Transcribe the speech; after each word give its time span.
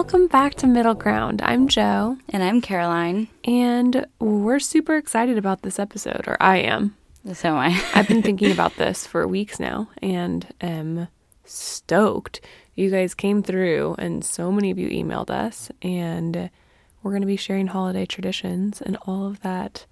Welcome 0.00 0.28
back 0.28 0.54
to 0.54 0.66
Middle 0.66 0.94
Ground. 0.94 1.42
I'm 1.42 1.68
Joe, 1.68 2.16
And 2.30 2.42
I'm 2.42 2.62
Caroline. 2.62 3.28
and 3.44 4.06
we're 4.18 4.58
super 4.58 4.96
excited 4.96 5.36
about 5.36 5.60
this 5.60 5.78
episode, 5.78 6.26
or 6.26 6.38
I 6.40 6.56
am. 6.56 6.96
So 7.34 7.50
am 7.50 7.56
I. 7.56 7.84
I've 7.94 8.08
been 8.08 8.22
thinking 8.22 8.50
about 8.50 8.76
this 8.78 9.06
for 9.06 9.28
weeks 9.28 9.60
now 9.60 9.90
and 10.00 10.46
am 10.62 11.08
stoked. 11.44 12.40
You 12.74 12.90
guys 12.90 13.12
came 13.12 13.42
through, 13.42 13.94
and 13.98 14.24
so 14.24 14.50
many 14.50 14.70
of 14.70 14.78
you 14.78 14.88
emailed 14.88 15.28
us, 15.28 15.70
and 15.82 16.48
we're 17.02 17.12
going 17.12 17.20
to 17.20 17.26
be 17.26 17.36
sharing 17.36 17.66
holiday 17.66 18.06
traditions 18.06 18.80
and 18.80 18.96
all 19.02 19.26
of 19.26 19.42
that 19.42 19.84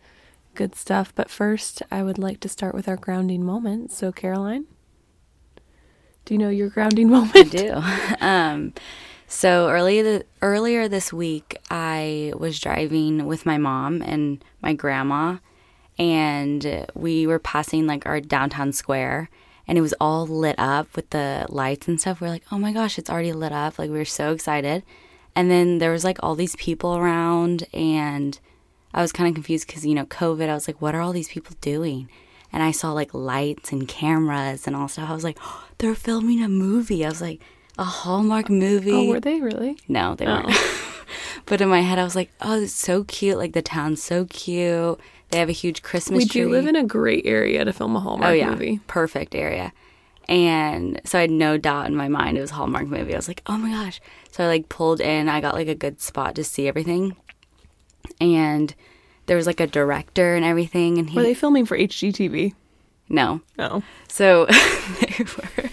good 0.54 0.75
stuff. 0.75 1.14
But 1.14 1.29
first, 1.29 1.82
I 1.90 2.02
would 2.02 2.18
like 2.18 2.40
to 2.40 2.48
start 2.48 2.75
with 2.75 2.88
our 2.88 2.97
grounding 2.97 3.45
moment. 3.45 3.92
So, 3.92 4.11
Caroline, 4.11 4.64
do 6.25 6.33
you 6.33 6.38
know 6.38 6.48
your 6.48 6.70
grounding 6.70 7.11
moment? 7.11 7.36
I 7.36 7.42
do. 7.42 7.83
Um, 8.27 8.72
so 9.30 9.68
early 9.68 10.00
the, 10.00 10.24
earlier 10.41 10.88
this 10.88 11.12
week, 11.12 11.59
I 11.70 12.32
was 12.36 12.59
driving 12.59 13.27
with 13.27 13.45
my 13.45 13.59
mom 13.59 14.00
and 14.00 14.42
my 14.62 14.73
grandma, 14.73 15.36
and 15.98 16.86
we 16.95 17.27
were 17.27 17.38
passing 17.38 17.86
like 17.86 18.06
our 18.06 18.20
downtown 18.20 18.72
square, 18.72 19.28
and 19.66 19.77
it 19.77 19.83
was 19.83 19.95
all 20.00 20.27
lit 20.27 20.55
up 20.59 20.96
with 20.96 21.10
the 21.10 21.45
lights 21.50 21.88
and 21.88 22.00
stuff. 22.00 22.22
We 22.22 22.27
are 22.27 22.30
like, 22.30 22.45
oh 22.50 22.59
my 22.59 22.72
gosh, 22.72 22.98
it's 22.98 23.10
already 23.10 23.34
lit 23.34 23.52
up! 23.52 23.78
Like 23.78 23.91
we 23.91 23.98
were 23.98 24.06
so 24.06 24.33
excited, 24.33 24.83
and 25.36 25.50
then 25.50 25.77
there 25.77 25.92
was 25.92 26.05
like 26.05 26.19
all 26.22 26.34
these 26.34 26.56
people 26.56 26.97
around, 26.97 27.66
and 27.74 28.41
I 28.95 29.02
was 29.02 29.12
kind 29.12 29.28
of 29.28 29.34
confused 29.34 29.66
because 29.66 29.84
you 29.84 29.95
know 29.95 30.06
COVID. 30.06 30.48
I 30.48 30.55
was 30.55 30.66
like, 30.66 30.80
what 30.80 30.95
are 30.95 31.02
all 31.02 31.12
these 31.12 31.28
people 31.28 31.55
doing? 31.60 32.08
And 32.50 32.62
I 32.62 32.70
saw 32.70 32.92
like 32.92 33.12
lights 33.12 33.72
and 33.72 33.86
cameras 33.86 34.66
and 34.66 34.74
all 34.74 34.88
stuff. 34.88 35.10
I 35.10 35.14
was 35.14 35.25
like, 35.25 35.36
oh, 35.42 35.69
they're 35.77 35.94
filming 35.94 36.42
a 36.42 36.48
movie. 36.48 37.05
I 37.05 37.10
was 37.10 37.20
like, 37.20 37.42
a 37.79 37.84
Hallmark 37.84 38.51
movie. 38.51 38.93
Oh, 38.93 39.05
were 39.07 39.21
they 39.21 39.41
really? 39.41 39.79
No, 39.89 40.15
they 40.15 40.27
weren't. 40.27 40.47
Oh. 40.48 41.05
but 41.47 41.61
in 41.61 41.69
my 41.69 41.81
head, 41.81 41.98
I 41.98 42.05
was 42.05 42.17
like, 42.17 42.31
oh, 42.41 42.62
it's 42.62 42.73
so 42.73 43.05
cute. 43.05 43.39
Like 43.39 43.53
the 43.53 43.62
town's 43.62 44.03
so 44.03 44.25
cute. 44.27 44.98
They 45.31 45.39
have 45.39 45.48
a 45.48 45.53
huge 45.53 45.83
Christmas 45.83 46.27
tree. 46.27 46.43
We 46.43 46.47
tree. 46.47 46.53
do 46.53 46.56
live 46.56 46.67
in 46.67 46.77
a 46.77 46.84
great 46.84 47.27
area 47.27 47.65
to 47.65 47.73
film 47.73 47.95
a 47.97 48.01
Hallmark 48.01 48.31
oh 48.31 48.33
yeah, 48.33 48.51
movie. 48.51 48.81
perfect 48.87 49.34
area. 49.34 49.73
And 50.29 51.01
so 51.05 51.19
I 51.19 51.23
had 51.23 51.31
no 51.31 51.56
doubt 51.56 51.87
in 51.87 51.97
my 51.97 52.09
mind 52.09 52.37
it 52.37 52.43
was 52.43 52.51
a 52.51 52.55
Hallmark 52.55 52.87
movie. 52.87 53.15
I 53.15 53.17
was 53.17 53.29
like, 53.29 53.43
oh 53.47 53.56
my 53.56 53.71
gosh. 53.71 54.01
So 54.31 54.45
I 54.45 54.47
like 54.47 54.69
pulled 54.69 55.01
in. 55.01 55.29
I 55.29 55.41
got 55.41 55.55
like 55.55 55.69
a 55.69 55.75
good 55.75 56.01
spot 56.01 56.34
to 56.34 56.45
see 56.45 56.69
everything. 56.69 57.17
And 58.21 58.75
there 59.27 59.37
was 59.37 59.47
like 59.47 59.61
a 59.61 59.67
director 59.67 60.34
and 60.34 60.45
everything. 60.45 60.99
And 60.99 61.11
he 61.11 61.17
Were 61.17 61.23
they 61.23 61.34
filming 61.34 61.65
for 61.67 61.79
HGTV? 61.79 62.55
no, 63.09 63.41
No. 63.56 63.83
So 64.09 64.47
they 65.01 65.25
were. 65.25 65.71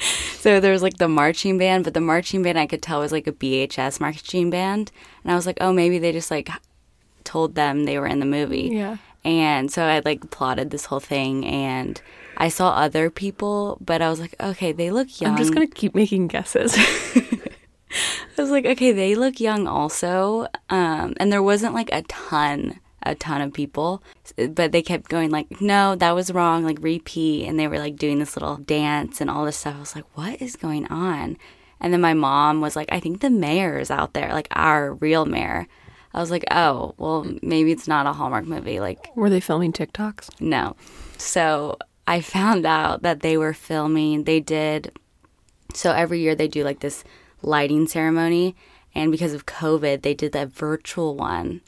So 0.40 0.58
there 0.58 0.72
was 0.72 0.80
like 0.80 0.96
the 0.96 1.06
marching 1.06 1.58
band, 1.58 1.84
but 1.84 1.92
the 1.92 2.00
marching 2.00 2.42
band 2.42 2.58
I 2.58 2.66
could 2.66 2.80
tell 2.80 3.00
was 3.00 3.12
like 3.12 3.26
a 3.26 3.32
BHS 3.32 4.00
marching 4.00 4.48
band, 4.48 4.90
and 5.22 5.30
I 5.30 5.36
was 5.36 5.44
like, 5.44 5.58
oh, 5.60 5.70
maybe 5.70 5.98
they 5.98 6.12
just 6.12 6.30
like 6.30 6.48
told 7.24 7.56
them 7.56 7.84
they 7.84 7.98
were 7.98 8.06
in 8.06 8.20
the 8.20 8.26
movie. 8.26 8.70
Yeah. 8.72 8.96
And 9.22 9.70
so 9.70 9.84
I 9.84 10.00
like 10.02 10.30
plotted 10.30 10.70
this 10.70 10.86
whole 10.86 10.98
thing, 10.98 11.44
and 11.44 12.00
I 12.38 12.48
saw 12.48 12.70
other 12.70 13.10
people, 13.10 13.76
but 13.82 14.00
I 14.00 14.08
was 14.08 14.18
like, 14.18 14.34
okay, 14.40 14.72
they 14.72 14.90
look 14.90 15.20
young. 15.20 15.32
I'm 15.32 15.36
just 15.36 15.52
gonna 15.52 15.66
keep 15.66 15.94
making 15.94 16.28
guesses. 16.28 16.74
I 18.38 18.42
was 18.42 18.50
like, 18.50 18.64
okay, 18.64 18.92
they 18.92 19.14
look 19.14 19.40
young 19.40 19.66
also. 19.66 20.46
Um, 20.70 21.12
and 21.18 21.30
there 21.30 21.42
wasn't 21.42 21.74
like 21.74 21.90
a 21.92 22.00
ton, 22.02 22.80
a 23.02 23.14
ton 23.14 23.40
of 23.40 23.52
people, 23.52 24.02
but 24.50 24.72
they 24.72 24.82
kept 24.82 25.08
going 25.08 25.30
like, 25.30 25.60
no, 25.60 25.94
that 25.96 26.14
was 26.14 26.30
wrong, 26.32 26.64
like 26.64 26.78
repeat. 26.80 27.46
And 27.46 27.58
they 27.58 27.66
were 27.68 27.78
like 27.78 27.96
doing 27.96 28.18
this 28.18 28.36
little 28.36 28.56
dance 28.56 29.20
and 29.20 29.30
all 29.30 29.44
this 29.44 29.56
stuff. 29.56 29.76
I 29.76 29.80
was 29.80 29.96
like, 29.96 30.04
what 30.16 30.40
is 30.42 30.56
going 30.56 30.86
on? 30.88 31.36
And 31.80 31.92
then 31.92 32.00
my 32.00 32.14
mom 32.14 32.60
was 32.60 32.76
like, 32.76 32.88
I 32.92 33.00
think 33.00 33.20
the 33.20 33.30
mayor 33.30 33.78
is 33.78 33.90
out 33.90 34.12
there, 34.12 34.32
like 34.32 34.48
our 34.50 34.94
real 34.94 35.24
mayor. 35.24 35.66
I 36.12 36.20
was 36.20 36.30
like, 36.30 36.44
oh, 36.50 36.94
well, 36.98 37.26
maybe 37.40 37.72
it's 37.72 37.86
not 37.88 38.06
a 38.06 38.12
Hallmark 38.12 38.44
movie. 38.44 38.80
Like, 38.80 39.14
Were 39.16 39.30
they 39.30 39.40
filming 39.40 39.72
TikToks? 39.72 40.40
no. 40.40 40.76
So 41.16 41.76
I 42.06 42.20
found 42.20 42.66
out 42.66 43.02
that 43.02 43.20
they 43.20 43.36
were 43.36 43.52
filming, 43.54 44.24
they 44.24 44.40
did, 44.40 44.90
so 45.74 45.92
every 45.92 46.20
year 46.20 46.34
they 46.34 46.48
do 46.48 46.64
like 46.64 46.80
this 46.80 47.04
lighting 47.42 47.86
ceremony. 47.86 48.56
And 48.94 49.12
because 49.12 49.34
of 49.34 49.46
COVID, 49.46 50.02
they 50.02 50.14
did 50.14 50.32
that 50.32 50.48
virtual 50.48 51.14
one. 51.14 51.60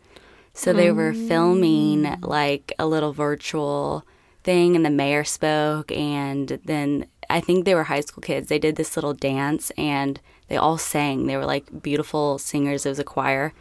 So 0.55 0.73
they 0.73 0.93
were 0.93 1.13
mm. 1.13 1.29
filming 1.29 2.21
like 2.21 2.73
a 2.79 2.87
little 2.87 3.13
virtual 3.13 4.05
thing, 4.43 4.77
and 4.77 4.85
the 4.85 4.91
mayor 4.91 5.25
spoke. 5.25 5.91
And 5.93 6.61
then 6.65 7.07
I 7.31 7.41
think 7.41 7.65
they 7.65 7.75
were 7.75 7.85
high 7.85 8.01
school 8.01 8.21
kids. 8.21 8.49
They 8.49 8.59
did 8.59 8.77
this 8.77 8.97
little 8.97 9.15
dance 9.15 9.73
and 9.79 10.21
they 10.49 10.57
all 10.57 10.79
sang. 10.79 11.27
They 11.27 11.37
were 11.37 11.47
like 11.47 11.83
beautiful 11.83 12.39
singers. 12.39 12.85
It 12.85 12.91
was 12.91 12.99
a 12.99 13.05
choir 13.05 13.55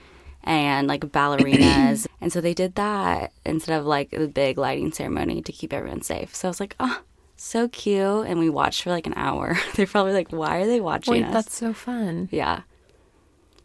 and 0.43 0.87
like 0.87 1.01
ballerinas. 1.01 2.05
and 2.21 2.33
so 2.33 2.41
they 2.41 2.53
did 2.53 2.75
that 2.75 3.31
instead 3.45 3.79
of 3.79 3.85
like 3.85 4.09
the 4.11 4.27
big 4.27 4.57
lighting 4.57 4.91
ceremony 4.91 5.41
to 5.41 5.51
keep 5.51 5.71
everyone 5.71 6.01
safe. 6.01 6.35
So 6.35 6.47
I 6.47 6.51
was 6.51 6.59
like, 6.59 6.75
oh, 6.79 7.01
so 7.37 7.69
cute. 7.69 8.27
And 8.27 8.39
we 8.39 8.49
watched 8.49 8.83
for 8.83 8.89
like 8.89 9.07
an 9.07 9.13
hour. 9.15 9.57
They're 9.75 9.87
probably 9.87 10.13
like, 10.13 10.31
why 10.31 10.57
are 10.57 10.67
they 10.67 10.81
watching 10.81 11.13
Wait, 11.13 11.23
us? 11.23 11.33
that's 11.33 11.55
so 11.55 11.73
fun. 11.73 12.27
yeah. 12.31 12.63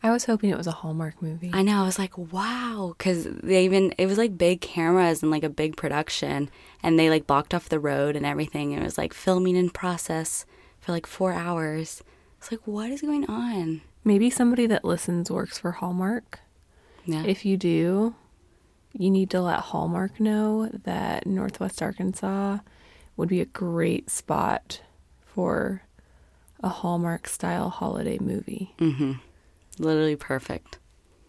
I 0.07 0.13
was 0.13 0.25
hoping 0.25 0.51
it 0.51 0.57
was 0.57 0.69
a 0.69 0.73
Hallmark 0.73 1.21
movie. 1.21 1.51
I 1.53 1.63
know. 1.63 1.83
I 1.83 1.85
was 1.85 1.99
like, 1.99 2.17
wow. 2.17 2.95
Because 2.97 3.25
they 3.25 3.65
even, 3.65 3.93
it 3.99 4.07
was 4.07 4.19
like 4.19 4.39
big 4.39 4.61
cameras 4.61 5.21
and 5.21 5.33
like 5.33 5.43
a 5.43 5.49
big 5.49 5.77
production. 5.77 6.49
And 6.81 6.97
they 6.97 7.11
like 7.11 7.27
blocked 7.27 7.53
off 7.53 7.69
the 7.69 7.81
road 7.81 8.15
and 8.15 8.25
everything. 8.25 8.73
And 8.73 8.83
it 8.83 8.85
was 8.85 8.97
like 8.97 9.13
filming 9.13 9.57
in 9.57 9.69
process 9.69 10.47
for 10.79 10.93
like 10.93 11.07
four 11.09 11.33
hours. 11.33 12.05
It's 12.39 12.53
like, 12.53 12.61
what 12.67 12.93
is 12.93 13.01
going 13.01 13.27
on? 13.27 13.81
Maybe 14.05 14.31
somebody 14.31 14.69
that 14.69 14.85
listens 14.85 15.29
works 15.29 15.59
for 15.59 15.73
Hallmark. 15.73 16.39
Yeah. 17.05 17.25
If 17.25 17.45
you 17.45 17.57
do, 17.57 18.15
you 18.93 19.11
need 19.11 19.29
to 19.31 19.41
let 19.41 19.59
Hallmark 19.59 20.21
know 20.21 20.69
that 20.85 21.27
Northwest 21.27 21.83
Arkansas 21.83 22.59
would 23.17 23.29
be 23.29 23.41
a 23.41 23.47
great 23.47 24.09
spot 24.09 24.83
for 25.25 25.83
a 26.63 26.69
Hallmark 26.69 27.27
style 27.27 27.71
holiday 27.71 28.19
movie. 28.19 28.73
Mm-hmm. 28.79 29.15
Literally 29.79 30.17
perfect. 30.17 30.79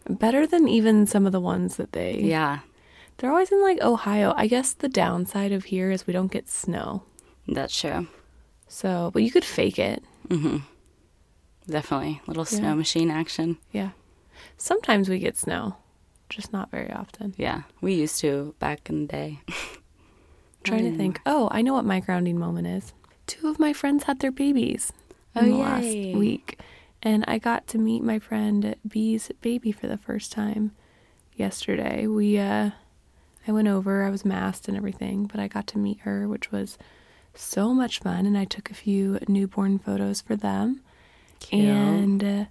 Better 0.10 0.48
than 0.48 0.68
even 0.68 1.06
some 1.06 1.26
of 1.26 1.32
the 1.32 1.42
ones 1.42 1.76
that 1.78 1.92
they 1.92 2.20
Yeah. 2.22 2.60
They're 3.18 3.32
always 3.32 3.52
in 3.52 3.62
like 3.62 3.82
Ohio. 3.82 4.34
I 4.38 4.48
guess 4.48 4.74
the 4.74 4.88
downside 4.90 5.52
of 5.52 5.66
here 5.66 5.92
is 5.92 6.06
we 6.08 6.14
don't 6.14 6.32
get 6.32 6.48
snow. 6.50 7.04
That's 7.48 7.78
true. 7.80 8.08
So, 8.68 9.10
but 9.14 9.24
you 9.24 9.32
could 9.32 9.46
fake 9.46 9.80
it. 9.80 10.04
Mm-hmm. 10.28 10.58
Definitely. 11.70 12.22
Little 12.28 12.44
Yeah. 12.50 12.58
snow 12.60 12.76
machine 12.76 13.10
action. 13.12 13.58
Yeah. 13.72 13.90
Sometimes 14.58 15.10
we 15.10 15.20
get 15.20 15.36
snow, 15.38 15.76
just 16.30 16.54
not 16.54 16.70
very 16.72 16.92
often. 16.92 17.34
Yeah. 17.38 17.64
We 17.82 17.94
used 17.96 18.20
to 18.22 18.54
back 18.60 18.90
in 18.90 19.08
the 19.08 19.12
day. 19.12 19.40
trying 20.64 20.90
to 20.92 20.98
think. 20.98 21.20
Oh, 21.26 21.48
I 21.52 21.62
know 21.62 21.74
what 21.74 21.86
my 21.86 22.00
grounding 22.00 22.38
moment 22.38 22.68
is. 22.68 22.94
Two 23.26 23.48
of 23.50 23.60
my 23.60 23.74
friends 23.74 24.04
had 24.04 24.20
their 24.20 24.32
babies 24.32 24.94
in 25.36 25.46
Oh, 25.46 25.48
the 25.50 25.56
last 25.56 25.84
week, 26.18 26.60
and 27.04 27.24
I 27.28 27.38
got 27.38 27.68
to 27.68 27.78
meet 27.78 28.04
my 28.04 28.20
friend 28.20 28.76
B's 28.88 29.32
baby 29.42 29.72
for 29.72 29.88
the 29.88 29.98
first 29.98 30.32
time 30.32 30.72
yesterday. 31.36 32.08
We 32.08 32.38
uh 32.38 32.72
I 33.48 33.52
went 33.52 33.70
over, 33.70 34.04
I 34.04 34.10
was 34.10 34.26
masked 34.26 34.68
and 34.68 34.76
everything, 34.76 35.26
but 35.26 35.40
I 35.40 35.48
got 35.48 35.68
to 35.68 35.78
meet 35.78 36.00
her, 36.02 36.28
which 36.28 36.52
was 36.52 36.78
so 37.34 37.74
much 37.74 38.00
fun 38.00 38.26
and 38.26 38.38
I 38.38 38.44
took 38.44 38.70
a 38.70 38.74
few 38.74 39.20
newborn 39.28 39.80
photos 39.80 40.20
for 40.20 40.36
them. 40.36 40.82
Cute. 41.40 41.66
And 41.66 42.24
uh, 42.24 42.46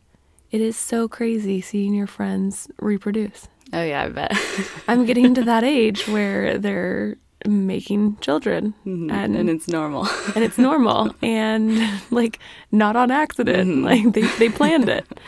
it 0.51 0.61
is 0.61 0.77
so 0.77 1.09
crazy 1.09 1.61
seeing 1.61 1.93
your 1.95 2.07
friends 2.07 2.69
reproduce. 2.79 3.49
Oh, 3.73 3.83
yeah, 3.83 4.05
I 4.05 4.09
bet. 4.09 4.33
I'm 4.89 5.05
getting 5.05 5.35
to 5.35 5.43
that 5.43 5.65
age 5.65 6.07
where 6.07 6.57
they're 6.57 7.17
making 7.45 8.17
children. 8.19 8.75
And, 8.85 9.11
and 9.11 9.37
and 9.37 9.51
it's 9.51 9.69
normal. 9.69 10.09
and 10.35 10.45
it's 10.45 10.59
normal. 10.59 11.15
And 11.23 11.79
like 12.11 12.39
not 12.73 12.97
on 12.97 13.11
accident. 13.11 13.69
Mm-hmm. 13.69 13.85
Like 13.85 14.13
they, 14.15 14.23
they 14.39 14.49
planned 14.49 14.89
it. 14.89 15.07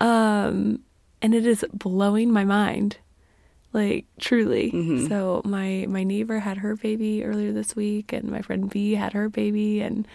Um 0.00 0.78
and 1.20 1.34
it 1.34 1.44
is 1.44 1.64
blowing 1.72 2.30
my 2.30 2.44
mind. 2.44 2.98
Like 3.72 4.06
truly. 4.20 4.70
Mm-hmm. 4.70 5.08
So 5.08 5.42
my 5.44 5.86
my 5.88 6.04
neighbor 6.04 6.38
had 6.38 6.58
her 6.58 6.76
baby 6.76 7.24
earlier 7.24 7.52
this 7.52 7.74
week 7.74 8.12
and 8.12 8.30
my 8.30 8.40
friend 8.40 8.70
b 8.70 8.94
had 8.94 9.12
her 9.12 9.28
baby 9.28 9.80
and 9.80 10.06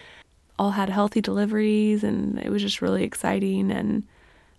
all 0.58 0.70
had 0.70 0.88
healthy 0.88 1.20
deliveries 1.20 2.02
and 2.02 2.38
it 2.38 2.48
was 2.48 2.62
just 2.62 2.80
really 2.80 3.04
exciting. 3.04 3.70
And 3.70 4.04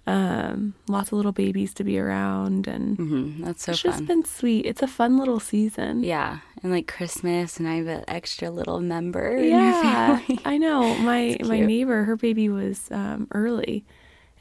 um 0.08 0.76
lots 0.88 1.10
of 1.10 1.14
little 1.14 1.32
babies 1.32 1.74
to 1.74 1.84
be 1.84 1.98
around 1.98 2.68
and 2.68 2.98
hmm 2.98 3.44
That's 3.44 3.64
so 3.64 3.72
it's 3.72 3.82
fun. 3.82 3.92
just 3.92 4.06
been 4.06 4.24
sweet 4.26 4.66
it's 4.66 4.84
a 4.84 4.88
fun 4.88 5.18
little 5.18 5.40
season 5.40 6.04
yeah. 6.04 6.40
And 6.64 6.72
like 6.72 6.88
Christmas, 6.88 7.60
and 7.60 7.68
I 7.68 7.76
have 7.76 7.88
an 7.88 8.04
extra 8.08 8.50
little 8.50 8.80
member 8.80 9.36
in 9.38 9.50
your 9.50 9.58
Yeah. 9.60 10.20
I 10.46 10.58
know. 10.58 10.96
My 11.12 11.38
my 11.44 11.60
neighbor, 11.60 12.04
her 12.06 12.16
baby 12.16 12.50
was 12.50 12.90
um, 12.92 13.28
early, 13.32 13.86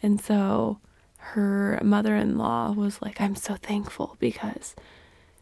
and 0.02 0.19
so 0.20 0.78
her 1.34 1.78
mother-in-law 1.82 2.72
was 2.72 3.02
like, 3.02 3.20
"I'm 3.20 3.37
so 3.37 3.56
thankful 3.56 4.17
because 4.20 4.75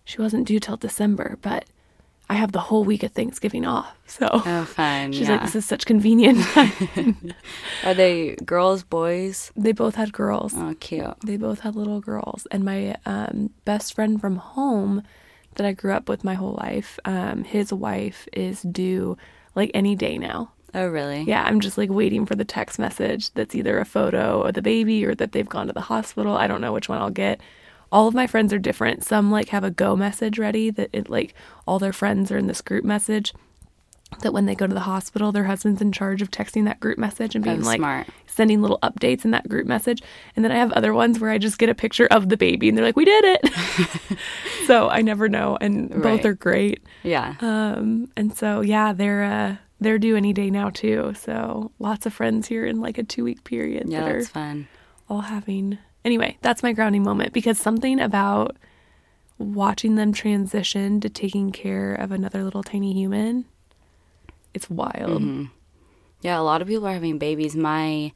she 0.05 0.21
wasn't 0.21 0.47
due 0.49 0.59
till 0.59 0.77
December, 0.77 1.39
but 1.41 1.67
I 2.32 2.37
have 2.37 2.52
the 2.52 2.61
whole 2.61 2.82
week 2.84 3.02
of 3.02 3.12
Thanksgiving 3.12 3.67
off. 3.67 3.94
So 4.06 4.26
Oh, 4.32 4.64
fun. 4.64 5.12
she's 5.12 5.29
yeah. 5.29 5.32
like, 5.34 5.43
this 5.43 5.55
is 5.55 5.67
such 5.67 5.84
convenient. 5.84 6.38
Are 7.84 7.94
they 7.94 8.37
girls, 8.37 8.82
boys? 8.84 9.52
they 9.55 9.73
both 9.73 9.96
had 9.96 10.12
girls. 10.12 10.55
Oh, 10.56 10.75
cute. 10.81 11.14
They 11.26 11.37
both 11.37 11.61
had 11.61 11.76
little 11.76 12.00
girls. 12.00 12.46
And 12.50 12.64
my 12.64 12.96
um, 13.05 13.50
best 13.67 13.94
friend 13.94 14.19
from 14.20 14.37
home 14.37 15.02
that 15.56 15.67
I 15.67 15.73
grew 15.73 15.93
up 15.93 16.08
with 16.08 16.25
my 16.25 16.32
whole 16.34 16.55
life, 16.55 16.99
um, 17.05 17.44
his 17.44 17.70
wife 17.73 18.26
is 18.32 18.62
due 18.62 19.17
like 19.55 19.70
any 19.75 19.94
day 19.94 20.17
now. 20.17 20.52
Oh, 20.75 20.87
really? 20.87 21.23
Yeah, 21.25 21.43
I'm 21.43 21.61
just 21.61 21.76
like 21.76 21.90
waiting 21.90 22.25
for 22.25 22.34
the 22.34 22.46
text 22.46 22.79
message 22.79 23.31
that's 23.34 23.55
either 23.55 23.79
a 23.79 23.84
photo 23.84 24.43
of 24.44 24.55
the 24.55 24.62
baby 24.62 25.05
or 25.05 25.14
that 25.17 25.32
they've 25.32 25.46
gone 25.49 25.67
to 25.67 25.75
the 25.75 25.82
hospital. 25.82 26.34
I 26.34 26.46
don't 26.46 26.62
know 26.62 26.73
which 26.73 26.88
one 26.88 26.96
I'll 26.99 27.11
get. 27.11 27.43
All 27.93 28.09
of 28.09 28.15
my 28.15 28.27
friends 28.27 28.53
are 28.53 28.59
different. 28.59 29.05
Some 29.05 29.31
like 29.31 29.50
have 29.50 29.62
a 29.65 29.71
go 29.71 29.94
message 29.94 30.39
ready 30.39 30.71
that 30.71 30.91
it 30.93 31.09
like 31.09 31.35
all 31.67 31.79
their 31.79 31.93
friends 31.93 32.33
are 32.33 32.39
in 32.39 32.47
this 32.49 32.61
group 32.62 32.85
message 32.85 33.33
that 34.21 34.33
when 34.33 34.44
they 34.47 34.55
go 34.55 34.67
to 34.67 34.75
the 34.75 34.81
hospital, 34.81 35.33
their 35.33 35.44
husband's 35.44 35.81
in 35.81 35.91
charge 35.93 36.21
of 36.21 36.31
texting 36.31 36.65
that 36.67 36.79
group 36.81 36.99
message 36.99 37.35
and 37.35 37.43
being 37.43 37.62
Oh, 37.62 37.67
like 37.67 37.79
smart. 37.79 38.06
sending 38.27 38.61
little 38.61 38.79
updates 38.83 39.25
in 39.25 39.31
that 39.31 39.49
group 39.49 39.67
message. 39.67 40.03
And 40.37 40.44
then 40.44 40.53
I 40.53 40.56
have 40.56 40.71
other 40.73 40.93
ones 40.93 41.19
where 41.19 41.31
I 41.31 41.39
just 41.39 41.59
get 41.59 41.71
a 41.71 41.75
picture 41.75 42.06
of 42.11 42.29
the 42.29 42.37
baby 42.37 42.69
and 42.69 42.77
they're 42.77 42.85
like, 42.85 42.97
"We 42.97 43.05
did 43.06 43.25
it." 43.25 44.19
so 44.67 44.89
I 44.91 45.00
never 45.03 45.29
know, 45.31 45.56
and 45.61 45.89
both 45.91 46.05
Right. 46.05 46.27
are 46.27 46.35
great. 46.35 46.83
Yeah. 47.03 47.37
Um, 47.41 48.09
and 48.17 48.37
so 48.37 48.61
yeah, 48.61 48.93
they're 48.93 49.25
uh, 49.25 49.56
they're 49.81 49.99
due 49.99 50.17
any 50.17 50.33
day 50.35 50.50
now 50.50 50.69
too. 50.71 51.15
So 51.17 51.73
lots 51.79 52.05
of 52.06 52.12
friends 52.12 52.49
here 52.49 52.67
in 52.67 52.81
like 52.81 52.99
a 52.99 53.03
two 53.03 53.25
week 53.25 53.44
period 53.44 53.89
yeah, 53.89 54.00
that 54.00 54.11
are 54.11 54.19
that's 54.19 54.29
fun. 54.29 54.69
all 55.09 55.23
having. 55.23 55.79
Anyway, 56.05 56.37
that's 56.43 56.63
my 56.63 56.73
grounding 56.73 57.03
moment 57.03 57.33
because 57.33 57.59
something 57.59 58.01
about 58.01 58.57
watching 59.39 59.95
them 59.95 60.13
transition 60.13 61.01
to 61.01 61.09
taking 61.09 61.53
care 61.53 61.95
of 61.95 62.13
another 62.13 62.43
little 62.43 62.63
tiny 62.63 62.93
human, 62.93 63.45
it's 64.55 64.69
wild. 64.69 65.23
Mm-hmm. 65.23 65.45
Yeah, 66.23 66.39
a 66.39 66.43
lot 66.43 66.63
of 66.63 66.69
people 66.69 66.87
are 66.87 66.93
having 66.93 67.19
babies. 67.19 67.57
My 67.57 68.13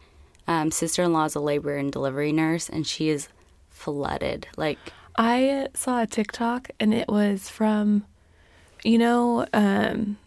um, 0.46 0.70
sister 0.70 1.02
in 1.02 1.12
law 1.12 1.24
is 1.24 1.34
a 1.34 1.40
labor 1.40 1.76
and 1.76 1.90
delivery 1.90 2.32
nurse, 2.32 2.68
and 2.68 2.86
she 2.86 3.08
is 3.08 3.28
flooded. 3.68 4.46
Like, 4.56 4.78
I 5.16 5.68
saw 5.74 6.02
a 6.02 6.06
TikTok 6.06 6.70
and 6.78 6.92
it 6.92 7.08
was 7.08 7.48
from, 7.48 8.04
you 8.84 8.98
know, 8.98 9.46
um, 9.52 10.18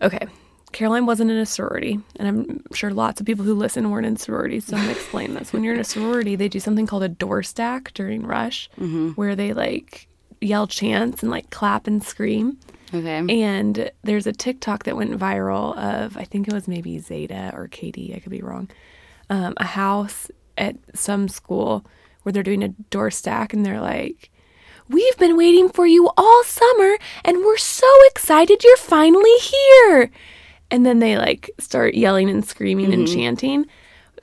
okay, 0.00 0.26
Caroline 0.76 1.06
wasn't 1.06 1.30
in 1.30 1.38
a 1.38 1.46
sorority, 1.46 1.98
and 2.16 2.28
I'm 2.28 2.62
sure 2.74 2.90
lots 2.90 3.18
of 3.18 3.24
people 3.24 3.46
who 3.46 3.54
listen 3.54 3.90
weren't 3.90 4.04
in 4.04 4.18
sororities, 4.18 4.66
so 4.66 4.76
I'm 4.76 4.82
gonna 4.82 4.92
explain 4.92 5.32
this. 5.32 5.50
When 5.50 5.64
you're 5.64 5.72
in 5.72 5.80
a 5.80 5.84
sorority, 5.84 6.36
they 6.36 6.48
do 6.48 6.60
something 6.60 6.86
called 6.86 7.02
a 7.02 7.08
door 7.08 7.42
stack 7.42 7.94
during 7.94 8.26
rush, 8.26 8.68
where 9.14 9.34
they 9.34 9.54
like 9.54 10.06
yell 10.42 10.66
chants 10.66 11.22
and 11.22 11.30
like 11.30 11.48
clap 11.48 11.86
and 11.86 12.04
scream. 12.04 12.58
okay. 12.92 13.24
And 13.26 13.90
there's 14.02 14.26
a 14.26 14.34
TikTok 14.34 14.84
that 14.84 14.96
went 14.98 15.18
viral 15.18 15.74
of 15.78 16.18
I 16.18 16.24
think 16.24 16.46
it 16.46 16.52
was 16.52 16.68
maybe 16.68 16.98
Zeta 16.98 17.52
or 17.54 17.68
KD, 17.68 18.14
I 18.14 18.20
could 18.20 18.32
be 18.32 18.42
wrong. 18.42 18.68
Um, 19.30 19.54
a 19.56 19.64
house 19.64 20.30
at 20.58 20.76
some 20.92 21.28
school 21.28 21.86
where 22.22 22.34
they're 22.34 22.42
doing 22.42 22.62
a 22.62 22.68
door 22.90 23.10
stack 23.10 23.54
and 23.54 23.64
they're 23.64 23.80
like, 23.80 24.28
"We've 24.90 25.16
been 25.16 25.38
waiting 25.38 25.70
for 25.70 25.86
you 25.86 26.10
all 26.18 26.44
summer 26.44 26.98
and 27.24 27.38
we're 27.38 27.56
so 27.56 27.90
excited 28.10 28.62
you're 28.62 28.76
finally 28.76 29.38
here." 29.38 30.10
And 30.70 30.84
then 30.84 30.98
they 30.98 31.16
like 31.16 31.50
start 31.58 31.94
yelling 31.94 32.28
and 32.28 32.44
screaming 32.44 32.92
and 32.92 33.06
mm-hmm. 33.06 33.14
chanting. 33.14 33.66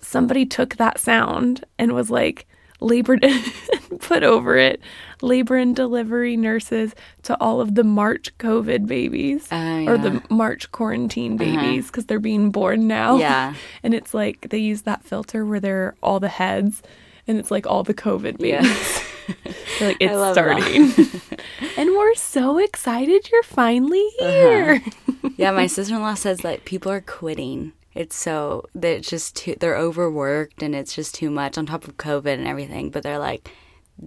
Somebody 0.01 0.45
took 0.45 0.75
that 0.75 0.99
sound 0.99 1.63
and 1.79 1.93
was 1.93 2.09
like 2.09 2.47
labor 2.83 3.17
put 3.99 4.23
over 4.23 4.57
it 4.57 4.81
labor 5.21 5.55
and 5.55 5.75
delivery 5.75 6.35
nurses 6.35 6.93
to 7.23 7.39
all 7.39 7.61
of 7.61 7.75
the 7.75 7.83
March 7.83 8.37
COVID 8.37 8.85
babies 8.85 9.47
Oh, 9.51 9.85
or 9.87 9.97
the 9.97 10.21
March 10.29 10.71
quarantine 10.71 11.41
uh-huh. 11.41 11.61
babies 11.61 11.87
because 11.87 12.05
they're 12.05 12.19
being 12.19 12.51
born 12.51 12.87
now. 12.87 13.17
Yeah. 13.17 13.55
and 13.83 13.93
it's 13.93 14.13
like 14.13 14.49
they 14.49 14.57
use 14.57 14.83
that 14.83 15.03
filter 15.03 15.45
where 15.45 15.59
they're 15.59 15.95
all 16.03 16.19
the 16.19 16.29
heads 16.29 16.83
and 17.25 17.39
it's 17.39 17.49
like 17.49 17.65
all 17.65 17.83
the 17.83 17.93
COVID 17.93 18.37
babies. 18.37 18.69
Yeah. 18.69 19.03
Like, 19.81 19.97
it's 19.99 20.13
starting. 20.33 20.91
and 21.77 21.89
we're 21.91 22.13
so 22.15 22.57
excited 22.59 23.29
you're 23.31 23.43
finally 23.43 24.07
Uh-huh. 24.21 24.31
here. 24.31 24.83
yeah, 25.37 25.51
my 25.51 25.67
sister 25.67 25.95
in 25.95 26.01
law 26.01 26.13
says 26.13 26.39
that 26.39 26.63
people 26.65 26.91
are 26.91 27.01
quitting. 27.01 27.73
It's 27.95 28.15
so 28.15 28.65
that 28.75 28.97
it's 28.97 29.09
just 29.09 29.35
too 29.35 29.55
they're 29.59 29.75
overworked 29.77 30.61
and 30.63 30.73
it's 30.75 30.95
just 30.95 31.15
too 31.15 31.29
much 31.29 31.57
on 31.57 31.65
top 31.65 31.87
of 31.87 31.97
COVID 31.97 32.33
and 32.33 32.47
everything. 32.47 32.89
But 32.91 33.03
they're 33.03 33.19
like, 33.19 33.49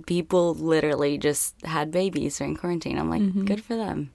people 0.07 0.55
literally 0.55 1.19
just 1.19 1.55
had 1.65 1.91
babies 1.91 2.39
during 2.39 2.57
quarantine. 2.57 2.99
I'm 2.99 3.11
like, 3.11 3.45
good 3.47 3.63
for 3.63 3.77
them. 3.77 4.13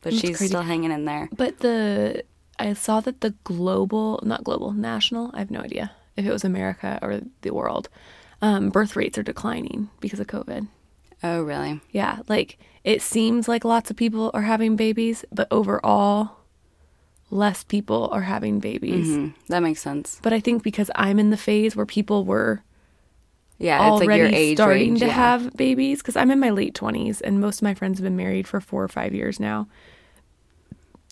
But 0.00 0.10
That's 0.12 0.20
she's 0.20 0.36
crazy. 0.36 0.48
still 0.50 0.62
hanging 0.62 0.92
in 0.92 1.04
there. 1.06 1.28
But 1.34 1.58
the 1.60 2.24
I 2.58 2.72
saw 2.74 3.00
that 3.00 3.20
the 3.20 3.34
global, 3.44 4.20
not 4.22 4.44
global, 4.44 4.72
national, 4.72 5.30
I 5.34 5.38
have 5.38 5.50
no 5.50 5.60
idea 5.60 5.92
if 6.16 6.24
it 6.26 6.30
was 6.32 6.44
America 6.44 6.98
or 7.02 7.20
the 7.42 7.50
world, 7.50 7.88
um, 8.42 8.70
birth 8.70 8.96
rates 8.96 9.16
are 9.18 9.22
declining 9.22 9.90
because 10.00 10.20
of 10.20 10.26
COVID. 10.26 10.68
Oh, 11.22 11.42
really? 11.42 11.80
Yeah, 11.90 12.18
like 12.28 12.58
it 12.82 13.00
seems 13.00 13.48
like 13.48 13.64
lots 13.64 13.90
of 13.90 13.96
people 13.96 14.30
are 14.34 14.42
having 14.42 14.76
babies, 14.76 15.24
but 15.32 15.48
overall, 15.50 16.36
less 17.30 17.64
people 17.64 18.08
are 18.12 18.22
having 18.22 18.60
babies. 18.60 19.06
hmm 19.16 19.28
That 19.48 19.60
makes 19.62 19.80
sense. 19.80 20.18
But 20.22 20.32
I 20.32 20.40
think 20.40 20.62
because 20.62 20.90
I'm 20.94 21.18
in 21.18 21.30
the 21.30 21.36
phase 21.38 21.74
where 21.74 21.86
people 21.86 22.24
were 22.24 22.62
Yeah, 23.58 23.80
already 23.80 24.06
like 24.06 24.18
your 24.18 24.28
age 24.28 24.58
starting 24.58 24.88
range. 24.90 24.98
to 25.00 25.06
yeah. 25.06 25.12
have 25.14 25.56
babies, 25.56 25.98
because 26.02 26.16
I'm 26.16 26.30
in 26.30 26.40
my 26.40 26.50
late 26.50 26.74
20s 26.74 27.20
and 27.22 27.40
most 27.40 27.58
of 27.58 27.62
my 27.62 27.74
friends 27.74 27.98
have 27.98 28.04
been 28.04 28.16
married 28.16 28.46
for 28.46 28.60
four 28.60 28.82
or 28.84 28.88
five 28.88 29.14
years 29.14 29.40
now. 29.40 29.66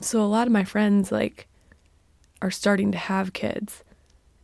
So 0.03 0.21
a 0.21 0.27
lot 0.27 0.47
of 0.47 0.53
my 0.53 0.65
friends 0.65 1.11
like 1.13 1.47
are 2.43 2.51
starting 2.51 2.93
to 2.93 2.99
have 2.99 3.33
kids. 3.33 3.83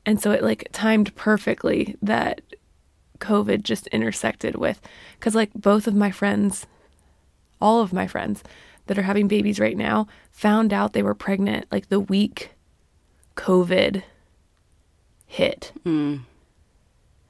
And 0.06 0.20
so 0.22 0.30
it 0.30 0.42
like 0.42 0.68
timed 0.72 1.14
perfectly 1.16 1.96
that 2.00 2.40
COVID 3.20 3.62
just 3.62 3.86
intersected 3.88 4.56
with 4.56 4.80
cuz 5.20 5.34
like 5.34 5.50
both 5.54 5.86
of 5.86 5.94
my 5.94 6.10
friends 6.10 6.66
all 7.60 7.80
of 7.80 7.92
my 7.92 8.06
friends 8.06 8.42
that 8.86 8.98
are 8.98 9.02
having 9.02 9.28
babies 9.28 9.60
right 9.60 9.76
now 9.76 10.06
found 10.30 10.72
out 10.72 10.92
they 10.92 11.02
were 11.02 11.14
pregnant 11.14 11.66
like 11.70 11.88
the 11.88 12.00
week 12.00 12.50
COVID 13.36 14.02
hit. 15.26 15.72
Mm. 15.84 16.20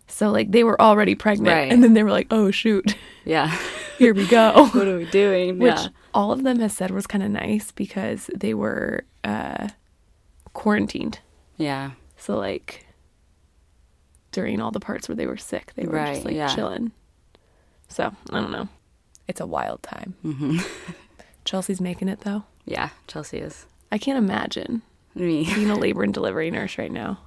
So 0.07 0.31
like 0.31 0.51
they 0.53 0.65
were 0.65 0.81
already 0.81 1.15
pregnant 1.15 1.55
Right. 1.55 1.71
and 1.73 1.83
then 1.85 1.95
they 1.95 2.03
were 2.03 2.11
like, 2.11 2.29
"Oh 2.31 2.51
shoot. 2.51 2.95
Yeah. 3.25 3.55
Here 3.99 4.15
we 4.15 4.27
go." 4.27 4.69
what 4.73 4.89
are 4.89 4.97
we 4.97 5.05
doing? 5.07 5.59
Which 5.59 5.75
yeah. 5.75 5.89
all 6.15 6.33
of 6.33 6.45
them 6.45 6.61
has 6.61 6.73
said 6.73 6.91
was 6.91 7.07
kind 7.07 7.23
of 7.23 7.31
nice 7.31 7.73
because 7.73 8.31
they 8.35 8.55
were 8.55 9.05
uh 9.25 9.69
quarantined. 10.55 11.21
Yeah. 11.57 11.93
So 12.17 12.37
like 12.37 12.87
during 14.39 14.61
all 14.61 14.71
the 14.71 14.79
parts 14.81 15.09
where 15.09 15.17
they 15.17 15.27
were 15.27 15.37
sick, 15.37 15.73
they 15.75 15.85
were 15.87 15.95
Right, 15.95 16.15
just 16.15 16.25
like 16.25 16.35
yeah. 16.37 16.55
chilling. 16.55 16.93
So, 17.89 18.15
I 18.31 18.41
don't 18.41 18.53
know. 18.53 18.69
It's 19.27 19.41
a 19.41 19.47
wild 19.47 19.83
time. 19.83 20.15
hmm 20.23 20.59
Chelsea's 21.45 21.81
making 21.81 22.09
it 22.09 22.21
though. 22.21 22.45
Yeah, 22.65 22.91
Chelsea 23.07 23.39
is. 23.39 23.67
I 23.91 23.99
can't 23.99 24.19
imagine 24.19 24.83
Me. 25.15 25.45
being 25.55 25.71
a 25.71 25.77
labor 25.79 26.03
and 26.03 26.13
delivery 26.15 26.51
nurse 26.51 26.79
right 26.79 26.93
now. 26.93 27.19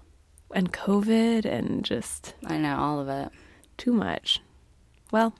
And 0.53 0.71
COVID 0.71 1.45
and 1.45 1.83
just 1.83 2.33
I 2.45 2.57
know 2.57 2.77
all 2.77 2.99
of 2.99 3.09
it. 3.09 3.29
too 3.77 3.93
much. 3.93 4.39
Well, 5.11 5.33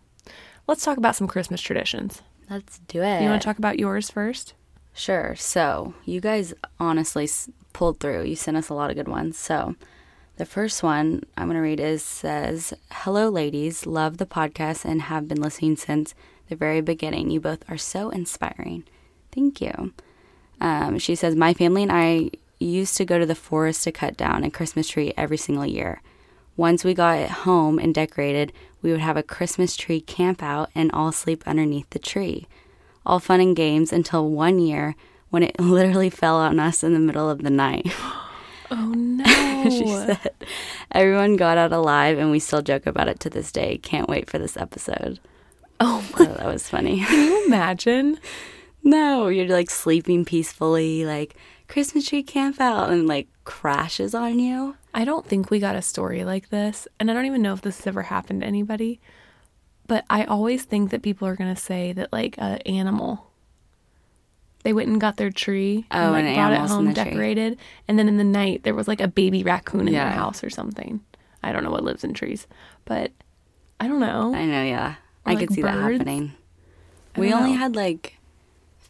let's 0.68 0.84
talk 0.84 0.98
about 0.98 1.16
some 1.16 1.28
Christmas 1.28 1.62
traditions. 1.62 2.22
Let's 2.50 2.80
do 2.80 3.02
it. 3.02 3.22
You 3.22 3.30
want 3.30 3.42
to 3.42 3.46
talk 3.46 3.58
about 3.60 3.80
yours 3.80 4.10
first? 4.10 4.54
Sure. 4.94 5.36
So, 5.36 5.94
you 6.06 6.20
guys 6.20 6.54
honestly 6.80 7.24
s- 7.24 7.50
pulled 7.72 8.00
through. 8.02 8.24
You 8.24 8.36
sent 8.36 8.58
us 8.58 8.68
a 8.70 8.74
lot 8.74 8.90
of 8.90 8.96
good 8.98 9.08
ones. 9.08 9.38
So, 9.38 9.76
the 10.42 10.46
first 10.48 10.82
one 10.82 11.22
I'm 11.38 11.46
going 11.46 11.56
to 11.56 11.62
read 11.62 11.80
is 11.80 12.02
says, 12.02 12.74
"Hello 12.90 13.30
ladies, 13.30 13.86
love 13.86 14.18
the 14.18 14.26
podcast 14.26 14.86
and 14.86 15.04
have 15.04 15.28
been 15.28 15.40
listening 15.40 15.76
since 15.76 16.16
the 16.50 16.56
very 16.56 16.82
beginning. 16.82 17.30
You 17.30 17.40
both 17.40 17.64
are 17.70 17.78
so 17.78 18.10
inspiring. 18.10 18.84
Thank 19.32 19.62
you." 19.62 19.94
Um, 20.60 20.98
she 20.98 21.14
says, 21.14 21.36
"My 21.36 21.54
family 21.54 21.84
and 21.84 21.92
I 21.92 22.32
used 22.58 22.98
to 22.98 23.06
go 23.06 23.20
to 23.20 23.26
the 23.28 23.36
forest 23.36 23.84
to 23.84 23.92
cut 23.92 24.18
down 24.18 24.44
a 24.44 24.50
Christmas 24.50 24.88
tree 24.90 25.14
every 25.16 25.38
single 25.38 25.68
year. 25.68 26.02
Once 26.58 26.84
we 26.84 26.96
got 26.96 27.20
it 27.20 27.30
home 27.46 27.78
and 27.78 27.94
decorated, 27.94 28.52
we 28.82 28.92
would 28.92 29.00
have 29.00 29.18
a 29.18 29.22
Christmas 29.22 29.78
tree 29.78 30.02
camp 30.02 30.42
out 30.42 30.72
and 30.74 30.92
all 30.92 31.12
sleep 31.12 31.44
underneath 31.46 31.92
the 31.92 32.00
tree. 32.00 32.48
All 33.06 33.20
fun 33.20 33.42
and 33.42 33.56
games 33.56 33.94
until 33.94 34.28
one 34.28 34.58
year 34.58 34.96
when 35.30 35.44
it 35.44 35.60
literally 35.60 36.10
fell 36.10 36.38
on 36.38 36.60
us 36.60 36.84
in 36.84 36.94
the 36.94 37.00
middle 37.00 37.30
of 37.30 37.44
the 37.44 37.52
night. 37.52 37.94
Oh 38.72 38.88
no. 38.96 39.70
she 39.70 39.86
said, 39.88 40.32
Everyone 40.92 41.36
got 41.36 41.58
out 41.58 41.72
alive 41.74 42.18
and 42.18 42.32
we 42.32 42.40
still 42.40 42.62
joke 42.62 42.86
about 42.88 43.08
it 43.10 43.20
to 43.22 43.30
this 43.30 43.52
day. 43.52 43.78
Can't 43.78 44.10
wait 44.10 44.30
for 44.30 44.40
this 44.40 44.58
episode. 44.58 45.20
Oh 45.80 46.04
Oh, 46.18 46.26
that 46.26 46.46
was 46.48 46.70
funny. 46.70 47.02
Can 47.04 47.28
you 47.28 47.46
imagine? 47.48 48.20
no, 48.84 49.28
you're 49.28 49.48
like 49.48 49.70
sleeping 49.70 50.26
peacefully, 50.26 51.06
like 51.06 51.36
Christmas 51.68 52.08
tree 52.08 52.24
camp 52.24 52.60
out, 52.60 52.90
and 52.90 53.08
like 53.08 53.28
crashes 53.44 54.16
on 54.16 54.40
you. 54.40 54.76
I 54.94 55.06
don't 55.06 55.26
think 55.26 55.50
we 55.50 55.60
got 55.60 55.76
a 55.76 55.82
story 55.82 56.24
like 56.26 56.50
this, 56.50 56.88
and 57.00 57.10
I 57.10 57.14
don't 57.14 57.26
even 57.26 57.42
know 57.42 57.54
if 57.54 57.62
this 57.62 57.78
has 57.78 57.88
ever 57.88 58.02
happened 58.04 58.42
to 58.42 58.48
anybody. 58.48 59.00
But 59.88 60.06
I 60.10 60.24
always 60.26 60.64
think 60.64 60.90
that 60.92 61.02
people 61.02 61.28
are 61.28 61.36
going 61.36 61.54
to 61.54 61.62
say 61.62 61.92
that 61.94 62.12
like 62.14 62.36
an 62.38 62.58
animal 62.60 63.31
They 64.64 64.74
went 64.74 64.90
and 64.90 65.02
got 65.02 65.18
their 65.18 65.32
tree 65.32 65.86
Oh, 65.92 65.98
and 66.00 66.12
like 66.14 66.26
and 66.26 66.36
brought 66.36 66.54
it 66.54 66.60
home 66.70 66.86
the 66.86 66.94
tree. 66.94 67.04
decorated. 67.06 67.58
And 67.88 67.98
then 67.98 68.08
in 68.08 68.18
the 68.18 68.24
night 68.24 68.64
there 68.64 68.76
was 68.76 68.88
like 68.88 69.02
a 69.02 69.08
baby 69.08 69.44
raccoon 69.44 69.88
in 69.88 69.94
Yeah. 69.94 70.06
their 70.06 70.14
house 70.14 70.44
or 70.44 70.50
something. 70.50 71.02
I 71.44 71.52
don't 71.52 71.64
know 71.64 71.72
what 71.72 71.84
lives 71.84 72.04
in 72.04 72.14
trees, 72.14 72.46
but 72.86 73.12
I 73.80 73.88
don't 73.88 74.00
know. 74.00 74.34
I 74.36 74.46
know, 74.46 74.64
yeah. 74.64 74.96
I 75.26 75.34
Or, 75.34 75.38
could 75.38 75.50
like, 75.50 75.56
see 75.56 75.62
that 75.64 75.74
happening. 75.80 76.34
We 77.18 77.34
only 77.34 77.52
know. 77.54 77.58
had 77.58 77.76
like 77.76 78.18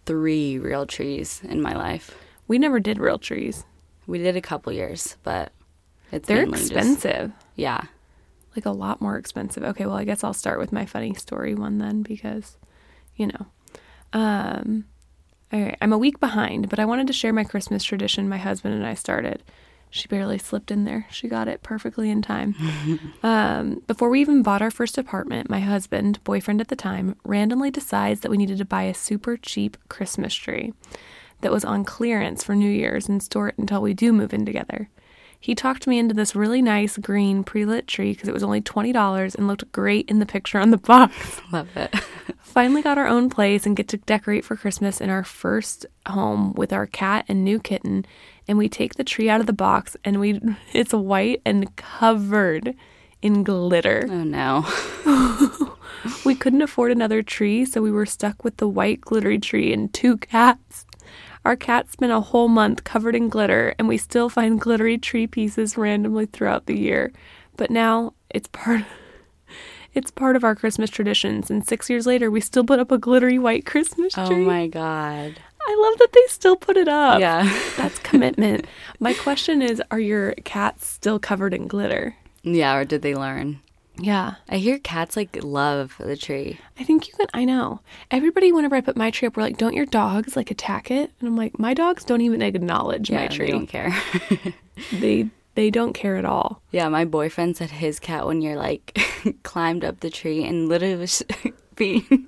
three 0.06 0.58
real 0.60 0.86
trees 0.86 1.42
in 1.44 1.62
my 1.62 1.74
life. 1.74 2.16
we 2.48 2.58
never 2.60 2.80
did 2.82 3.00
real 3.00 3.18
trees. 3.18 3.64
We 4.08 4.18
did 4.18 4.36
a 4.36 4.42
couple 4.42 4.74
years, 4.74 5.16
but 5.24 5.54
it's 6.12 6.28
They're 6.28 6.42
mainly 6.46 6.60
just- 6.60 6.72
expensive. 6.74 7.32
yeah. 7.56 7.84
like 8.54 8.66
a 8.66 8.72
lot 8.72 9.00
more 9.00 9.16
expensive. 9.18 9.64
Okay, 9.64 9.86
well, 9.86 9.96
I 9.96 10.04
guess 10.04 10.26
I'll 10.26 10.34
start 10.34 10.60
with 10.60 10.74
my 10.74 10.86
funny 10.86 11.14
story 11.14 11.56
one 11.56 11.78
then 11.78 12.02
because, 12.02 12.58
you 13.16 13.28
know. 13.28 13.46
Um, 14.12 14.84
all 15.54 15.60
right, 15.60 15.78
I'm 15.82 15.94
a 15.94 15.98
week 15.98 16.20
behind, 16.20 16.70
but 16.70 16.80
I 16.80 16.86
wanted 16.86 17.08
to 17.08 17.14
share 17.14 17.34
my 17.34 17.44
Christmas 17.44 17.84
tradition 17.84 18.30
my 18.30 18.38
husband 18.38 18.74
and 18.74 18.86
I 18.86 18.94
started. 18.94 19.44
She 19.90 20.08
barely 20.08 20.38
slipped 20.38 20.72
in 20.72 20.86
there. 20.86 21.06
She 21.12 21.28
got 21.28 21.50
it 21.50 21.64
perfectly 21.64 22.10
in 22.10 22.22
time. 22.22 22.56
um, 23.24 23.82
before 23.88 24.10
we 24.10 24.22
even 24.22 24.42
bought 24.42 24.62
our 24.62 24.72
first 24.72 24.98
apartment, 24.98 25.50
my 25.50 25.60
husband, 25.60 26.24
boyfriend 26.24 26.62
at 26.62 26.70
the 26.70 26.78
time, 26.78 27.18
randomly 27.26 27.70
decides 27.70 28.22
that 28.22 28.32
we 28.32 28.38
needed 28.38 28.58
to 28.60 28.66
buy 28.66 28.84
a 28.84 28.94
super 28.94 29.36
cheap 29.36 29.76
Christmas 29.90 30.34
tree 30.34 30.74
that 31.42 31.52
was 31.52 31.66
on 31.66 31.84
clearance 31.84 32.42
for 32.42 32.56
New 32.56 32.70
Year's 32.70 33.10
and 33.10 33.22
store 33.22 33.50
it 33.50 33.58
until 33.58 33.82
we 33.82 33.94
do 33.94 34.14
move 34.14 34.34
in 34.34 34.46
together. 34.46 34.90
He 35.42 35.56
talked 35.56 35.88
me 35.88 35.98
into 35.98 36.14
this 36.14 36.36
really 36.36 36.62
nice 36.62 36.98
green 36.98 37.44
pre 37.44 37.66
lit 37.66 37.88
tree 37.88 38.14
because 38.14 38.30
it 38.30 38.34
was 38.34 38.44
only 38.44 38.62
$20 38.62 39.36
and 39.36 39.48
looked 39.48 39.70
great 39.72 40.08
in 40.08 40.20
the 40.20 40.26
picture 40.26 40.60
on 40.60 40.70
the 40.70 40.78
box. 40.92 41.42
Love 41.52 41.68
it. 41.76 41.94
Finally 42.42 42.84
got 42.84 42.98
our 42.98 43.08
own 43.08 43.30
place 43.30 43.66
and 43.66 43.76
get 43.76 43.88
to 43.88 43.98
decorate 43.98 44.46
for 44.46 44.56
Christmas 44.56 45.02
in 45.02 45.10
our 45.10 45.24
first 45.24 45.86
home 46.08 46.54
with 46.54 46.72
our 46.72 46.86
cat 46.86 47.26
and 47.28 47.44
new 47.44 47.60
kitten. 47.60 48.06
And 48.48 48.58
we 48.58 48.70
take 48.70 48.96
the 48.96 49.04
tree 49.04 49.30
out 49.30 49.40
of 49.42 49.48
the 49.48 49.54
box 49.54 49.98
and 50.06 50.20
we 50.20 50.40
it's 50.74 50.94
white 50.94 51.42
and 51.44 51.76
covered 51.76 52.76
in 53.22 53.44
glitter. 53.44 54.08
oh 54.10 54.24
no. 54.24 54.66
We 56.26 56.36
couldn't 56.36 56.62
afford 56.62 56.92
another 56.92 57.22
tree, 57.22 57.66
so 57.66 57.82
we 57.82 57.92
were 57.92 58.06
stuck 58.06 58.44
with 58.44 58.58
the 58.58 58.68
white 58.68 59.02
glittery 59.02 59.40
tree 59.40 59.72
and 59.74 59.92
two 59.94 60.18
cats. 60.18 60.86
Our 61.44 61.56
cat 61.56 61.92
spent 61.92 62.12
a 62.12 62.20
whole 62.20 62.48
month 62.48 62.84
covered 62.84 63.16
in 63.16 63.30
glitter, 63.30 63.74
and 63.80 63.88
we 63.88 63.98
still 63.98 64.30
find 64.30 64.62
glittery 64.62 64.98
tree 64.98 65.26
pieces 65.26 65.78
randomly 65.78 66.28
throughout 66.28 66.68
the 66.68 66.78
year. 66.78 67.12
But 67.58 67.72
now 67.72 68.14
it's 68.30 68.48
part 68.48 68.84
it's 69.94 70.12
part 70.12 70.36
of 70.36 70.44
our 70.44 70.56
Christmas 70.56 70.90
traditions, 70.90 71.50
and 71.50 71.68
six 71.68 71.90
years 71.90 72.06
later 72.06 72.30
we 72.30 72.42
still 72.42 72.64
put 72.64 72.80
up 72.80 72.92
a 72.92 72.98
glittery 72.98 73.40
white 73.40 73.66
Christmas 73.66 74.14
oh 74.18 74.28
tree. 74.28 74.44
Oh 74.44 74.46
my 74.46 74.68
god. 74.68 75.40
I 75.64 75.78
love 75.80 76.00
that 76.00 76.12
they 76.14 76.26
still 76.28 76.56
put 76.56 76.76
it 76.78 76.88
up. 76.88 77.20
Yeah. 77.20 77.44
That's 77.78 78.00
commitment. 78.00 78.66
my 79.00 79.14
question 79.14 79.62
is, 79.62 79.82
are 79.92 80.00
your 80.00 80.34
cats 80.44 80.88
still 80.88 81.20
covered 81.20 81.54
in 81.54 81.68
glitter? 81.68 82.16
Yeah, 82.44 82.76
or 82.76 82.86
did 82.86 83.04
they 83.04 83.14
learn? 83.14 83.62
Yeah. 83.98 84.36
I 84.50 84.58
hear 84.58 84.80
cats 84.80 85.16
like 85.16 85.38
love 85.44 85.96
the 86.00 86.16
tree. 86.18 86.60
I 86.80 86.84
think 86.84 87.08
you 87.08 87.14
can. 87.16 87.28
I 87.34 87.46
know. 87.46 87.82
Everybody, 88.10 88.52
whenever 88.52 88.76
I 88.76 88.82
put 88.82 88.96
my 88.98 89.12
tree 89.12 89.28
up, 89.28 89.36
we're 89.38 89.44
like, 89.44 89.58
"Don't 89.58 89.74
your 89.76 89.86
dogs 89.86 90.36
like 90.36 90.50
attack 90.50 90.90
it?" 90.90 91.12
And 91.20 91.28
I'm 91.28 91.36
like, 91.36 91.60
"My 91.60 91.74
dogs 91.74 92.04
don't 92.06 92.22
even 92.22 92.42
acknowledge 92.42 93.12
my 93.12 93.28
tree. 93.28 93.48
they 93.48 93.52
don't 93.52 93.68
care. 93.68 93.94
They 94.92 95.30
they 95.56 95.70
don't 95.70 95.94
care 95.94 96.16
at 96.16 96.26
all." 96.26 96.62
yeah, 96.72 96.88
my 96.90 97.06
boyfriend 97.06 97.58
said 97.58 97.70
his 97.72 98.00
cat 98.00 98.26
when 98.26 98.42
you're 98.42 98.56
like 98.56 98.98
climbed 99.44 99.84
up 99.86 100.00
the 100.00 100.10
tree 100.10 100.44
and 100.46 100.68
literally 100.70 100.96
was 100.96 101.22
being 101.76 102.28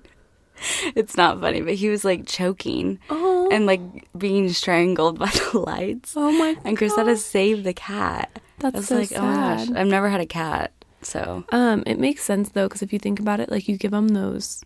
it's 0.96 1.17
not 1.17 1.41
funny, 1.41 1.62
but 1.62 1.74
he 1.75 1.89
was 1.89 2.05
like 2.05 2.25
choking 2.27 3.00
Oh, 3.10 3.50
and 3.51 3.65
like 3.65 3.82
being 4.17 4.50
strangled 4.50 5.17
by 5.20 5.27
the 5.51 5.60
lights. 5.60 6.13
oh 6.15 6.32
my! 6.32 6.53
God. 6.53 6.62
And 6.65 6.77
Chris 6.77 6.96
had 6.96 7.05
to 7.05 7.17
save 7.17 7.63
the 7.63 7.74
cat. 7.74 8.39
That's 8.60 8.88
so 8.88 8.98
like, 9.00 9.12
oh 9.15 9.22
my 9.22 9.34
gosh. 9.34 9.67
sad. 9.67 9.77
I've 9.77 9.88
never 9.88 10.10
had 10.10 10.22
a 10.22 10.25
cat. 10.25 10.72
So 11.03 11.43
Um, 11.51 11.83
it 11.86 12.00
makes 12.00 12.24
sense 12.24 12.50
though, 12.50 12.67
because 12.67 12.81
if 12.81 12.91
you 12.93 13.00
think 13.00 13.19
about 13.19 13.39
it, 13.39 13.50
like 13.51 13.67
you 13.67 13.77
give 13.77 13.91
them 13.91 14.10
those 14.10 14.63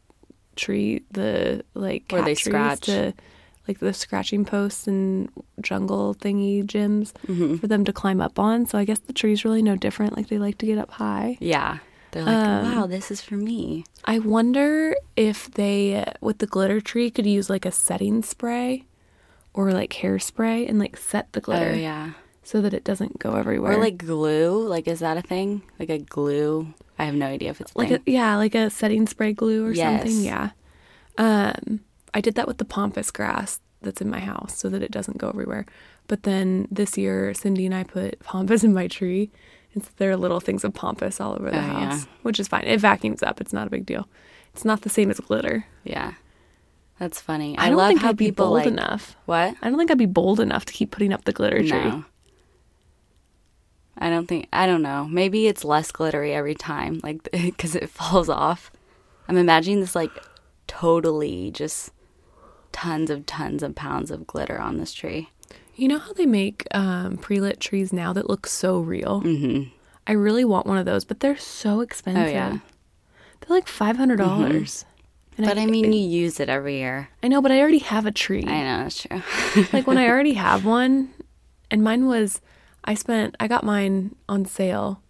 tree, 0.56 1.04
the 1.12 1.64
like 1.74 2.04
Where 2.10 2.24
they 2.24 2.36
scratch. 2.36 2.82
to, 2.82 3.14
like 3.68 3.80
the 3.80 3.94
scratching 3.94 4.46
posts 4.46 4.88
and 4.88 5.30
jungle 5.62 6.16
thingy 6.16 6.64
gyms 6.66 7.12
Mm-hmm. 7.28 7.58
for 7.58 7.68
them 7.68 7.84
to 7.86 7.92
climb 7.94 8.22
up 8.22 8.40
on. 8.40 8.66
So 8.66 8.78
I 8.78 8.86
guess 8.86 9.00
the 9.00 9.14
tree's 9.14 9.44
really 9.44 9.62
no 9.62 9.76
different. 9.76 10.16
Like 10.16 10.30
they 10.30 10.38
like 10.38 10.58
to 10.60 10.66
get 10.66 10.78
up 10.78 10.92
high. 10.92 11.38
yeah. 11.42 11.80
They're 12.12 12.24
like, 12.24 12.38
Um, 12.48 12.64
wow, 12.76 12.88
this 12.88 13.12
is 13.12 13.22
for 13.22 13.36
me. 13.36 13.84
I 14.06 14.20
wonder 14.20 14.96
if 15.18 15.52
they, 15.52 16.06
with 16.22 16.38
the 16.38 16.48
glitter 16.48 16.80
tree, 16.80 17.12
could 17.12 17.26
use 17.26 17.50
like 17.50 17.66
a 17.66 17.72
setting 17.72 18.24
spray 18.24 18.86
or 19.54 19.74
like 19.74 19.92
hairspray 19.92 20.70
and 20.70 20.80
like 20.80 20.96
set 20.96 21.34
the 21.34 21.42
glitter 21.42 21.72
Oh 21.72 21.76
yeah. 21.76 22.12
So 22.48 22.62
that 22.62 22.74
it 22.74 22.86
doesn't 22.86 23.20
go 23.20 23.36
everywhere. 23.36 23.74
Or 23.74 23.78
like 23.78 23.98
glue. 23.98 24.66
Like 24.66 24.88
is 24.88 25.00
that 25.02 25.18
a 25.18 25.22
thing? 25.22 25.64
Like 25.80 25.90
a 25.90 25.98
glue? 25.98 26.74
I 26.98 27.04
have 27.04 27.14
no 27.14 27.26
idea 27.28 27.50
if 27.50 27.60
it's 27.60 27.76
like 27.76 27.92
a, 27.92 28.00
yeah, 28.06 28.38
like 28.38 28.56
a 28.56 28.70
setting 28.70 29.06
spray 29.06 29.34
glue 29.34 29.66
or 29.66 29.76
something. 29.76 30.22
Yeah. 30.22 30.52
Um, 31.18 31.82
I 32.14 32.22
did 32.22 32.36
that 32.36 32.48
with 32.48 32.58
the 32.58 32.66
pampas 32.66 33.12
grass 33.12 33.60
that's 33.82 34.00
in 34.02 34.10
my 34.10 34.20
house 34.22 34.58
so 34.58 34.70
that 34.70 34.82
it 34.82 34.92
doesn't 34.92 35.18
go 35.18 35.28
everywhere. 35.28 35.66
But 36.08 36.24
then 36.24 36.70
this 36.72 36.98
year, 36.98 37.34
Cindy 37.34 37.66
and 37.66 37.76
I 37.76 37.84
put 37.84 38.20
pampas 38.22 38.64
in 38.68 38.74
my 38.74 38.88
tree, 38.88 39.30
and 39.74 39.84
so 39.84 39.90
there 39.98 40.10
are 40.10 40.16
little 40.18 40.40
things 40.40 40.64
of 40.64 40.74
pampas 40.74 41.20
all 41.20 41.34
over 41.34 41.52
the 41.52 41.58
Oh, 41.58 41.62
house, 41.62 42.04
yeah. 42.06 42.12
which 42.24 42.40
is 42.40 42.48
fine. 42.48 42.64
It 42.64 42.80
vacuums 42.80 43.22
up. 43.24 43.42
It's 43.42 43.54
not 43.54 43.68
a 43.68 43.70
big 43.70 43.86
deal. 43.86 44.08
It's 44.54 44.64
not 44.64 44.82
the 44.84 44.90
same 44.90 45.10
as 45.12 45.20
glitter. 45.20 45.66
yeah. 45.84 46.14
That's 47.00 47.22
funny. 47.22 47.56
I, 47.60 47.66
I, 47.66 47.70
don't 47.70 47.78
love 47.78 47.88
think 47.90 48.02
how 48.02 48.10
I'd 48.10 48.18
be 48.18 48.32
bold 48.32 48.54
like 48.54 48.66
enough. 48.66 49.16
what? 49.28 49.56
I 49.62 49.70
don't 49.70 49.78
think 49.78 49.92
I'd 49.92 50.00
be 50.00 50.08
bold 50.08 50.40
enough 50.40 50.66
to 50.66 50.74
keep 50.74 50.90
putting 50.90 51.14
up 51.14 51.26
the 51.26 51.32
glitter 51.32 51.60
tree. 51.60 51.70
No. 51.70 52.04
I 54.00 54.10
don't 54.10 54.28
think 54.28 54.48
I 54.54 54.66
don't 54.66 54.82
know. 54.82 55.06
Maybe 55.10 55.48
it's 55.48 55.64
less 55.66 55.92
glittery 55.92 56.34
every 56.34 56.56
time, 56.56 57.00
like 57.04 57.24
because 57.32 57.76
it 57.76 57.90
falls 57.90 58.30
off. 58.30 58.72
I'm 59.28 59.38
imagining 59.38 59.80
this 59.82 59.96
like 59.96 60.12
totally 60.68 61.52
just 61.52 61.92
tons 62.72 63.10
of 63.10 63.26
tons 63.26 63.64
of 63.64 63.76
pounds 63.76 64.12
of 64.12 64.28
glitter 64.28 64.60
on 64.60 64.78
this 64.78 64.94
tree. 64.94 65.30
You 65.76 65.88
know 65.88 66.00
how 66.00 66.14
they 66.14 66.26
make 66.26 66.66
um, 66.72 67.18
pre-lit 67.18 67.60
trees 67.60 67.94
now 67.94 68.12
that 68.14 68.30
look 68.30 68.48
so 68.48 68.80
real? 68.80 69.22
Mm-hmm. 69.22 69.70
I 70.08 70.14
really 70.14 70.46
want 70.46 70.66
one 70.66 70.78
of 70.78 70.86
those, 70.86 71.06
but 71.06 71.20
they're 71.20 71.38
so 71.38 71.82
expensive. 71.82 72.28
Oh 72.28 72.30
yeah, 72.30 72.58
They're 73.42 73.56
like 73.56 73.68
five 73.68 73.98
hundred 73.98 74.18
dollars. 74.18 74.86
but 75.38 75.58
I 75.58 75.66
mean, 75.66 75.92
you 75.92 76.00
use 76.00 76.40
it 76.40 76.50
every 76.50 76.78
year. 76.78 77.10
I 77.22 77.28
know, 77.28 77.42
but 77.42 77.52
I 77.52 77.60
already 77.60 77.80
have 77.80 78.06
a 78.06 78.12
tree. 78.12 78.44
I 78.48 78.62
know 78.64 78.84
that's 78.84 79.04
true. 79.04 79.22
like 79.74 79.86
when 79.86 79.98
I 79.98 80.08
already 80.08 80.34
have 80.34 80.66
one, 80.66 81.14
and 81.70 81.84
mine 81.84 82.08
was, 82.08 82.42
I 82.88 82.94
spent, 82.96 83.36
I 83.40 83.48
got 83.48 83.64
mine 83.64 84.16
on 84.28 84.46
sale 84.46 85.02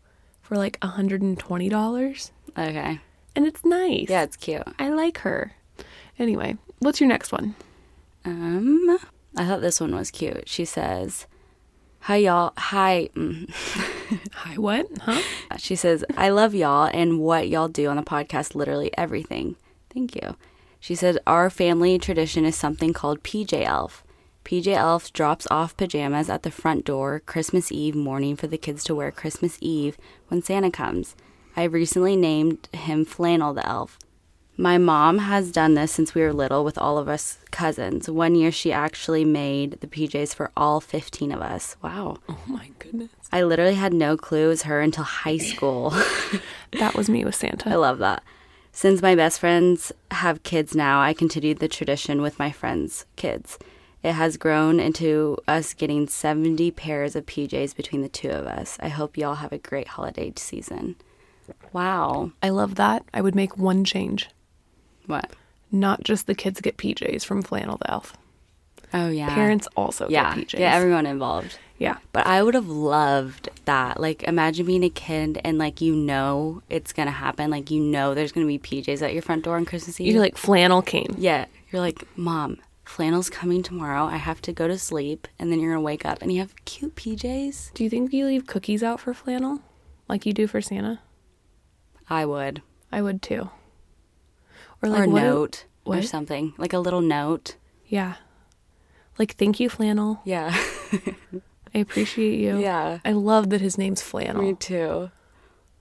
for 0.41 0.57
like 0.57 0.83
hundred 0.83 1.21
and 1.21 1.37
twenty 1.39 1.69
dollars, 1.69 2.31
okay, 2.57 2.99
and 3.35 3.45
it's 3.45 3.63
nice. 3.63 4.07
yeah, 4.09 4.23
it's 4.23 4.35
cute. 4.35 4.63
I 4.79 4.89
like 4.89 5.19
her. 5.19 5.53
Anyway, 6.19 6.57
what's 6.79 6.99
your 6.99 7.07
next 7.07 7.31
one? 7.31 7.55
Um, 8.25 8.97
I 9.37 9.45
thought 9.45 9.61
this 9.61 9.79
one 9.79 9.95
was 9.95 10.09
cute. 10.11 10.49
She 10.49 10.65
says, 10.65 11.27
"Hi 12.01 12.17
y'all, 12.17 12.53
hi." 12.57 13.09
Mm. 13.15 13.49
Hi, 14.33 14.55
what? 14.55 14.87
Huh? 15.01 15.21
She 15.57 15.75
says, 15.75 16.05
I 16.15 16.29
love 16.29 16.55
y'all 16.55 16.89
and 16.93 17.19
what 17.19 17.49
y'all 17.49 17.67
do 17.67 17.89
on 17.89 17.97
the 17.97 18.03
podcast, 18.03 18.55
literally 18.55 18.89
everything. 18.97 19.57
Thank 19.93 20.15
you. 20.15 20.37
She 20.79 20.95
said, 20.95 21.17
Our 21.27 21.49
family 21.49 21.99
tradition 21.99 22.45
is 22.45 22.55
something 22.55 22.93
called 22.93 23.23
PJ 23.23 23.65
Elf. 23.65 24.05
PJ 24.47 24.67
Elf 24.67 25.11
drops 25.11 25.45
off 25.51 25.75
pajamas 25.75 26.29
at 26.29 26.43
the 26.43 26.51
front 26.51 26.85
door 26.85 27.19
Christmas 27.25 27.69
Eve 27.69 27.95
morning 27.95 28.37
for 28.37 28.47
the 28.47 28.57
kids 28.57 28.81
to 28.85 28.95
wear 28.95 29.11
Christmas 29.11 29.57
Eve 29.59 29.97
when 30.29 30.41
Santa 30.41 30.71
comes. 30.71 31.17
I 31.57 31.63
recently 31.63 32.15
named 32.15 32.69
him 32.71 33.03
Flannel 33.03 33.53
the 33.53 33.67
Elf. 33.67 33.99
My 34.55 34.77
mom 34.77 35.17
has 35.17 35.51
done 35.51 35.73
this 35.73 35.91
since 35.91 36.15
we 36.15 36.21
were 36.21 36.31
little 36.31 36.63
with 36.63 36.77
all 36.77 36.97
of 36.97 37.09
us 37.09 37.39
cousins. 37.51 38.09
One 38.09 38.35
year 38.35 38.49
she 38.49 38.71
actually 38.71 39.25
made 39.25 39.81
the 39.81 39.87
PJs 39.87 40.33
for 40.33 40.49
all 40.55 40.79
15 40.79 41.33
of 41.33 41.41
us. 41.41 41.75
Wow. 41.83 42.19
Oh 42.29 42.39
my 42.47 42.71
goodness. 42.79 43.11
I 43.33 43.43
literally 43.43 43.75
had 43.75 43.93
no 43.93 44.15
clue 44.15 44.45
it 44.45 44.47
was 44.47 44.61
her 44.61 44.79
until 44.79 45.03
high 45.03 45.39
school. 45.39 45.93
That 46.79 46.95
was 46.95 47.09
me 47.09 47.25
with 47.25 47.35
Santa. 47.35 47.69
I 47.71 47.75
love 47.75 47.97
that. 47.97 48.23
Since 48.71 49.01
my 49.01 49.13
best 49.13 49.41
friends 49.41 49.91
have 50.11 50.43
kids 50.43 50.73
now, 50.73 51.01
I 51.01 51.13
continued 51.13 51.59
the 51.59 51.67
tradition 51.67 52.21
with 52.21 52.39
my 52.39 52.51
friends' 52.51 53.05
kids. 53.17 53.57
It 54.03 54.13
has 54.13 54.37
grown 54.37 54.79
into 54.79 55.37
us 55.47 55.73
getting 55.73 56.07
70 56.07 56.71
pairs 56.71 57.15
of 57.15 57.25
PJs 57.25 57.75
between 57.75 58.01
the 58.03 58.09
two 58.09 58.29
of 58.29 58.45
us. 58.45 58.77
I 58.79 58.89
hope 58.89 59.17
y'all 59.17 59.35
have 59.35 59.51
a 59.51 59.57
great 59.57 59.87
holiday 59.89 60.31
season. 60.35 60.95
Wow. 61.73 62.31
I 62.43 62.49
love 62.49 62.75
that. 62.75 63.03
I 63.13 63.21
would 63.21 63.35
make 63.35 63.57
one 63.57 63.83
change. 63.83 64.29
What? 65.05 65.31
Not 65.71 66.03
just 66.03 66.27
the 66.27 66.35
kids 66.35 66.61
get 66.61 66.77
PJs 66.77 67.25
from 67.25 67.41
Flannel 67.41 67.77
the 67.77 67.89
Elf. 67.91 68.13
Oh, 68.93 69.09
yeah. 69.09 69.33
Parents 69.33 69.67
also 69.75 70.07
Yeah. 70.09 70.35
get 70.35 70.47
PJs. 70.47 70.59
Yeah, 70.59 70.75
everyone 70.75 71.05
involved. 71.05 71.57
yeah. 71.77 71.97
But 72.13 72.25
I 72.25 72.41
would 72.43 72.53
have 72.53 72.69
loved 72.69 73.49
that. 73.65 73.99
Like, 73.99 74.23
imagine 74.23 74.65
being 74.65 74.83
a 74.83 74.89
kid 74.89 75.41
and, 75.43 75.57
like, 75.57 75.81
you 75.81 75.93
know 75.95 76.61
it's 76.69 76.93
going 76.93 77.07
to 77.07 77.11
happen. 77.11 77.49
Like, 77.51 77.69
you 77.71 77.81
know 77.81 78.13
there's 78.13 78.31
going 78.31 78.47
to 78.47 78.47
be 78.47 78.59
PJs 78.59 79.01
at 79.01 79.13
your 79.13 79.21
front 79.21 79.43
door 79.43 79.57
on 79.57 79.65
Christmas 79.65 79.99
Eve. 79.99 80.13
You're 80.13 80.21
like 80.21 80.37
flannel 80.37 80.81
king. 80.81 81.15
Yeah. 81.17 81.45
You're 81.71 81.81
like, 81.81 82.01
Mom, 82.17 82.57
flannel's 82.87 83.29
coming 83.29 83.61
tomorrow. 83.63 84.05
I 84.05 84.17
have 84.17 84.41
to 84.43 84.53
go 84.53 84.67
to 84.67 84.77
sleep, 84.77 85.27
and 85.37 85.51
then 85.51 85.59
you're 85.59 85.71
gonna 85.73 85.81
wake 85.81 86.05
up 86.05 86.21
and 86.21 86.31
you 86.31 86.39
have 86.39 86.55
cute 86.65 86.95
PJs. 86.95 87.73
Do 87.73 87.83
you 87.83 87.89
think 87.89 88.13
you 88.13 88.25
leave 88.25 88.47
cookies 88.47 88.83
out 88.83 88.99
for 88.99 89.13
flannel, 89.13 89.59
like 90.07 90.25
you 90.25 90.33
do 90.33 90.47
for 90.47 90.61
Santa? 90.61 90.99
I 92.09 92.25
would, 92.25 92.61
I 92.91 93.01
would 93.01 93.21
too. 93.21 93.49
or, 94.81 94.89
like 94.89 95.07
a 95.07 95.09
what- 95.09 95.21
note 95.23 95.65
or 95.85 95.95
what? 95.97 96.05
something, 96.05 96.53
like 96.57 96.73
a 96.73 96.79
little 96.79 97.01
note. 97.01 97.55
Yeah. 97.87 98.15
Like 99.19 99.35
thank 99.35 99.59
you, 99.59 99.67
flannel. 99.69 100.21
Yeah, 100.25 100.55
I 101.73 101.79
appreciate 101.79 102.39
you. 102.39 102.59
yeah. 102.59 102.99
I 103.03 103.11
love 103.13 103.49
that 103.49 103.61
his 103.61 103.77
name's 103.77 104.01
Flannel. 104.01 104.43
Me 104.43 104.53
too. 104.53 105.09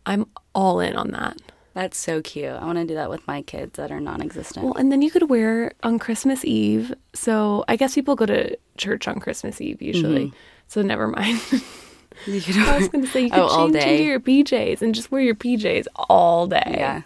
I'm 0.07 0.27
all 0.55 0.81
in 0.81 0.97
on 0.97 1.11
that. 1.11 1.37
That's 1.77 1.99
so 1.99 2.23
cute. 2.23 2.47
I 2.49 2.65
want 2.65 2.79
to 2.79 2.87
do 2.87 2.95
that 2.95 3.11
with 3.11 3.27
my 3.27 3.43
kids 3.43 3.77
that 3.77 3.93
are 3.93 4.01
non-existent. 4.01 4.65
Well, 4.65 4.75
and 4.77 4.91
then 4.91 5.03
you 5.03 5.11
could 5.11 5.29
wear 5.29 5.73
on 5.83 5.99
Christmas 5.99 6.43
Eve. 6.43 6.95
So 7.13 7.67
I 7.69 7.77
guess 7.77 7.95
people 7.95 8.17
go 8.17 8.25
to 8.25 8.57
church 8.79 9.07
on 9.07 9.21
Christmas 9.21 9.61
Eve 9.61 9.83
usually. 9.83 10.33
So 10.69 10.81
never 10.81 11.07
mind. 11.07 11.39
you 12.27 12.41
could 12.41 12.57
I 12.57 12.79
was 12.79 12.89
going 12.89 13.05
to 13.05 13.11
say 13.11 13.21
you 13.25 13.31
could 13.37 13.41
Oh, 13.41 13.71
change 13.71 13.77
into 13.77 14.03
your 14.05 14.21
PJs 14.21 14.81
and 14.81 14.95
just 14.95 15.13
wear 15.13 15.21
your 15.21 15.35
PJs 15.35 15.85
all 16.09 16.47
day. 16.47 16.63
Yeah. 16.79 17.03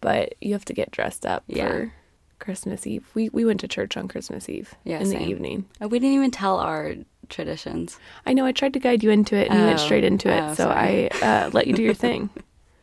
But 0.00 0.34
you 0.40 0.52
have 0.52 0.64
to 0.66 0.72
get 0.72 0.92
dressed 0.92 1.26
up 1.26 1.42
Yeah. 1.48 1.66
for 1.68 1.92
Christmas 2.38 2.86
Eve. 2.86 3.04
We 3.14 3.28
we 3.30 3.44
went 3.44 3.58
to 3.60 3.66
church 3.68 3.96
on 3.96 4.06
Christmas 4.06 4.48
Eve 4.48 4.72
Yeah, 4.84 5.00
in 5.00 5.08
the 5.10 5.20
evening. 5.20 5.64
Oh, 5.80 5.88
we 5.88 5.98
didn't 5.98 6.14
even 6.14 6.30
tell 6.30 6.58
our 6.60 6.94
traditions. 7.28 7.98
I 8.24 8.34
know 8.34 8.44
I 8.46 8.52
tried 8.52 8.72
to 8.74 8.78
guide 8.78 9.02
you 9.02 9.10
into 9.10 9.34
it 9.34 9.48
and 9.50 9.58
you 9.58 9.66
went 9.66 9.80
Oh. 9.80 9.84
straight 9.84 10.04
into 10.04 10.28
it. 10.32 10.40
Oh, 10.40 10.54
so 10.54 10.64
sorry. 10.64 11.10
I 11.10 11.46
uh, 11.46 11.50
let 11.52 11.66
you 11.66 11.74
do 11.74 11.82
your 11.82 11.94
thing. 12.06 12.30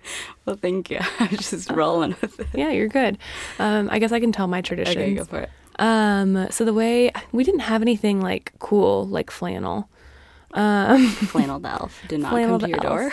Well, 0.45 0.55
thank 0.55 0.89
you. 0.89 0.97
I 1.19 1.27
was 1.29 1.51
just 1.51 1.69
rolling 1.69 2.15
with 2.21 2.39
it. 2.39 2.47
Yeah, 2.55 2.71
you're 2.71 2.87
good. 2.87 3.19
Um, 3.59 3.87
I 3.91 3.99
guess 3.99 4.11
I 4.11 4.19
can 4.19 4.31
tell 4.31 4.47
my 4.47 4.61
traditions. 4.61 4.97
Okay, 4.97 5.13
go 5.13 5.25
for 5.25 5.41
it. 5.41 5.49
Um, 5.77 6.47
so 6.49 6.65
the 6.65 6.73
way 6.73 7.11
we 7.31 7.43
didn't 7.43 7.59
have 7.61 7.83
anything 7.83 8.19
like 8.19 8.53
cool 8.57 9.05
like 9.05 9.29
flannel. 9.29 9.89
Um, 10.55 11.07
Flannel 11.09 11.59
the 11.59 11.69
elf 11.69 12.01
did 12.07 12.21
not 12.21 12.31
Flannel 12.31 12.59
come 12.59 12.61
to 12.61 12.69
your 12.69 12.79
door. 12.79 13.11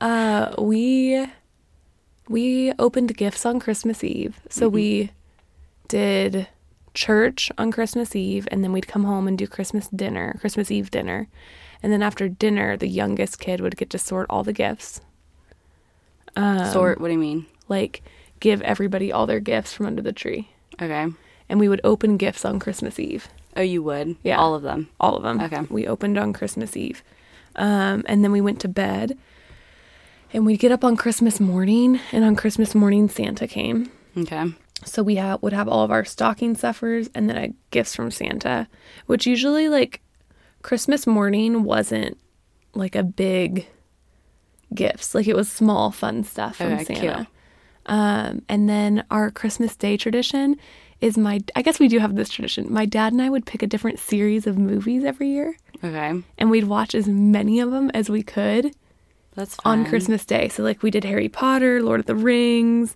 Uh, 0.00 0.54
we 0.58 1.26
we 2.28 2.72
opened 2.78 3.14
gifts 3.16 3.44
on 3.44 3.60
Christmas 3.60 4.02
Eve. 4.02 4.40
So 4.48 4.68
we 4.68 5.10
did 5.88 6.48
church 6.94 7.52
on 7.58 7.70
Christmas 7.70 8.16
Eve, 8.16 8.48
and 8.50 8.64
then 8.64 8.72
we'd 8.72 8.88
come 8.88 9.04
home 9.04 9.28
and 9.28 9.36
do 9.36 9.46
Christmas 9.46 9.88
dinner, 9.88 10.36
Christmas 10.40 10.70
Eve 10.70 10.90
dinner, 10.90 11.28
and 11.82 11.92
then 11.92 12.02
after 12.02 12.28
dinner, 12.28 12.76
the 12.76 12.88
youngest 12.88 13.38
kid 13.40 13.60
would 13.60 13.76
get 13.76 13.90
to 13.90 13.98
sort 13.98 14.26
all 14.30 14.42
the 14.42 14.52
gifts, 14.52 15.00
Sort. 16.36 17.00
What 17.00 17.08
do 17.08 17.12
you 17.12 17.18
mean? 17.18 17.46
like 17.68 18.02
give 18.40 18.62
everybody 18.62 19.12
all 19.12 19.26
their 19.26 19.38
gifts 19.40 19.72
from 19.72 19.86
under 19.86 20.02
the 20.02 20.12
tree, 20.12 20.48
Okay. 20.80 21.06
and 21.48 21.60
we 21.60 21.68
would 21.68 21.80
open 21.84 22.16
gifts 22.16 22.44
on 22.44 22.58
Christmas 22.58 22.98
Eve. 22.98 23.28
Oh, 23.56 23.60
you 23.62 23.82
would. 23.82 24.16
Yeah. 24.22 24.38
All 24.38 24.54
of 24.54 24.62
them. 24.62 24.88
all 24.98 25.16
of 25.16 25.22
them. 25.22 25.40
Okay. 25.40 25.60
We 25.70 25.86
opened 25.86 26.16
on 26.18 26.32
Christmas 26.32 26.76
Eve. 26.76 27.02
Um, 27.56 28.04
and 28.06 28.22
then 28.24 28.32
we 28.32 28.40
went 28.40 28.60
to 28.60 28.68
bed. 28.68 29.18
And 30.32 30.46
we'd 30.46 30.60
get 30.60 30.70
up 30.72 30.84
on 30.84 30.96
Christmas 30.96 31.40
morning, 31.40 31.98
and 32.12 32.24
on 32.24 32.36
Christmas 32.36 32.74
morning, 32.74 33.08
Santa 33.08 33.48
came. 33.48 33.90
Okay. 34.16 34.44
So 34.84 35.02
we 35.02 35.16
ha- 35.16 35.38
would 35.42 35.52
have 35.52 35.66
all 35.68 35.82
of 35.84 35.90
our 35.90 36.04
stocking 36.04 36.54
stuffers 36.54 37.10
and 37.14 37.28
then 37.28 37.36
uh, 37.36 37.48
gifts 37.72 37.94
from 37.96 38.10
Santa, 38.12 38.68
which 39.06 39.26
usually, 39.26 39.68
like, 39.68 40.00
Christmas 40.62 41.04
morning 41.06 41.64
wasn't 41.64 42.16
like 42.74 42.94
a 42.94 43.02
big 43.02 43.66
gifts. 44.74 45.14
Like, 45.14 45.26
it 45.28 45.36
was 45.36 45.50
small, 45.50 45.90
fun 45.90 46.24
stuff 46.24 46.56
from 46.56 46.72
Okay, 46.74 46.84
Santa. 46.84 47.26
Um, 47.86 48.42
and 48.48 48.68
then 48.68 49.04
our 49.10 49.30
Christmas 49.30 49.74
Day 49.76 49.96
tradition 49.96 50.56
is 51.00 51.16
my, 51.16 51.40
I 51.56 51.62
guess 51.62 51.78
we 51.80 51.88
do 51.88 51.98
have 51.98 52.14
this 52.14 52.28
tradition. 52.28 52.72
My 52.72 52.84
dad 52.84 53.12
and 53.12 53.22
I 53.22 53.30
would 53.30 53.46
pick 53.46 53.62
a 53.62 53.66
different 53.66 53.98
series 53.98 54.46
of 54.46 54.58
movies 54.58 55.02
every 55.04 55.28
year 55.30 55.56
Okay. 55.82 56.22
and 56.36 56.50
we'd 56.50 56.64
watch 56.64 56.94
as 56.94 57.08
many 57.08 57.58
of 57.58 57.70
them 57.70 57.90
as 57.94 58.10
we 58.10 58.22
could 58.22 58.74
That's 59.34 59.54
fun. 59.56 59.80
on 59.80 59.86
Christmas 59.86 60.26
Day. 60.26 60.48
So 60.50 60.62
like 60.62 60.82
we 60.82 60.90
did 60.90 61.04
Harry 61.04 61.30
Potter, 61.30 61.82
Lord 61.82 62.00
of 62.00 62.06
the 62.06 62.14
Rings, 62.14 62.94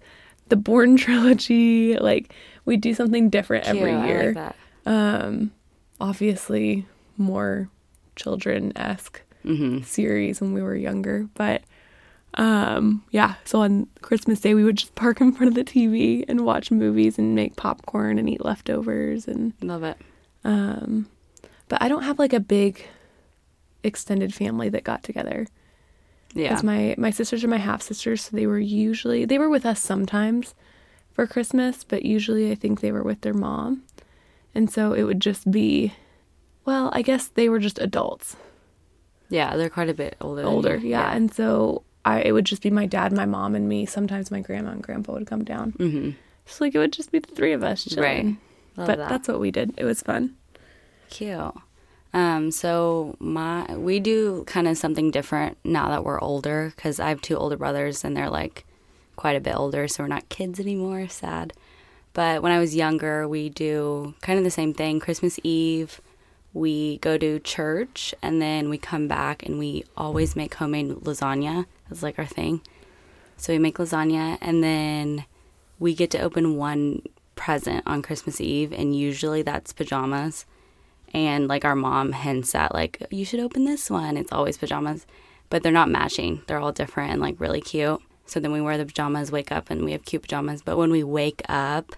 the 0.51 0.57
Bourne 0.57 0.96
trilogy. 0.99 1.96
Like 1.96 2.35
we'd 2.66 2.83
do 2.83 2.92
something 2.92 3.31
different 3.31 3.64
Cute. 3.64 3.77
every 3.79 4.07
year. 4.07 4.35
like. 4.35 4.53
Um, 4.87 5.51
obviously 5.99 6.87
more 7.16 7.70
children 8.16 8.70
esque 8.77 9.22
Mm-hmm. 9.44 9.83
series 9.83 10.40
when 10.40 10.52
we 10.54 10.62
were 10.62 10.74
younger, 10.76 11.28
but 11.35 11.62
um, 12.37 13.04
yeah. 13.11 13.35
So 13.44 13.61
on 13.61 13.87
Christmas 14.02 14.40
Day, 14.40 14.54
we 14.54 14.64
would 14.64 14.76
just 14.76 14.94
park 14.94 15.20
in 15.20 15.33
front 15.33 15.48
of 15.48 15.54
the 15.54 15.64
TV 15.64 16.24
and 16.26 16.44
watch 16.44 16.70
movies 16.70 17.18
and 17.18 17.35
make 17.35 17.54
popcorn 17.57 18.18
and 18.18 18.28
eat 18.28 18.44
leftovers 18.44 19.28
and 19.28 19.52
Love 19.62 19.85
it. 19.85 19.96
um, 20.44 21.09
but 21.68 21.80
I 21.83 21.88
don't 21.88 22.02
have 22.02 22.18
like 22.18 22.33
a 22.33 22.40
big 22.40 22.85
extended 23.83 24.35
family 24.35 24.68
that 24.70 24.85
got 24.85 25.02
together. 25.02 25.46
Yeah. 26.35 26.48
Because 26.48 26.64
my 26.64 26.94
my 26.98 27.11
sisters 27.11 27.44
are 27.44 27.48
my 27.48 27.59
half 27.59 27.83
sisters, 27.83 28.22
so 28.24 28.37
they 28.37 28.46
were 28.46 28.59
usually 28.59 29.24
they 29.24 29.38
were 29.38 29.48
with 29.48 29.64
us 29.64 29.78
sometimes 29.80 30.54
for 31.12 31.26
Christmas, 31.28 31.85
but 31.85 32.04
usually 32.04 32.50
I 32.50 32.57
think 32.57 32.80
they 32.80 32.90
were 32.90 33.04
with 33.04 33.20
their 33.20 33.35
mom, 33.35 33.85
and 34.54 34.68
so 34.68 34.92
it 34.94 35.04
would 35.04 35.20
just 35.20 35.48
be, 35.50 35.92
well, 36.64 36.90
I 36.92 37.02
guess 37.02 37.28
they 37.28 37.48
were 37.48 37.61
just 37.61 37.78
adults, 37.78 38.35
yeah. 39.38 39.57
They're 39.57 39.70
quite 39.79 39.90
a 39.90 39.94
bit 39.94 40.16
older. 40.20 40.42
older, 40.44 40.77
you. 40.77 40.90
yeah, 40.90 41.12
and 41.16 41.33
so 41.33 41.83
I 42.05 42.20
it 42.23 42.33
would 42.33 42.47
just 42.47 42.62
be 42.62 42.70
my 42.70 42.87
dad, 42.87 43.12
my 43.12 43.27
mom, 43.27 43.55
and 43.55 43.68
me. 43.68 43.87
Sometimes 43.87 44.31
my 44.31 44.40
grandma 44.40 44.70
and 44.70 44.83
grandpa 44.83 45.12
would 45.14 45.27
come 45.27 45.44
down, 45.44 45.73
Mm-hmm. 45.73 46.11
so 46.47 46.64
like 46.64 46.75
it 46.75 46.79
would 46.79 46.92
just 46.92 47.11
be 47.12 47.18
the 47.18 47.35
three 47.35 47.53
of 47.53 47.62
us 47.62 47.85
chilling. 47.85 48.27
Right. 48.27 48.37
Love 48.77 48.87
but 48.88 48.99
that. 48.99 49.09
that's 49.09 49.29
what 49.29 49.40
we 49.40 49.51
did. 49.51 49.73
It 49.77 49.85
was 49.85 50.03
fun. 50.03 50.35
Cute. 51.11 51.55
Um, 52.12 52.51
so 52.53 53.16
my 53.18 53.77
we 53.77 53.99
do 54.01 54.44
kind 54.47 54.68
of 54.68 54.77
something 54.79 55.11
different 55.11 55.59
now 55.64 55.88
that 55.88 56.05
we're 56.05 56.20
older 56.20 56.73
because 56.77 57.01
I 57.01 57.09
have 57.09 57.20
two 57.20 57.37
older 57.37 57.57
brothers 57.57 58.05
and 58.05 58.16
they're 58.16 58.31
like 58.31 58.64
quite 59.16 59.37
a 59.37 59.40
bit 59.40 59.57
older, 59.57 59.88
so 59.88 60.03
we're 60.05 60.09
not 60.09 60.29
kids 60.29 60.59
anymore. 60.61 61.09
Sad. 61.09 61.53
But 62.12 62.42
when 62.42 62.53
I 62.53 62.61
was 62.61 62.77
younger, 62.77 63.27
we 63.27 63.49
do 63.49 64.14
kind 64.23 64.38
of 64.38 64.44
the 64.44 64.51
same 64.51 64.73
thing. 64.75 65.01
Christmas 65.01 65.38
Eve, 65.42 66.01
we 66.55 66.99
go 66.99 67.19
to 67.19 67.40
church 67.40 68.14
and 68.23 68.40
then 68.40 68.71
we 68.71 68.79
come 68.79 69.09
back 69.09 69.45
and 69.45 69.59
we 69.59 69.85
always 69.97 70.35
make 70.37 70.55
homemade 70.55 70.88
lasagna. 70.88 71.67
That's 71.88 72.03
like 72.03 72.19
our 72.19 72.25
thing. 72.27 72.62
So 73.37 73.53
we 73.53 73.59
make 73.59 73.77
lasagna 73.77 74.38
and 74.40 74.64
then 74.64 75.27
we 75.79 75.95
get 75.95 76.11
to 76.12 76.21
open 76.21 76.57
one 76.57 77.03
present 77.35 77.83
on 77.85 78.01
Christmas 78.01 78.40
Eve, 78.40 78.73
and 78.73 78.97
usually 78.97 79.43
that's 79.43 79.73
pajamas. 79.73 80.47
And 81.12 81.49
like 81.49 81.64
our 81.64 81.75
mom 81.77 82.12
hints 82.12 82.55
at, 82.55 82.73
like, 82.73 83.05
you 83.11 83.25
should 83.25 83.40
open 83.40 83.64
this 83.64 83.90
one. 83.90 84.17
It's 84.17 84.33
always 84.33 84.57
pajamas, 84.57 85.07
but 85.51 85.62
they're 85.62 85.73
not 85.73 85.90
matching. 85.90 86.43
They're 86.47 86.61
all 86.61 86.73
different 86.73 87.12
and 87.12 87.21
like 87.21 87.40
really 87.40 87.61
cute. 87.61 88.01
So 88.27 88.40
then 88.40 88.53
we 88.53 88.61
wear 88.61 88.79
the 88.79 88.87
pajamas, 88.87 89.31
wake 89.31 89.53
up, 89.53 89.69
and 89.69 89.85
we 89.85 89.93
have 89.93 90.05
cute 90.05 90.23
pajamas. 90.23 90.62
But 90.62 90.79
when 90.79 90.90
we 90.90 91.05
wake 91.05 91.43
up, 91.49 91.97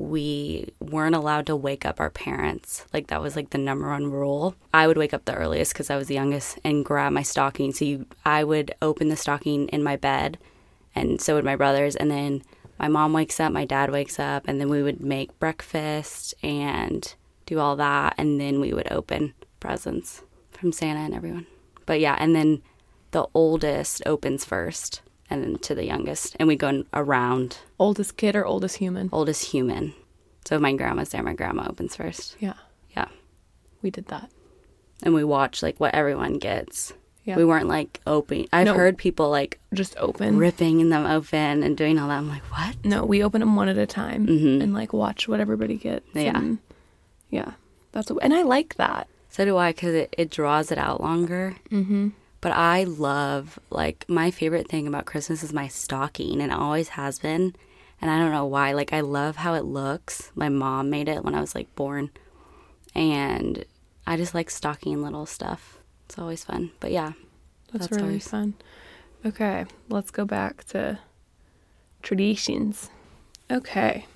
we 0.00 0.72
weren't 0.80 1.14
allowed 1.14 1.46
to 1.46 1.54
wake 1.54 1.84
up 1.84 2.00
our 2.00 2.08
parents. 2.08 2.86
Like 2.92 3.08
that 3.08 3.20
was 3.20 3.36
like 3.36 3.50
the 3.50 3.58
number 3.58 3.88
one 3.88 4.10
rule. 4.10 4.54
I 4.72 4.86
would 4.86 4.96
wake 4.96 5.12
up 5.12 5.26
the 5.26 5.34
earliest 5.34 5.74
because 5.74 5.90
I 5.90 5.96
was 5.96 6.08
the 6.08 6.14
youngest 6.14 6.58
and 6.64 6.84
grab 6.84 7.12
my 7.12 7.22
stocking. 7.22 7.72
So 7.72 7.84
you, 7.84 8.06
I 8.24 8.42
would 8.42 8.74
open 8.80 9.08
the 9.08 9.16
stocking 9.16 9.68
in 9.68 9.82
my 9.82 9.96
bed, 9.96 10.38
and 10.94 11.20
so 11.20 11.34
would 11.34 11.44
my 11.44 11.54
brothers. 11.54 11.96
And 11.96 12.10
then 12.10 12.42
my 12.78 12.88
mom 12.88 13.12
wakes 13.12 13.38
up, 13.38 13.52
my 13.52 13.66
dad 13.66 13.90
wakes 13.90 14.18
up, 14.18 14.48
and 14.48 14.58
then 14.58 14.70
we 14.70 14.82
would 14.82 15.02
make 15.02 15.38
breakfast 15.38 16.34
and 16.42 17.14
do 17.44 17.58
all 17.58 17.76
that, 17.76 18.14
and 18.16 18.40
then 18.40 18.58
we 18.58 18.72
would 18.72 18.90
open 18.90 19.34
presents 19.60 20.22
from 20.50 20.72
Santa 20.72 21.00
and 21.00 21.14
everyone. 21.14 21.46
But 21.84 22.00
yeah, 22.00 22.16
and 22.18 22.34
then 22.34 22.62
the 23.10 23.26
oldest 23.34 24.00
opens 24.06 24.46
first, 24.46 25.02
and 25.30 25.42
then 25.42 25.58
to 25.60 25.74
the 25.74 25.84
youngest, 25.84 26.36
and 26.38 26.48
we 26.48 26.56
go 26.56 26.84
around 26.92 27.58
Oldest 27.78 28.16
kid 28.16 28.34
or 28.36 28.44
oldest 28.44 28.76
human? 28.78 29.08
oldest 29.12 29.44
human. 29.52 29.94
So 30.44 30.58
my 30.58 30.72
grandma's 30.74 31.10
there, 31.10 31.22
my 31.22 31.34
grandma 31.34 31.66
opens 31.68 31.96
first. 31.96 32.36
Yeah, 32.40 32.54
Yeah. 32.96 33.06
we 33.82 33.90
did 33.90 34.06
that. 34.08 34.30
And 35.02 35.14
we 35.14 35.24
watch 35.24 35.62
like 35.62 35.78
what 35.78 35.94
everyone 35.94 36.38
gets. 36.38 36.92
Yeah. 37.24 37.36
We 37.36 37.44
weren't 37.44 37.68
like 37.68 38.00
opening. 38.06 38.48
I've 38.52 38.64
No. 38.66 38.74
heard 38.74 38.96
people 38.98 39.30
like 39.30 39.60
Just 39.72 39.94
open. 39.98 40.38
ripping 40.38 40.88
them 40.88 41.06
open 41.06 41.62
and 41.62 41.76
doing 41.76 41.98
all 41.98 42.08
that. 42.08 42.16
I'm 42.18 42.28
like, 42.28 42.42
what? 42.50 42.76
No, 42.84 43.04
we 43.04 43.22
open 43.22 43.40
them 43.40 43.54
one 43.56 43.68
at 43.68 43.76
a 43.78 43.86
time 43.86 44.26
Mhm. 44.26 44.62
and 44.62 44.74
like 44.74 44.92
watch 44.92 45.28
what 45.28 45.38
everybody 45.40 45.76
gets. 45.76 46.06
Yeah. 46.14 46.36
and- 46.36 46.58
yeah. 47.30 47.52
That's 47.92 48.10
what, 48.10 48.24
and 48.24 48.34
I 48.34 48.42
like 48.42 48.74
that. 48.76 49.06
So 49.28 49.44
do 49.44 49.56
I 49.56 49.70
because 49.72 49.94
it, 49.94 50.14
it 50.18 50.30
draws 50.30 50.72
it 50.72 50.78
out 50.78 51.00
longer. 51.00 51.56
Mm-hmm. 51.70 52.08
But 52.40 52.52
I 52.52 52.84
love, 52.84 53.58
like, 53.68 54.04
my 54.08 54.30
favorite 54.30 54.68
thing 54.68 54.86
about 54.86 55.04
Christmas 55.04 55.42
is 55.42 55.52
my 55.52 55.68
stocking, 55.68 56.40
and 56.40 56.50
it 56.50 56.56
always 56.56 56.90
has 56.90 57.18
been. 57.18 57.54
And 58.00 58.10
I 58.10 58.18
don't 58.18 58.32
know 58.32 58.46
why. 58.46 58.72
Like, 58.72 58.92
I 58.94 59.00
love 59.00 59.36
how 59.36 59.52
it 59.54 59.64
looks. 59.64 60.32
My 60.34 60.48
mom 60.48 60.88
made 60.88 61.08
it 61.08 61.22
when 61.22 61.34
I 61.34 61.40
was, 61.40 61.54
like, 61.54 61.74
born. 61.74 62.10
And 62.94 63.64
I 64.06 64.16
just 64.16 64.34
like 64.34 64.50
stocking 64.50 65.02
little 65.02 65.26
stuff. 65.26 65.78
It's 66.06 66.18
always 66.18 66.42
fun. 66.44 66.72
But 66.80 66.90
yeah, 66.90 67.12
That's, 67.72 67.86
That's 67.86 68.02
really 68.02 68.14
ours. 68.14 68.28
fun. 68.28 68.54
Okay, 69.24 69.66
let's 69.88 70.10
go 70.10 70.24
back 70.24 70.64
to 70.68 70.98
traditions. 72.02 72.90
Okay. 73.50 74.06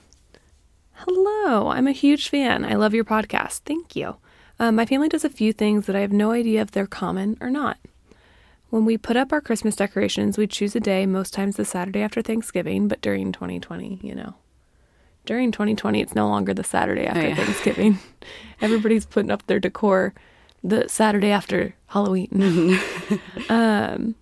Hello, 0.95 1.69
I'm 1.69 1.87
a 1.87 1.93
huge 1.93 2.29
fan. 2.29 2.65
I 2.65 2.75
love 2.75 2.95
your 2.95 3.05
podcast. 3.05 3.61
Thank 3.67 3.95
you. 3.95 4.17
Uh, 4.59 4.73
my 4.73 4.87
family 4.87 5.09
does 5.09 5.25
a 5.25 5.31
few 5.31 5.53
things 5.53 5.87
that 5.87 5.95
I 5.95 6.01
have 6.01 6.13
no 6.13 6.31
idea 6.31 6.63
if 6.63 6.71
they're 6.71 6.87
common 6.87 7.37
or 7.41 7.51
not. 7.51 7.77
When 8.75 8.85
we 8.85 8.99
put 8.99 9.17
up 9.17 9.33
our 9.33 9.41
Christmas 9.41 9.77
decorations, 9.77 10.37
we 10.37 10.49
choose 10.49 10.75
a 10.75 10.81
day, 10.81 11.07
most 11.07 11.33
times 11.33 11.55
the 11.55 11.65
Saturday 11.65 12.01
after 12.01 12.21
Thanksgiving, 12.21 12.89
but 12.89 13.01
during 13.01 13.31
2020, 13.31 14.01
you 14.03 14.17
know. 14.17 14.35
During 15.25 15.53
2020, 15.53 16.01
it's 16.01 16.17
no 16.17 16.27
longer 16.29 16.53
the 16.53 16.65
Saturday 16.65 17.07
after 17.07 17.29
yeah. 17.29 17.35
Thanksgiving. 17.37 18.01
Everybody's 18.61 19.07
putting 19.07 19.31
up 19.31 19.47
their 19.47 19.61
decor 19.61 20.13
the 20.65 20.89
Saturday 20.89 21.31
after 21.31 21.77
Halloween. 21.87 22.81
um, 23.49 24.17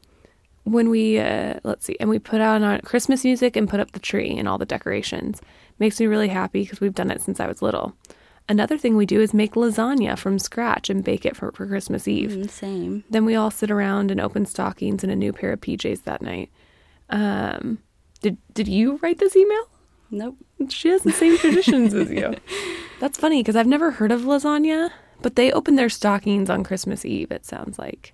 when 0.64 0.90
we, 0.90 1.18
uh, 1.18 1.54
let's 1.64 1.86
see, 1.86 1.96
and 1.98 2.10
we 2.10 2.18
put 2.18 2.42
on 2.42 2.62
our 2.62 2.78
Christmas 2.82 3.24
music 3.24 3.56
and 3.56 3.70
put 3.70 3.80
up 3.80 3.92
the 3.92 4.00
tree 4.00 4.36
and 4.36 4.46
all 4.46 4.58
the 4.58 4.66
decorations. 4.66 5.40
Makes 5.78 5.98
me 5.98 6.08
really 6.08 6.28
happy 6.28 6.64
because 6.64 6.78
we've 6.78 6.92
done 6.92 7.10
it 7.10 7.22
since 7.22 7.40
I 7.40 7.46
was 7.46 7.62
little. 7.62 7.96
Another 8.48 8.76
thing 8.76 8.96
we 8.96 9.06
do 9.06 9.20
is 9.20 9.32
make 9.32 9.54
lasagna 9.54 10.18
from 10.18 10.38
scratch 10.38 10.90
and 10.90 11.04
bake 11.04 11.24
it 11.24 11.36
for, 11.36 11.52
for 11.52 11.66
Christmas 11.66 12.06
Eve. 12.08 12.30
Mm, 12.30 12.50
Same. 12.50 13.04
Then 13.08 13.24
we 13.24 13.34
all 13.34 13.50
sit 13.50 13.70
around 13.70 14.10
and 14.10 14.20
open 14.20 14.46
stockings 14.46 15.02
and 15.02 15.12
a 15.12 15.16
new 15.16 15.32
pair 15.32 15.52
of 15.52 15.60
PJs 15.60 16.02
that 16.04 16.20
night. 16.22 16.50
Um, 17.08 17.78
did 18.20 18.36
did 18.54 18.68
you 18.68 18.98
write 19.02 19.18
this 19.18 19.36
email? 19.36 19.68
Nope. 20.10 20.36
She 20.68 20.88
has 20.88 21.02
the 21.02 21.12
same 21.12 21.38
traditions 21.38 21.94
as 21.94 22.10
you. 22.10 22.34
That's 23.00 23.18
funny 23.18 23.42
because 23.42 23.56
I've 23.56 23.66
never 23.66 23.92
heard 23.92 24.12
of 24.12 24.22
lasagna, 24.22 24.90
but 25.22 25.36
they 25.36 25.50
open 25.52 25.76
their 25.76 25.88
stockings 25.88 26.50
on 26.50 26.62
Christmas 26.64 27.04
Eve. 27.04 27.30
It 27.32 27.46
sounds 27.46 27.78
like 27.78 28.12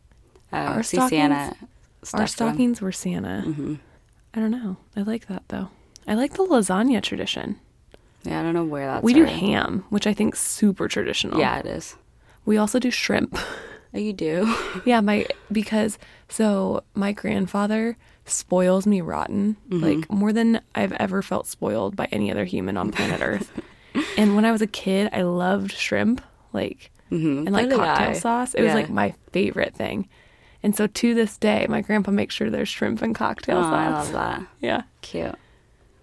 Oh, 0.53 0.57
Our 0.59 0.83
see 0.83 0.97
stockings- 0.97 1.11
Santa. 1.21 1.35
our 1.35 1.67
stuffed 2.05 2.38
them. 2.38 2.49
stockings 2.49 2.81
were 2.81 2.93
Santa. 2.93 3.45
Mm-hmm. 3.47 3.75
I 4.35 4.41
don't 4.41 4.51
know. 4.51 4.77
I 4.97 5.03
like 5.03 5.27
that 5.27 5.43
though. 5.49 5.71
I 6.07 6.14
like 6.14 6.35
the 6.35 6.45
lasagna 6.45 7.03
tradition. 7.03 7.59
Yeah, 8.24 8.40
I 8.40 8.42
don't 8.42 8.54
know 8.54 8.64
where 8.64 8.87
that's. 8.87 9.02
we 9.04 9.14
do 9.14 9.24
ham, 9.24 9.85
which 9.90 10.07
I 10.07 10.12
think 10.14 10.37
super 10.37 10.88
traditional. 10.88 11.38
Yeah, 11.38 11.59
it 11.59 11.66
is. 11.66 11.96
We 12.44 12.57
also 12.59 12.78
do 12.78 12.90
shrimp. 12.90 13.38
Oh, 13.94 13.98
you 13.98 14.12
do. 14.12 14.54
yeah, 14.85 15.00
my 15.00 15.24
because 15.50 15.98
so 16.28 16.85
my 16.94 17.11
grandfather 17.12 17.96
spoils 18.26 18.87
me 18.87 19.00
rotten, 19.00 19.57
Mm-hmm. 19.70 19.83
like 19.83 20.11
more 20.12 20.31
than 20.31 20.61
I've 20.74 20.92
ever 20.92 21.22
felt 21.22 21.46
spoiled 21.46 21.96
by 21.96 22.04
any 22.12 22.31
other 22.31 22.44
human 22.44 22.76
on 22.76 22.92
planet 22.92 23.22
Earth. 23.22 23.50
and 24.18 24.37
when 24.37 24.44
I 24.44 24.52
was 24.52 24.61
a 24.61 24.66
kid, 24.66 25.09
I 25.14 25.22
loved 25.22 25.72
shrimp, 25.72 26.20
like 26.52 26.90
Mhm. 27.11 27.46
and 27.46 27.52
like 27.52 27.70
cocktail 27.70 28.11
I. 28.11 28.12
sauce. 28.12 28.52
It 28.52 28.62
was 28.62 28.74
like 28.74 28.90
my 28.90 29.14
favorite 29.33 29.74
thing. 29.74 30.07
And 30.62 30.76
so 30.76 30.87
to 30.87 31.14
this 31.14 31.38
day, 31.38 31.64
my 31.70 31.81
grandpa 31.81 32.11
makes 32.11 32.35
sure 32.35 32.50
there's 32.50 32.68
shrimp 32.68 33.00
and 33.00 33.14
cocktail 33.14 33.57
Oh, 33.57 33.62
sauce. 33.62 33.72
I 33.72 33.88
love 33.90 34.12
that. 34.12 34.42
Yeah. 34.61 34.83
Cute. 35.00 35.35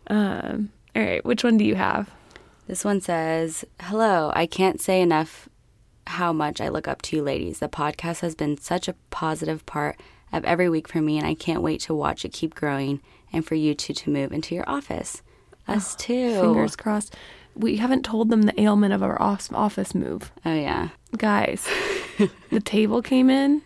Um. 0.07 0.71
All 0.95 1.03
right. 1.03 1.25
Which 1.25 1.43
one 1.43 1.57
do 1.57 1.65
you 1.65 1.75
have? 1.75 2.09
This 2.67 2.85
one 2.85 3.01
says, 3.01 3.65
Hello, 3.81 4.31
I 4.33 4.45
can't 4.45 4.79
say 4.79 5.01
enough 5.01 5.49
how 6.07 6.31
much 6.31 6.61
I 6.61 6.69
look 6.69 6.87
up 6.87 7.01
to 7.03 7.17
you 7.17 7.23
ladies. 7.23 7.59
The 7.59 7.67
podcast 7.67 8.21
has 8.21 8.35
been 8.35 8.57
such 8.57 8.87
a 8.87 8.95
positive 9.09 9.65
part 9.65 9.99
of 10.31 10.45
every 10.45 10.69
week 10.69 10.87
for 10.87 11.01
me, 11.01 11.17
and 11.17 11.27
I 11.27 11.33
can't 11.33 11.61
wait 11.61 11.81
to 11.81 11.93
watch 11.93 12.25
it 12.25 12.33
keep 12.33 12.55
growing 12.55 13.01
and 13.33 13.45
for 13.45 13.55
you 13.55 13.75
two 13.75 13.93
to 13.93 14.09
move 14.09 14.31
into 14.31 14.55
your 14.55 14.67
office. 14.69 15.21
Us 15.67 15.95
oh, 15.95 15.97
too. 15.99 16.41
Fingers 16.41 16.75
crossed. 16.75 17.15
We 17.55 17.77
haven't 17.77 18.03
told 18.03 18.29
them 18.29 18.43
the 18.43 18.59
ailment 18.59 18.93
of 18.93 19.01
our 19.01 19.21
office 19.21 19.95
move. 19.95 20.31
Oh, 20.45 20.53
yeah. 20.53 20.89
Guys, 21.17 21.67
the 22.49 22.59
table 22.59 23.01
came 23.01 23.29
in, 23.29 23.61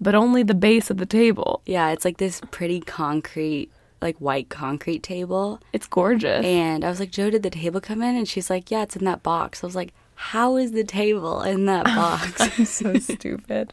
but 0.00 0.14
only 0.14 0.42
the 0.42 0.54
base 0.54 0.90
of 0.90 0.98
the 0.98 1.06
table. 1.06 1.62
Yeah, 1.66 1.90
it's 1.90 2.04
like 2.04 2.18
this 2.18 2.40
pretty 2.50 2.80
concrete, 2.80 3.70
like 4.02 4.16
white 4.18 4.48
concrete 4.48 5.02
table. 5.02 5.60
It's 5.72 5.86
gorgeous. 5.86 6.44
And 6.44 6.84
I 6.84 6.88
was 6.88 7.00
like, 7.00 7.10
Joe, 7.10 7.30
did 7.30 7.42
the 7.42 7.50
table 7.50 7.80
come 7.80 8.02
in? 8.02 8.16
And 8.16 8.28
she's 8.28 8.50
like, 8.50 8.70
Yeah, 8.70 8.82
it's 8.82 8.96
in 8.96 9.04
that 9.04 9.22
box. 9.22 9.62
I 9.62 9.66
was 9.66 9.76
like, 9.76 9.92
How 10.14 10.56
is 10.56 10.72
the 10.72 10.84
table 10.84 11.42
in 11.42 11.66
that 11.66 11.84
box? 12.00 12.40
I'm 12.40 12.64
so 12.64 12.94
stupid. 12.98 13.72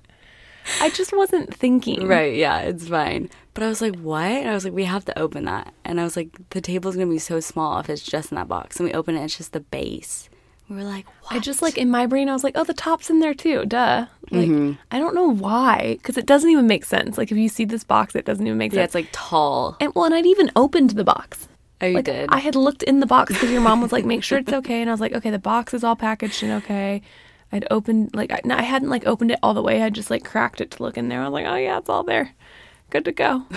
I 0.80 0.90
just 0.92 1.12
wasn't 1.12 1.54
thinking. 1.54 2.08
right, 2.08 2.34
yeah, 2.36 2.60
it's 2.60 2.88
fine. 2.88 3.30
But 3.54 3.64
I 3.64 3.68
was 3.68 3.82
like, 3.82 3.96
What? 3.98 4.24
And 4.24 4.50
I 4.50 4.54
was 4.54 4.64
like, 4.64 4.74
We 4.74 4.86
have 4.86 5.06
to 5.06 5.20
open 5.20 5.46
that. 5.46 5.74
And 5.84 6.00
I 6.00 6.04
was 6.04 6.16
like, 6.16 6.30
The 6.52 6.62
table's 6.62 6.96
gonna 6.96 7.08
be 7.08 7.20
so 7.20 7.40
small 7.40 7.80
if 7.80 7.90
it's 7.90 8.04
just 8.04 8.32
in 8.32 8.36
that 8.36 8.48
box. 8.48 8.78
And 8.80 8.88
we 8.88 8.94
open 8.94 9.16
it, 9.18 9.24
it's 9.24 9.38
just 9.38 9.52
the 9.54 9.60
base. 9.60 10.30
We 10.76 10.84
were 10.84 10.90
like, 10.90 11.06
What? 11.24 11.34
I 11.36 11.40
just 11.40 11.62
like 11.62 11.78
in 11.78 11.90
my 11.90 12.06
brain, 12.08 12.30
I 12.30 12.34
was 12.34 12.44
like, 12.44 12.58
oh, 12.58 12.64
the 12.64 12.74
top's 12.74 13.10
in 13.10 13.20
there 13.20 13.34
too. 13.34 13.66
Duh. 13.66 14.08
Like, 14.32 14.48
Mm-hmm. 14.50 14.74
I 14.92 14.98
don't 15.00 15.14
know 15.16 15.30
why, 15.30 15.96
because 15.98 16.18
it 16.18 16.26
doesn't 16.26 16.50
even 16.50 16.66
make 16.68 16.86
sense. 16.86 17.18
Like, 17.18 17.32
if 17.32 17.38
you 17.38 17.50
see 17.50 17.66
this 17.66 17.84
box, 17.84 18.16
it 18.16 18.26
doesn't 18.26 18.46
even 18.46 18.58
make 18.58 18.72
Yeah, 18.74 18.82
sense. 18.82 18.88
it's 18.90 18.96
like 18.96 19.10
tall. 19.12 19.78
and 19.80 19.94
well, 19.94 20.06
and 20.06 20.16
I'd 20.16 20.26
even 20.26 20.52
opened 20.56 20.92
the 20.92 21.04
box. 21.04 21.48
Oh, 21.82 21.86
you 21.86 21.96
like, 21.96 22.06
did? 22.06 22.30
I 22.32 22.40
had 22.40 22.56
looked 22.56 22.82
in 22.84 23.00
the 23.02 23.06
box 23.06 23.34
because 23.34 23.52
your 23.52 23.62
mom 23.62 23.82
was 23.82 23.92
like, 23.92 24.06
make 24.06 24.24
sure 24.24 24.38
it's 24.40 24.54
okay. 24.54 24.82
And 24.82 24.90
I 24.90 24.94
was 24.94 25.02
like, 25.02 25.12
okay, 25.14 25.30
the 25.30 25.38
box 25.40 25.74
is 25.74 25.84
all 25.84 25.96
packaged 25.96 26.42
and 26.42 26.54
okay. 26.64 27.02
I'd 27.52 27.68
opened, 27.70 28.16
like, 28.16 28.32
I, 28.32 28.40
no, 28.46 28.56
I 28.56 28.62
hadn't 28.64 28.90
like 28.90 29.06
opened 29.06 29.32
it 29.32 29.40
all 29.44 29.54
the 29.54 29.62
way. 29.62 29.84
I 29.84 29.90
just 29.92 30.10
like 30.10 30.24
cracked 30.24 30.62
it 30.62 30.72
to 30.72 30.84
look 30.84 30.98
in 30.98 31.10
there. 31.10 31.22
I 31.22 31.26
was 31.28 31.34
like, 31.34 31.46
oh 31.46 31.56
yeah, 31.56 31.78
it's 31.78 31.90
all 31.90 32.04
there. 32.04 32.32
Good 32.90 33.06
to 33.06 33.12
go. 33.12 33.44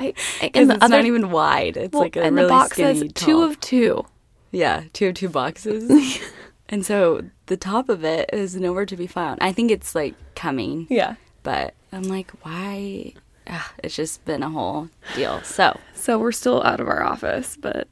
I, 0.00 0.14
and 0.54 0.70
the 0.70 0.74
it's 0.74 0.84
other, 0.84 0.96
not 0.96 1.06
even 1.06 1.30
wide. 1.30 1.76
It's 1.76 1.92
well, 1.92 2.02
like 2.02 2.16
a 2.16 2.22
and 2.22 2.36
really 2.36 2.46
the 2.48 2.52
box 2.54 2.72
skinny 2.72 3.00
says 3.00 3.12
two 3.14 3.42
of 3.42 3.58
two. 3.60 4.04
Yeah, 4.50 4.84
two 4.92 5.08
of 5.08 5.14
two 5.14 5.28
boxes. 5.28 6.18
and 6.68 6.84
so 6.84 7.22
the 7.46 7.56
top 7.56 7.88
of 7.88 8.04
it 8.04 8.30
is 8.32 8.56
nowhere 8.56 8.86
to 8.86 8.96
be 8.96 9.06
found. 9.06 9.38
I 9.42 9.52
think 9.52 9.70
it's 9.70 9.94
like 9.94 10.14
coming, 10.34 10.86
Yeah. 10.90 11.16
but 11.42 11.74
I'm 11.92 12.04
like, 12.04 12.30
why? 12.42 13.14
Ugh, 13.46 13.70
it's 13.82 13.96
just 13.96 14.24
been 14.24 14.42
a 14.42 14.50
whole 14.50 14.88
deal. 15.14 15.40
So 15.42 15.78
So 15.94 16.18
we're 16.18 16.32
still 16.32 16.62
out 16.62 16.80
of 16.80 16.88
our 16.88 17.02
office, 17.02 17.56
but 17.60 17.88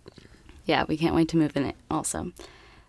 yeah, 0.65 0.85
we 0.89 0.97
can't 0.97 1.15
wait 1.15 1.29
to 1.29 1.37
move 1.37 1.57
in 1.57 1.65
it 1.67 1.77
also. 1.91 2.33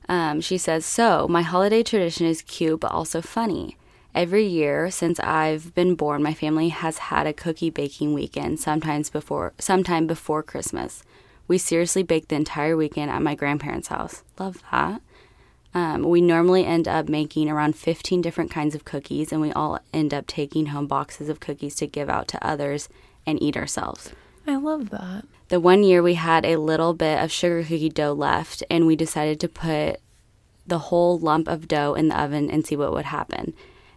Um, 0.09 0.39
she 0.41 0.57
says, 0.57 0.85
So, 0.85 1.27
my 1.27 1.41
holiday 1.41 1.83
tradition 1.83 2.25
is 2.27 2.41
cute 2.41 2.79
but 2.79 2.91
also 2.91 3.21
funny. 3.21 3.77
Every 4.15 4.45
year 4.45 4.89
since 4.89 5.19
I've 5.19 5.75
been 5.75 5.93
born, 5.95 6.23
my 6.23 6.33
family 6.33 6.69
has 6.69 6.97
had 6.97 7.27
a 7.27 7.33
cookie 7.33 7.69
baking 7.69 8.13
weekend, 8.13 8.59
sometimes 8.59 9.09
before 9.09 9.53
sometime 9.59 10.07
before 10.07 10.41
Christmas. 10.43 11.03
We 11.47 11.57
seriously 11.57 12.03
bake 12.03 12.27
the 12.27 12.35
entire 12.35 12.75
weekend 12.75 13.11
at 13.11 13.21
my 13.21 13.35
grandparents' 13.35 13.87
house. 13.87 14.23
Love 14.37 14.61
that. 14.71 15.01
Um, 15.73 16.03
we 16.03 16.21
normally 16.21 16.65
end 16.65 16.87
up 16.87 17.07
making 17.07 17.49
around 17.49 17.75
15 17.75 18.21
different 18.21 18.51
kinds 18.51 18.73
of 18.73 18.85
cookies, 18.85 19.31
and 19.31 19.41
we 19.41 19.51
all 19.51 19.79
end 19.93 20.13
up 20.13 20.27
taking 20.27 20.67
home 20.67 20.87
boxes 20.87 21.29
of 21.29 21.39
cookies 21.39 21.75
to 21.75 21.87
give 21.87 22.09
out 22.09 22.27
to 22.29 22.45
others 22.45 22.89
and 23.25 23.41
eat 23.41 23.55
ourselves. 23.55 24.11
I 24.47 24.55
love 24.55 24.89
that. 24.89 25.25
The 25.49 25.59
one 25.59 25.83
year 25.83 26.01
we 26.01 26.15
had 26.15 26.45
a 26.45 26.57
little 26.57 26.93
bit 26.93 27.21
of 27.21 27.31
sugar 27.31 27.61
cookie 27.61 27.89
dough 27.89 28.13
left, 28.13 28.63
and 28.69 28.87
we 28.87 28.95
decided 28.95 29.39
to 29.41 29.47
put 29.47 30.01
the 30.65 30.79
whole 30.79 31.17
lump 31.17 31.47
of 31.47 31.67
dough 31.67 31.93
in 31.93 32.09
the 32.09 32.21
oven 32.21 32.49
and 32.49 32.65
see 32.65 32.75
what 32.75 32.91
would 32.91 33.05
happen. 33.05 33.53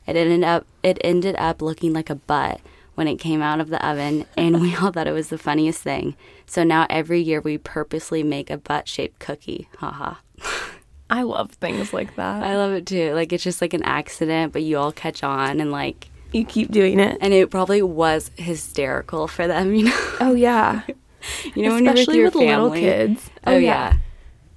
It 0.07 0.17
ended 0.17 0.45
up 0.45 0.67
it 0.83 0.99
ended 1.03 1.37
up 1.39 1.63
looking 1.63 1.93
like 1.93 2.11
a 2.11 2.15
butt 2.15 2.61
when 2.95 3.09
it 3.09 3.17
came 3.17 3.43
out 3.43 3.61
of 3.61 3.69
the 3.71 3.85
oven, 3.87 4.27
and 4.37 4.61
we 4.61 4.77
all 4.81 4.93
thought 4.93 5.07
it 5.07 5.13
was 5.13 5.29
the 5.29 5.39
funniest 5.39 5.83
thing. 5.83 6.17
So 6.51 6.65
now 6.65 6.85
every 6.91 7.21
year 7.21 7.41
we 7.41 7.59
purposely 7.59 8.25
make 8.25 8.51
a 8.51 8.57
butt 8.59 8.89
shaped 8.89 9.21
cookie. 9.21 9.69
Haha. 9.79 10.15
I 11.11 11.23
love 11.23 11.53
things 11.53 11.93
like 11.93 12.17
that. 12.17 12.43
I 12.43 12.57
love 12.57 12.73
it 12.73 12.87
too. 12.87 13.15
Like 13.15 13.33
it's 13.33 13.45
just 13.45 13.61
like 13.61 13.73
an 13.73 13.85
accident, 13.85 14.53
but 14.53 14.63
you 14.65 14.77
all 14.77 14.91
catch 14.91 15.23
on 15.23 15.61
and 15.61 15.71
like 15.71 16.09
you 16.33 16.45
keep 16.45 16.73
doing 16.73 16.99
it. 16.99 17.19
and 17.21 17.33
it 17.33 17.51
probably 17.53 17.83
was 17.83 18.33
hysterical 18.37 19.29
for 19.29 19.47
them, 19.47 19.73
you 19.75 19.85
know. 19.85 20.11
Oh 20.21 20.35
yeah. 20.35 20.83
You 21.55 21.63
know 21.69 21.75
with 21.75 21.87
Especially 21.87 22.17
your 22.17 22.25
with 22.27 22.35
little 22.35 22.73
kids. 22.73 23.31
Oh, 23.47 23.53
oh 23.55 23.57
yeah. 23.57 23.95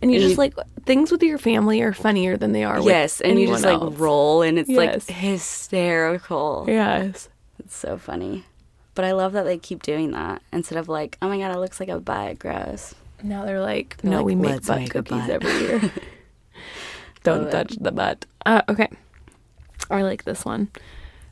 And 0.02 0.10
you 0.10 0.16
And 0.18 0.22
just 0.24 0.32
you- 0.32 0.38
like 0.38 0.56
things 0.88 1.12
with 1.12 1.22
your 1.22 1.38
family 1.38 1.82
are 1.84 1.94
funnier 1.94 2.38
than 2.38 2.54
they 2.54 2.64
are 2.64 2.78
with 2.78 2.88
Yes, 2.88 3.22
and 3.22 3.40
you 3.40 3.48
just 3.48 3.64
like 3.66 4.00
roll 4.00 4.42
and 4.42 4.58
it's 4.58 4.68
Yes. 4.70 4.78
like 5.10 5.16
hysterical. 5.18 6.66
Yes. 6.68 7.30
It's 7.60 7.76
so 7.76 7.98
funny. 8.00 8.46
But 8.96 9.06
I 9.06 9.14
love 9.14 9.34
that 9.34 9.44
they 9.44 9.58
keep 9.58 9.82
doing 9.82 10.12
that 10.12 10.42
instead 10.52 10.78
of 10.78 10.88
like, 10.88 11.18
oh 11.22 11.30
my 11.30 11.38
god, 11.40 11.52
it 11.52 11.60
looks 11.60 11.80
like 11.80 11.90
a 11.90 12.00
butt, 12.00 12.40
gross. 12.40 12.94
Now 13.24 13.46
they're 13.46 13.62
like, 13.62 13.98
They're 13.98 14.12
no, 14.12 14.18
like, 14.18 14.26
we 14.26 14.36
make 14.36 14.52
"Let's 14.52 14.68
butt 14.68 14.80
make 14.80 14.92
cookies 14.92 15.22
butt." 15.22 15.30
every 15.30 15.52
year. 15.60 15.92
Don't 17.24 17.50
touch 17.50 17.76
the 17.80 17.92
butt. 17.92 18.26
Uh, 18.46 18.62
okay. 18.68 18.90
I 19.90 20.02
like 20.02 20.26
this 20.26 20.44
one. 20.46 20.70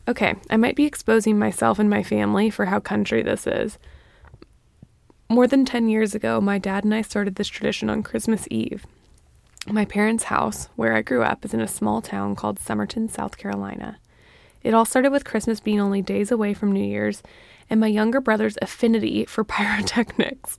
Okay, 0.08 0.36
I 0.50 0.58
might 0.58 0.76
be 0.76 0.86
exposing 0.86 1.38
myself 1.38 1.78
and 1.80 1.90
my 1.90 2.02
family 2.02 2.50
for 2.50 2.66
how 2.66 2.80
country 2.80 3.22
this 3.22 3.46
is. 3.46 3.78
More 5.30 5.48
than 5.48 5.64
10 5.64 5.90
years 5.90 6.16
ago, 6.16 6.42
my 6.42 6.58
dad 6.58 6.84
and 6.84 6.94
I 6.94 7.02
started 7.02 7.36
this 7.36 7.48
tradition 7.48 7.90
on 7.90 8.04
Christmas 8.04 8.48
Eve. 8.50 8.86
My 9.68 9.86
parents' 9.86 10.26
house, 10.26 10.70
where 10.76 10.96
I 10.96 11.02
grew 11.02 11.24
up, 11.24 11.46
is 11.46 11.54
in 11.54 11.62
a 11.62 11.68
small 11.68 12.02
town 12.02 12.36
called 12.36 12.60
Summerton, 12.60 13.10
South 13.10 13.38
Carolina. 13.38 14.00
It 14.64 14.74
all 14.74 14.86
started 14.86 15.12
with 15.12 15.26
Christmas 15.26 15.60
being 15.60 15.80
only 15.80 16.02
days 16.02 16.32
away 16.32 16.54
from 16.54 16.72
New 16.72 16.84
Year's 16.84 17.24
and 17.70 17.80
my 17.80 17.88
younger 17.88 18.22
brother's 18.22 18.58
affinity 18.62 19.26
for 19.26 19.44
pyrotechnics. 19.46 20.58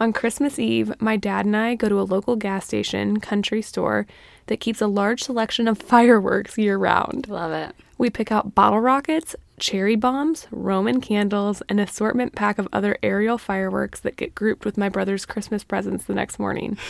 On 0.00 0.12
Christmas 0.12 0.58
Eve, 0.58 0.92
my 1.00 1.16
dad 1.16 1.46
and 1.46 1.56
I 1.56 1.76
go 1.76 1.88
to 1.88 2.00
a 2.00 2.02
local 2.02 2.36
gas 2.36 2.66
station, 2.66 3.20
country 3.20 3.62
store, 3.62 4.06
that 4.46 4.60
keeps 4.60 4.80
a 4.80 4.86
large 4.86 5.22
selection 5.22 5.68
of 5.68 5.78
fireworks 5.82 6.58
year 6.58 6.76
round. 6.76 7.28
Love 7.28 7.52
it. 7.52 7.74
We 7.96 8.10
pick 8.10 8.32
out 8.32 8.54
bottle 8.54 8.80
rockets, 8.80 9.36
cherry 9.58 9.94
bombs, 9.94 10.48
Roman 10.50 11.00
candles, 11.00 11.62
an 11.68 11.78
assortment 11.78 12.34
pack 12.34 12.58
of 12.58 12.68
other 12.72 12.98
aerial 13.02 13.38
fireworks 13.38 14.00
that 14.00 14.16
get 14.16 14.34
grouped 14.34 14.64
with 14.64 14.76
my 14.76 14.88
brother's 14.88 15.24
Christmas 15.24 15.62
presents 15.62 16.04
the 16.04 16.14
next 16.14 16.38
morning. 16.38 16.76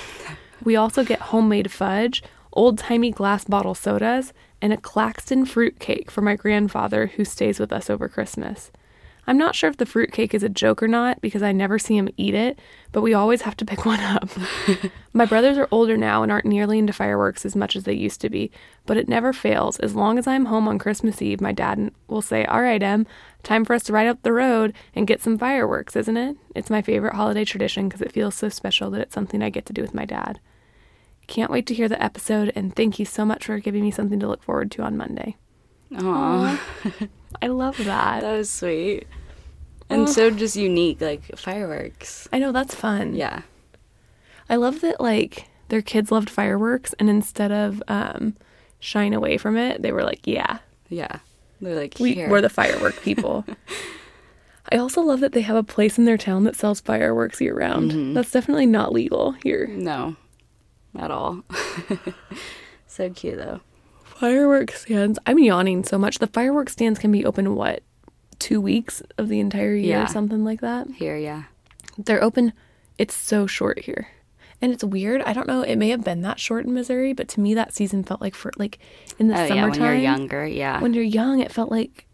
We 0.62 0.76
also 0.76 1.04
get 1.04 1.20
homemade 1.20 1.70
fudge, 1.70 2.22
old 2.52 2.78
timey 2.78 3.11
glass 3.11 3.44
bottle 3.44 3.74
sodas, 3.74 4.33
and 4.64 4.72
a 4.72 4.79
Claxton 4.79 5.44
fruit 5.44 5.79
cake 5.79 6.11
for 6.11 6.22
my 6.22 6.37
grandfather 6.37 7.09
who 7.09 7.24
stays 7.27 7.61
with 7.61 7.70
us 7.70 7.90
over 7.90 8.09
Christmas. 8.09 8.72
I'm 9.27 9.37
not 9.37 9.55
sure 9.55 9.68
if 9.68 9.77
the 9.77 9.85
fruit 9.85 10.11
cake 10.11 10.33
is 10.33 10.42
a 10.42 10.48
joke 10.48 10.83
or 10.83 10.88
not 10.88 11.20
because 11.20 11.42
I 11.42 11.53
never 11.53 11.79
see 11.79 11.98
him 11.98 12.09
eat 12.16 12.35
it, 12.35 12.59
but 12.90 13.03
we 13.03 13.12
always 13.12 13.42
have 13.42 13.59
to 13.59 13.66
pick 13.66 13.85
one 13.85 14.00
up. 14.00 14.31
My 15.12 15.27
brothers 15.27 15.59
are 15.59 15.68
older 15.70 15.98
now 15.98 16.22
and 16.22 16.33
aren't 16.33 16.46
nearly 16.46 16.79
into 16.79 16.94
fireworks 16.94 17.44
as 17.44 17.55
much 17.55 17.77
as 17.77 17.85
they 17.85 17.92
used 17.92 18.22
to 18.22 18.31
be, 18.31 18.50
but 18.87 18.96
it 18.96 19.07
never 19.07 19.35
fails. 19.35 19.79
As 19.81 19.94
long 19.94 20.18
as 20.18 20.27
I'm 20.27 20.46
home 20.46 20.66
on 20.66 20.79
Christmas 20.79 21.20
Eve, 21.20 21.42
my 21.42 21.53
dad 21.53 21.90
will 22.09 22.22
say, 22.22 22.46
All 22.46 22.62
right, 22.62 22.83
Em, 22.83 23.07
time 23.42 23.66
for 23.66 23.74
us 23.74 23.83
to 23.83 23.92
ride 23.92 24.07
up 24.07 24.22
the 24.22 24.33
road 24.33 24.72
and 24.94 25.07
get 25.07 25.20
some 25.20 25.37
fireworks, 25.37 25.94
isn't 25.94 26.16
it? 26.16 26.38
It's 26.55 26.70
my 26.70 26.81
favorite 26.81 27.16
holiday 27.16 27.44
tradition 27.44 27.90
because 27.90 28.00
it 28.00 28.12
feels 28.12 28.35
so 28.35 28.48
special 28.48 28.90
that 28.92 29.03
it's 29.03 29.14
something 29.14 29.42
I 29.42 29.50
get 29.50 29.66
to 29.66 29.74
do 29.74 29.83
with 29.83 29.92
my 29.92 30.07
dad. 30.07 30.40
Can't 31.27 31.51
wait 31.51 31.67
to 31.67 31.75
hear 31.75 31.89
the 31.89 32.03
episode, 32.03 32.53
and 32.55 32.75
thank 32.77 32.99
you 32.99 33.05
so 33.05 33.25
much 33.25 33.47
for 33.47 33.59
giving 33.59 33.83
me 33.83 33.91
something 33.91 34.21
to 34.21 34.29
look 34.29 34.43
forward 34.43 34.71
to 34.73 34.83
on 34.83 34.97
Monday. 34.97 35.37
Aw, 35.97 36.61
I 37.43 37.47
love 37.49 37.77
that. 37.79 38.21
that 38.23 38.33
was 38.37 38.51
sweet. 38.51 39.07
And 39.91 40.09
so 40.09 40.31
just 40.31 40.57
unique, 40.57 41.01
like 41.01 41.37
fireworks. 41.37 42.29
I 42.33 42.39
know 42.39 42.53
that's 42.53 42.75
fun. 42.75 43.15
Yeah. 43.15 43.43
I 44.49 44.57
love 44.57 44.81
that 44.81 45.01
like 45.01 45.49
their 45.69 45.83
kids 45.83 46.11
loved 46.11 46.29
fireworks 46.31 46.95
and 46.99 47.09
instead 47.09 47.53
of 47.53 47.83
um 47.89 48.35
shying 48.81 49.15
away 49.15 49.37
from 49.39 49.57
it, 49.57 49.83
they 49.83 49.93
were 49.93 50.03
like, 50.03 50.27
Yeah, 50.27 50.59
Yeah. 50.89 51.19
They're 51.61 51.75
like, 51.77 51.97
we, 52.01 52.15
here. 52.15 52.29
we're 52.29 52.41
the 52.41 52.49
firework 52.51 53.01
people. 53.03 53.45
I 54.73 54.77
also 54.79 55.01
love 55.03 55.21
that 55.21 55.33
they 55.33 55.43
have 55.43 55.57
a 55.57 55.63
place 55.63 55.97
in 55.99 56.05
their 56.07 56.19
town 56.19 56.45
that 56.45 56.57
sells 56.57 56.81
fireworks 56.81 57.41
year 57.41 57.55
round. 57.57 58.17
That's 58.17 58.31
definitely 58.31 58.67
not 58.67 58.93
legal 58.93 59.33
here. 59.33 59.67
No, 59.69 60.17
at 60.98 61.11
all. 61.11 61.42
so 62.87 63.11
cute, 63.11 63.37
though. 63.38 63.61
Fireworks 64.04 64.83
stands. 64.83 65.18
I'm 65.26 65.38
yawning 65.38 65.85
so 65.85 65.98
much. 65.98 66.18
The 66.18 66.26
fireworks 66.28 66.72
stands 66.72 66.98
can 66.98 67.11
be 67.12 67.24
open 67.24 67.54
what? 67.57 67.83
Two 68.38 68.61
weeks 68.61 69.02
of 69.18 69.28
the 69.28 69.40
entire 69.40 69.74
year, 69.74 69.98
Yeah. 70.00 70.07
something 70.07 70.44
like 70.44 70.61
that. 70.61 70.88
Here, 70.96 71.16
yeah. 71.16 71.44
They're 71.98 72.22
open. 72.22 72.52
It's 72.98 73.14
so 73.14 73.46
short 73.46 73.80
here. 73.80 74.09
And 74.61 74.72
it's 74.72 74.85
weird. 74.85 75.20
I 75.22 75.33
don't 75.33 75.46
know. 75.48 75.62
It 75.62 75.76
may 75.76 75.88
have 75.90 76.04
been 76.04 76.22
that 76.22 76.38
short 76.40 76.64
in 76.64 76.72
Missouri, 76.72 77.12
but 77.12 77.28
to 77.28 77.40
me, 77.40 77.54
that 77.54 77.74
season 77.74 78.02
felt 78.04 78.20
like 78.20 78.35
for 78.35 78.50
like 78.57 78.78
in 79.18 79.28
the 79.28 79.35
Oh, 79.35 79.42
yeah, 79.42 79.48
summertime. 79.48 79.70
when 79.70 79.90
you're 79.90 79.94
younger, 80.00 80.46
yeah. 80.46 80.80
When 80.80 80.94
you're 80.94 81.02
young, 81.04 81.40
it 81.40 81.52
felt 81.52 81.70
like 81.70 82.07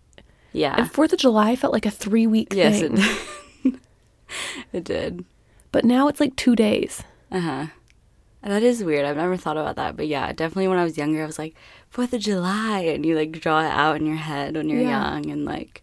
yeah. 0.53 0.75
and 0.77 0.91
Fourth 0.91 1.13
of 1.13 1.19
July 1.21 1.55
felt 1.55 1.73
like 1.73 1.87
a 1.87 1.91
three 1.91 2.27
week 2.27 2.53
yes, 2.55 2.81
thing. 2.81 2.97
it, 3.65 3.75
it 4.73 4.85
did. 4.85 5.25
But 5.71 5.85
now 5.85 6.09
it's 6.09 6.19
like 6.19 6.35
two 6.35 6.57
days. 6.57 7.03
Uh 7.31 7.41
huh. 7.41 7.67
That 8.43 8.63
is 8.63 8.83
weird. 8.83 9.05
I've 9.05 9.17
never 9.17 9.37
thought 9.37 9.57
about 9.59 9.77
that. 9.77 9.97
But 9.97 10.07
yeah, 10.09 10.33
definitely 10.33 10.69
when 10.69 10.79
I 10.79 10.85
was 10.85 10.97
younger, 10.97 11.23
I 11.23 11.27
was 11.27 11.39
like, 11.39 11.55
Fourth 11.91 12.13
of 12.15 12.21
July. 12.21 12.81
And 12.81 13.05
you 13.05 13.15
like 13.17 13.33
draw 13.33 13.61
it 13.61 13.71
out 13.71 13.97
in 13.97 14.07
your 14.07 14.17
head 14.17 14.55
when 14.57 14.69
you're 14.69 14.81
Yeah. 14.81 15.13
young. 15.13 15.31
And 15.31 15.45
like, 15.45 15.83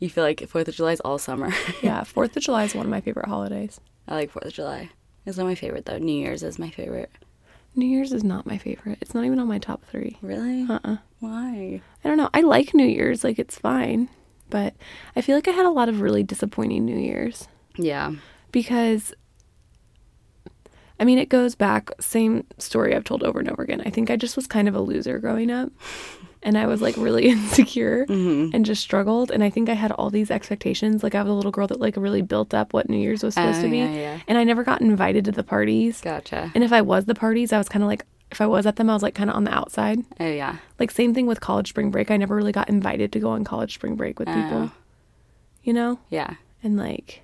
you 0.00 0.10
feel 0.10 0.24
like 0.24 0.46
Fourth 0.48 0.66
of 0.68 0.74
July 0.74 0.92
is 0.92 1.00
all 1.00 1.18
summer. 1.18 1.52
Yeah, 1.82 2.02
Fourth 2.02 2.36
of 2.36 2.42
July 2.42 2.64
is 2.64 2.74
one 2.74 2.86
of 2.86 2.90
my 2.90 3.00
favorite 3.00 3.28
holidays. 3.28 3.80
I 4.08 4.14
like 4.14 4.30
Fourth 4.30 4.46
of 4.46 4.52
July. 4.52 4.90
It's 5.24 5.36
not 5.38 5.46
my 5.46 5.54
favorite 5.54 5.84
though. 5.86 5.98
New 5.98 6.12
Year's 6.20 6.42
is 6.42 6.58
my 6.58 6.70
favorite. 6.70 7.10
New 7.76 7.86
Year's 7.86 8.12
is 8.12 8.24
not 8.24 8.44
my 8.44 8.58
favorite. 8.58 8.98
It's 9.00 9.14
not 9.14 9.24
even 9.24 9.38
on 9.38 9.46
my 9.46 9.58
top 9.58 9.84
three. 9.84 10.18
Really? 10.20 10.66
Uh 10.68 10.80
uh 10.84 10.96
Why? 11.20 11.80
I 12.04 12.08
don't 12.08 12.18
know. 12.18 12.28
I 12.34 12.40
like 12.40 12.74
New 12.74 12.84
Year's, 12.86 13.22
like 13.22 13.38
it's 13.38 13.56
fine. 13.56 14.08
But 14.50 14.74
I 15.14 15.20
feel 15.22 15.36
like 15.36 15.46
I 15.48 15.52
had 15.52 15.64
a 15.64 15.70
lot 15.70 15.88
of 15.88 16.00
really 16.00 16.24
disappointing 16.24 16.84
New 16.84 16.98
Year's 16.98 17.46
Yeah. 17.76 18.12
because 18.50 19.14
I 21.00 21.04
mean, 21.04 21.18
it 21.18 21.28
goes 21.28 21.54
back, 21.54 21.90
same 22.00 22.44
story 22.58 22.94
I've 22.94 23.04
told 23.04 23.22
over 23.22 23.40
and 23.40 23.50
over 23.50 23.62
again. 23.62 23.82
I 23.84 23.90
think 23.90 24.10
I 24.10 24.16
just 24.16 24.36
was 24.36 24.46
kind 24.46 24.68
of 24.68 24.74
a 24.74 24.80
loser 24.80 25.18
growing 25.18 25.50
up. 25.50 25.70
And 26.44 26.58
I 26.58 26.66
was 26.66 26.82
like 26.82 26.96
really 26.96 27.28
insecure 27.28 28.04
mm-hmm. 28.04 28.52
and 28.52 28.66
just 28.66 28.82
struggled. 28.82 29.30
And 29.30 29.44
I 29.44 29.48
think 29.48 29.68
I 29.68 29.74
had 29.74 29.92
all 29.92 30.10
these 30.10 30.28
expectations. 30.28 31.04
Like 31.04 31.14
I 31.14 31.22
was 31.22 31.30
a 31.30 31.34
little 31.34 31.52
girl 31.52 31.68
that 31.68 31.78
like 31.78 31.94
really 31.96 32.20
built 32.20 32.52
up 32.52 32.72
what 32.72 32.88
New 32.90 32.96
Year's 32.96 33.22
was 33.22 33.34
supposed 33.34 33.60
Oh, 33.60 33.62
to 33.62 33.68
be. 33.68 33.78
yeah, 33.78 33.92
yeah. 33.92 34.18
And 34.26 34.36
I 34.36 34.42
never 34.42 34.64
got 34.64 34.80
invited 34.80 35.24
to 35.26 35.30
the 35.30 35.44
parties. 35.44 36.00
Gotcha. 36.00 36.50
And 36.56 36.64
if 36.64 36.72
I 36.72 36.80
was 36.80 37.04
the 37.04 37.14
parties, 37.14 37.52
I 37.52 37.58
was 37.58 37.68
kind 37.68 37.84
of 37.84 37.88
like, 37.88 38.04
if 38.32 38.40
I 38.40 38.46
was 38.48 38.66
at 38.66 38.74
them, 38.74 38.90
I 38.90 38.94
was 38.94 39.04
like 39.04 39.14
kind 39.14 39.30
of 39.30 39.36
on 39.36 39.44
the 39.44 39.54
outside. 39.54 40.00
Oh 40.18 40.26
yeah. 40.26 40.56
Like 40.80 40.90
same 40.90 41.14
thing 41.14 41.26
with 41.26 41.40
college 41.40 41.68
spring 41.68 41.92
break. 41.92 42.10
I 42.10 42.16
never 42.16 42.34
really 42.34 42.50
got 42.50 42.68
invited 42.68 43.12
to 43.12 43.20
go 43.20 43.28
on 43.30 43.44
college 43.44 43.74
spring 43.74 43.94
break 43.94 44.18
with 44.18 44.26
people. 44.26 44.62
Oh. 44.62 44.72
You 45.62 45.74
know? 45.74 46.00
Yeah. 46.10 46.34
And 46.64 46.76
like 46.76 47.22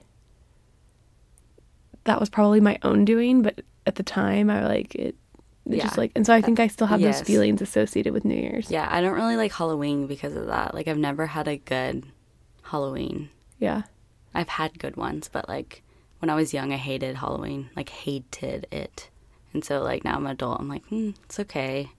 that 2.09 2.21
was 2.21 2.29
probably 2.29 2.61
my 2.61 2.79
own 2.83 3.05
doing, 3.05 3.43
but 3.43 3.61
at 3.87 3.95
the 3.95 4.03
time 4.03 4.51
I 4.51 4.67
like 4.67 4.95
it, 4.95 5.15
Yeah. 5.65 5.85
just 5.85 5.97
like 5.99 6.13
and 6.17 6.25
so 6.27 6.35
I 6.35 6.41
think 6.43 6.59
I 6.61 6.67
still 6.67 6.87
have 6.89 7.01
Yes. 7.01 7.19
those 7.21 7.27
feelings 7.27 7.63
associated 7.63 8.13
with 8.13 8.25
New 8.25 8.35
Year's. 8.35 8.71
Yeah. 8.71 8.89
I 8.91 9.01
don't 9.01 9.15
really 9.15 9.37
like 9.37 9.53
Halloween 9.53 10.07
because 10.07 10.35
of 10.37 10.47
that. 10.47 10.75
Like 10.75 10.89
I've 10.89 10.99
never 10.99 11.27
had 11.27 11.47
a 11.49 11.57
good 11.59 12.05
Halloween. 12.63 13.31
Yeah. 13.59 13.83
I've 14.35 14.49
had 14.49 14.79
good 14.79 14.97
ones, 14.97 15.29
but 15.33 15.49
like 15.49 15.83
when 16.21 16.31
I 16.31 16.35
was 16.35 16.53
young, 16.53 16.73
I 16.73 16.77
hated 16.77 17.17
Halloween. 17.17 17.71
Like 17.77 17.89
hated 17.91 18.67
it. 18.73 19.09
And 19.55 19.65
so 19.65 19.83
like 19.83 20.05
now 20.05 20.15
I'm 20.17 20.27
an 20.27 20.33
adult, 20.33 20.61
I'm 20.61 20.69
like, 20.69 20.85
hmm, 20.87 21.11
it's 21.25 21.39
okay. 21.41 21.91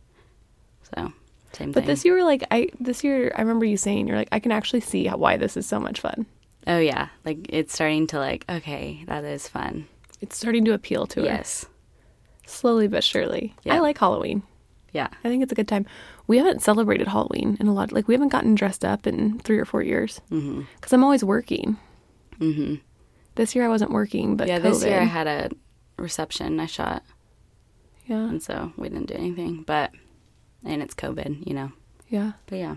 So 0.83 1.01
same 1.03 1.11
But 1.51 1.55
thing. 1.57 1.71
But 1.71 1.85
this 1.85 2.05
year 2.05 2.23
like 2.23 2.43
I 2.51 2.69
this 2.79 3.03
year 3.03 3.31
I 3.35 3.41
remember 3.41 3.65
you 3.65 3.77
saying 3.77 4.07
you're 4.07 4.17
like 4.17 4.29
I 4.31 4.39
can 4.39 4.51
actually 4.51 4.81
see 4.81 5.05
how, 5.05 5.17
why 5.17 5.37
this 5.37 5.55
is 5.57 5.65
so 5.67 5.79
much 5.79 5.99
fun. 6.01 6.25
oh 6.67 6.77
yeah, 6.79 7.07
like 7.25 7.39
it's 7.49 7.73
starting 7.73 8.05
to 8.07 8.17
like 8.19 8.45
okay, 8.49 9.03
that 9.07 9.23
is 9.23 9.47
fun. 9.47 9.87
It's 10.21 10.37
starting 10.37 10.65
to 10.65 10.73
appeal 10.73 11.05
to 11.07 11.21
her 11.21 11.25
Yes. 11.25 11.65
slowly 12.45 12.87
but 12.87 13.03
surely. 13.03 13.55
Yeah. 13.63 13.75
I 13.75 13.79
like 13.79 13.97
Halloween. 13.97 14.43
Yeah. 14.91 15.07
I 15.23 15.27
think 15.29 15.43
it's 15.43 15.51
a 15.51 15.55
good 15.55 15.67
time. 15.67 15.85
We 16.27 16.37
haven't 16.37 16.61
celebrated 16.63 17.07
Halloween 17.07 17.57
in 17.59 17.67
a 17.67 17.73
lot. 17.73 17.91
Like 17.91 18.07
we 18.07 18.13
haven't 18.13 18.29
gotten 18.31 18.55
dressed 18.55 18.83
up 18.83 19.05
in 19.07 19.39
three 19.39 19.57
or 19.59 19.65
four 19.65 19.81
years 19.83 20.21
Mhm. 20.31 20.65
because 20.75 20.93
I'm 20.93 21.03
always 21.03 21.23
working. 21.23 21.77
Mhm. 22.39 22.81
This 23.35 23.55
year 23.55 23.65
I 23.65 23.69
wasn't 23.69 23.91
working, 23.91 24.35
but 24.35 24.47
yeah. 24.47 24.59
This 24.59 24.83
year 24.83 24.99
I 24.99 25.03
had 25.05 25.27
a 25.27 25.49
reception 25.97 26.59
I 26.59 26.65
shot, 26.65 27.03
yeah, 28.07 28.27
and 28.27 28.41
so 28.41 28.73
we 28.77 28.89
didn't 28.89 29.07
do 29.07 29.13
anything. 29.15 29.63
But 29.63 29.91
and 30.65 30.81
it's 30.81 30.93
COVID, 30.95 31.45
you 31.47 31.53
know. 31.53 31.71
yeah. 32.09 32.33
But 32.47 32.57
yeah. 32.57 32.75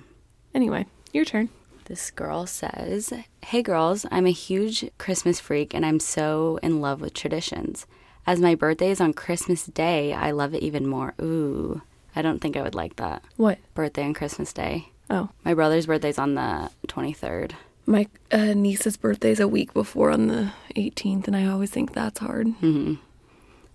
Anyway, 0.55 0.87
your 1.13 1.25
turn. 1.25 1.49
This 1.87 2.11
girl 2.11 2.47
says, 2.47 3.13
Hey 3.45 3.63
girls, 3.63 4.07
I'm 4.11 4.27
a 4.27 4.31
huge 4.31 4.91
Christmas 4.99 5.41
freak 5.41 5.75
and 5.75 5.85
I'm 5.85 6.01
so 6.01 6.59
in 6.63 6.81
love 6.81 7.01
with 7.01 7.15
traditions. 7.15 7.87
As 8.27 8.41
my 8.41 8.55
birthday 8.55 8.91
is 8.91 9.01
on 9.01 9.13
Christmas 9.13 9.67
Day, 9.67 10.13
I 10.13 10.31
love 10.31 10.55
it 10.55 10.63
even 10.63 10.87
more. 10.87 11.15
Ooh, 11.21 11.83
I 12.15 12.23
don't 12.23 12.39
think 12.41 12.57
I 12.57 12.63
would 12.63 12.75
like 12.77 12.97
that. 12.97 13.23
What? 13.37 13.59
Birthday 13.75 14.05
on 14.05 14.15
Christmas 14.15 14.53
Day. 14.53 14.91
Oh, 15.11 15.29
My 15.45 15.55
brother's 15.55 15.87
birthday's 15.87 16.19
on 16.19 16.37
the 16.37 16.71
23rd. 16.87 17.53
my 17.85 18.07
uh, 18.31 18.55
niece's 18.55 18.97
birthday's 18.97 19.41
a 19.41 19.49
week 19.49 19.75
before 19.75 20.11
on 20.11 20.29
the 20.29 20.53
18th, 20.77 21.27
and 21.27 21.37
I 21.37 21.47
always 21.47 21.71
think 21.71 21.93
that's 21.93 22.21
hard. 22.21 22.47
Mm-hmm. 22.47 22.95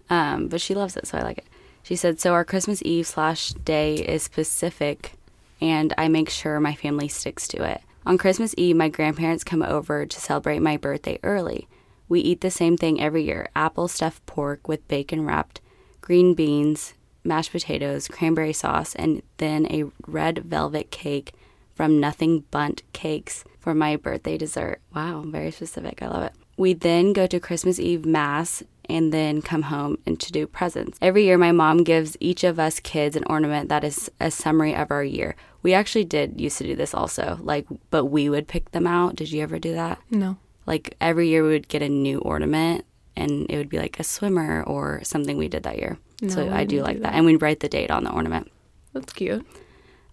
Um, 0.10 0.48
but 0.48 0.62
she 0.62 0.74
loves 0.74 0.96
it, 0.96 1.06
so 1.06 1.18
I 1.18 1.22
like 1.24 1.40
it. 1.40 1.46
She 1.84 1.96
said, 1.98 2.20
So 2.20 2.34
our 2.34 2.46
Christmas 2.46 2.82
Eve 2.86 3.06
slash 3.06 3.50
day 3.50 3.96
is 3.96 4.24
specific, 4.24 5.12
and 5.60 5.94
I 5.98 6.08
make 6.08 6.30
sure 6.30 6.60
my 6.60 6.74
family 6.74 7.10
sticks 7.10 7.48
to 7.50 7.64
it. 7.64 7.82
On 8.08 8.18
Christmas 8.18 8.56
Eve, 8.56 8.78
my 8.78 8.88
grandparents 8.88 9.44
come 9.44 9.62
over 9.62 10.06
to 10.06 10.22
celebrate 10.22 10.60
my 10.60 10.78
birthday 10.78 11.20
early. 11.24 11.68
We 12.08 12.22
eat 12.22 12.40
the 12.40 12.50
same 12.50 12.78
thing 12.78 13.02
every 13.02 13.24
year 13.24 13.50
apple 13.54 13.90
stuffed 13.90 14.26
pork 14.26 14.66
with 14.66 14.88
bacon 14.88 15.26
wrapped, 15.26 15.60
green 16.00 16.34
beans, 16.34 16.94
mashed 17.26 17.52
potatoes, 17.52 18.08
cranberry 18.08 18.54
sauce, 18.54 18.96
and 18.96 19.24
then 19.40 19.66
a 19.70 19.92
red 20.10 20.38
velvet 20.46 20.90
cake 20.90 21.34
from 21.76 22.00
Nothing 22.00 22.46
Bundt 22.50 22.82
Cakes 22.94 23.44
for 23.60 23.76
my 23.76 23.98
birthday 23.98 24.38
dessert. 24.38 24.80
Wow, 24.96 25.26
very 25.28 25.52
specific. 25.52 26.02
I 26.02 26.08
love 26.08 26.24
it. 26.24 26.34
We 26.56 26.72
then 26.72 27.12
go 27.12 27.28
to 27.28 27.42
Christmas 27.42 27.78
Eve 27.78 28.06
Mass 28.06 28.64
and 28.90 29.14
then 29.14 29.42
come 29.42 29.64
home 29.64 29.98
and 30.06 30.20
to 30.20 30.32
do 30.32 30.48
presents. 30.48 30.98
Every 31.02 31.26
year, 31.26 31.38
my 31.38 31.52
mom 31.52 31.84
gives 31.84 32.18
each 32.20 32.44
of 32.44 32.60
us 32.60 32.80
kids 32.80 33.16
an 33.16 33.24
ornament 33.26 33.70
that 33.70 33.84
is 33.84 34.10
a 34.20 34.32
summary 34.32 34.76
of 34.76 34.92
our 34.92 35.04
year. 35.04 35.36
We 35.64 35.74
actually 35.74 36.06
did 36.06 36.40
used 36.40 36.58
to 36.60 36.64
do 36.64 36.76
this 36.76 36.94
also, 36.94 37.40
like, 37.42 37.66
but 37.90 38.06
we 38.06 38.30
would 38.30 38.48
pick 38.48 38.72
them 38.72 38.88
out. 38.88 39.16
Did 39.16 39.32
you 39.32 39.42
ever 39.42 39.60
do 39.60 39.74
that? 39.74 40.00
No. 40.10 40.38
Like, 40.66 40.96
every 41.02 41.30
year 41.30 41.44
we 41.44 41.50
would 41.50 41.68
get 41.68 41.82
a 41.82 41.90
new 41.90 42.20
ornament 42.20 42.86
and 43.16 43.46
it 43.50 43.58
would 43.58 43.70
be 43.70 43.80
like 43.80 44.00
a 44.00 44.04
swimmer 44.04 44.64
or 44.64 45.02
something 45.04 45.38
we 45.38 45.48
did 45.48 45.64
that 45.64 45.78
year. 45.78 45.98
No, 46.22 46.30
so 46.30 46.50
I 46.50 46.64
do 46.64 46.82
like 46.82 46.98
do 46.98 47.02
that. 47.02 47.12
that. 47.12 47.16
And 47.16 47.26
we'd 47.26 47.42
write 47.42 47.60
the 47.60 47.70
date 47.70 47.92
on 47.92 48.04
the 48.04 48.12
ornament. 48.12 48.52
That's 48.94 49.14
cute. 49.14 49.46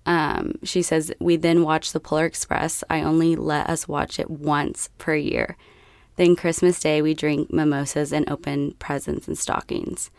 Um, 0.07 0.55
she 0.63 0.83
says, 0.83 1.13
We 1.19 1.37
then 1.37 1.63
watch 1.63 1.93
the 1.93 2.01
Polar 2.01 2.27
Express. 2.27 2.85
I 2.91 3.01
only 3.01 3.37
let 3.37 3.69
us 3.69 3.89
watch 3.89 4.19
it 4.19 4.31
once 4.31 4.91
per 4.99 5.15
year. 5.15 5.57
Then 6.17 6.37
Christmas 6.37 6.79
Day, 6.79 7.03
we 7.03 7.15
drink 7.15 7.53
mimosas 7.53 8.13
and 8.13 8.29
open 8.31 8.73
presents 8.79 9.27
and 9.27 9.37
stockings. 9.37 10.11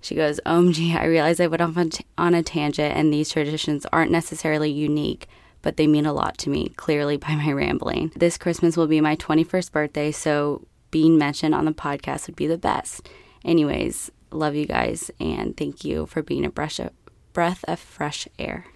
She 0.00 0.14
goes, 0.14 0.40
oh, 0.46 0.62
OMG, 0.62 0.94
I 0.94 1.04
realize 1.04 1.40
I 1.40 1.46
went 1.46 1.62
off 1.62 1.76
on, 1.76 1.90
t- 1.90 2.06
on 2.16 2.34
a 2.34 2.42
tangent 2.42 2.96
and 2.96 3.12
these 3.12 3.30
traditions 3.30 3.86
aren't 3.92 4.10
necessarily 4.10 4.70
unique, 4.70 5.28
but 5.62 5.76
they 5.76 5.86
mean 5.86 6.06
a 6.06 6.12
lot 6.12 6.38
to 6.38 6.50
me, 6.50 6.70
clearly 6.70 7.16
by 7.16 7.34
my 7.34 7.52
rambling. 7.52 8.12
This 8.16 8.38
Christmas 8.38 8.76
will 8.76 8.86
be 8.86 9.00
my 9.00 9.16
21st 9.16 9.72
birthday, 9.72 10.10
so 10.10 10.66
being 10.90 11.18
mentioned 11.18 11.54
on 11.54 11.66
the 11.66 11.72
podcast 11.72 12.26
would 12.26 12.36
be 12.36 12.46
the 12.46 12.58
best. 12.58 13.08
Anyways, 13.44 14.10
love 14.30 14.54
you 14.54 14.66
guys 14.66 15.10
and 15.20 15.56
thank 15.56 15.84
you 15.84 16.06
for 16.06 16.22
being 16.22 16.44
a 16.44 16.50
breath 16.50 16.78
of, 16.78 16.90
breath 17.32 17.64
of 17.68 17.78
fresh 17.78 18.26
air. 18.38 18.66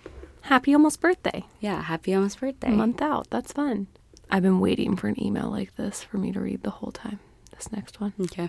Happy 0.43 0.75
almost 0.75 1.01
birthday. 1.01 1.45
Yeah, 1.61 1.83
happy 1.83 2.15
almost 2.15 2.39
birthday. 2.39 2.69
A 2.69 2.73
month 2.73 3.01
out. 3.01 3.29
That's 3.31 3.53
fun. 3.53 3.87
I've 4.35 4.43
been 4.43 4.59
waiting 4.59 4.97
for 4.97 5.07
an 5.07 5.25
email 5.25 5.49
like 5.49 5.77
this 5.77 6.03
for 6.03 6.19
me 6.19 6.33
to 6.33 6.41
read 6.41 6.65
the 6.65 6.71
whole 6.71 6.91
time. 6.91 7.21
This 7.53 7.71
next 7.71 8.01
one. 8.01 8.15
Okay. 8.21 8.49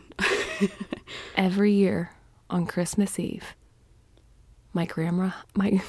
Every 1.35 1.73
year 1.73 2.09
on 2.49 2.65
Christmas 2.65 3.19
Eve, 3.19 3.53
my 4.73 4.85
grandma, 4.85 5.29
my 5.53 5.79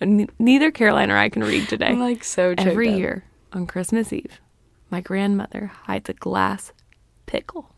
neither 0.38 0.70
Caroline 0.70 1.10
or 1.10 1.16
I 1.16 1.28
can 1.28 1.42
read 1.42 1.68
today. 1.68 1.88
I'm 1.88 1.98
like 1.98 2.22
so 2.22 2.54
Every 2.56 2.88
up. 2.90 2.96
year 2.96 3.24
on 3.52 3.66
Christmas 3.66 4.12
Eve, 4.12 4.40
my 4.90 5.00
grandmother 5.00 5.72
hides 5.86 6.08
a 6.08 6.14
glass 6.14 6.72
pickle. 7.26 7.70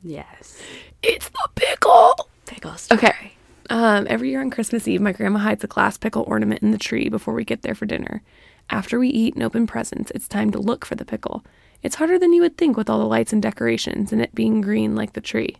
Yes. 0.00 0.62
It's 1.02 1.28
the 1.28 1.48
pickle. 1.56 2.28
Pickle 2.46 2.76
Okay. 2.92 3.32
Um, 3.68 4.06
every 4.08 4.30
year 4.30 4.42
on 4.42 4.50
Christmas 4.50 4.86
Eve, 4.86 5.00
my 5.00 5.10
grandma 5.10 5.40
hides 5.40 5.64
a 5.64 5.66
glass 5.66 5.98
pickle 5.98 6.22
ornament 6.28 6.62
in 6.62 6.70
the 6.70 6.78
tree 6.78 7.08
before 7.08 7.34
we 7.34 7.44
get 7.44 7.62
there 7.62 7.74
for 7.74 7.84
dinner. 7.84 8.22
After 8.70 8.98
we 8.98 9.08
eat 9.08 9.34
and 9.34 9.42
open 9.42 9.66
presents, 9.66 10.10
it's 10.14 10.28
time 10.28 10.50
to 10.52 10.58
look 10.58 10.84
for 10.84 10.94
the 10.94 11.04
pickle. 11.04 11.44
It's 11.82 11.96
harder 11.96 12.18
than 12.18 12.32
you 12.32 12.42
would 12.42 12.56
think 12.56 12.76
with 12.76 12.90
all 12.90 12.98
the 12.98 13.04
lights 13.04 13.32
and 13.32 13.42
decorations 13.42 14.12
and 14.12 14.20
it 14.20 14.34
being 14.34 14.60
green 14.60 14.94
like 14.94 15.12
the 15.12 15.20
tree. 15.20 15.56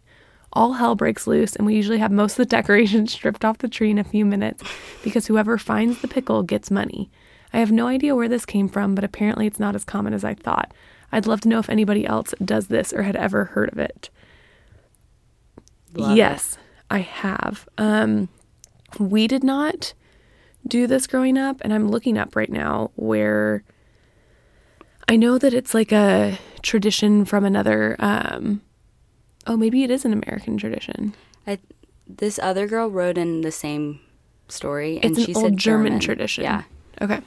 All 0.52 0.74
hell 0.74 0.94
breaks 0.94 1.26
loose, 1.26 1.54
and 1.54 1.66
we 1.66 1.74
usually 1.74 1.98
have 1.98 2.10
most 2.10 2.32
of 2.32 2.38
the 2.38 2.44
decorations 2.56 3.12
stripped 3.12 3.44
off 3.44 3.58
the 3.58 3.68
tree 3.68 3.90
in 3.90 3.98
a 3.98 4.04
few 4.04 4.24
minutes 4.24 4.62
because 5.04 5.26
whoever 5.26 5.58
finds 5.58 6.00
the 6.00 6.08
pickle 6.08 6.42
gets 6.42 6.70
money. 6.70 7.10
I 7.52 7.58
have 7.58 7.72
no 7.72 7.86
idea 7.86 8.14
where 8.14 8.28
this 8.28 8.46
came 8.46 8.68
from, 8.68 8.94
but 8.94 9.04
apparently 9.04 9.46
it's 9.46 9.60
not 9.60 9.74
as 9.74 9.84
common 9.84 10.12
as 10.14 10.24
I 10.24 10.34
thought. 10.34 10.72
I'd 11.12 11.26
love 11.26 11.40
to 11.42 11.48
know 11.48 11.58
if 11.58 11.70
anybody 11.70 12.06
else 12.06 12.34
does 12.44 12.66
this 12.66 12.92
or 12.92 13.02
had 13.02 13.16
ever 13.16 13.46
heard 13.46 13.70
of 13.70 13.78
it. 13.78 14.10
Love 15.94 16.12
it. 16.12 16.16
yes, 16.16 16.58
I 16.90 16.98
have. 16.98 17.68
Um, 17.78 18.28
we 18.98 19.26
did 19.26 19.44
not 19.44 19.94
do 20.66 20.86
this 20.86 21.06
growing 21.06 21.38
up, 21.38 21.58
and 21.60 21.72
I'm 21.72 21.88
looking 21.88 22.18
up 22.18 22.36
right 22.36 22.50
now 22.50 22.90
where 22.96 23.62
I 25.08 25.16
know 25.16 25.38
that 25.38 25.54
it's 25.54 25.74
like 25.74 25.92
a 25.92 26.38
tradition 26.62 27.24
from 27.24 27.44
another. 27.44 27.96
Um, 27.98 28.62
oh, 29.46 29.56
maybe 29.56 29.84
it 29.84 29.90
is 29.90 30.04
an 30.04 30.12
American 30.12 30.56
tradition. 30.58 31.14
I, 31.46 31.58
this 32.08 32.38
other 32.38 32.66
girl 32.66 32.88
wrote 32.90 33.18
in 33.18 33.42
the 33.42 33.52
same 33.52 34.00
story, 34.48 34.96
and 35.02 35.12
It's 35.12 35.18
an 35.18 35.24
she 35.24 35.34
old 35.34 35.44
said 35.44 35.56
German, 35.56 36.00
tradition. 36.00 36.44
Yeah. 36.44 36.62
Okay. 37.00 37.20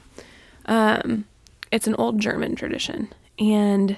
Um, 0.65 1.25
it's 1.71 1.88
an 1.88 1.95
old 1.95 2.19
German 2.19 2.56
tradition, 2.56 3.13
and 3.38 3.97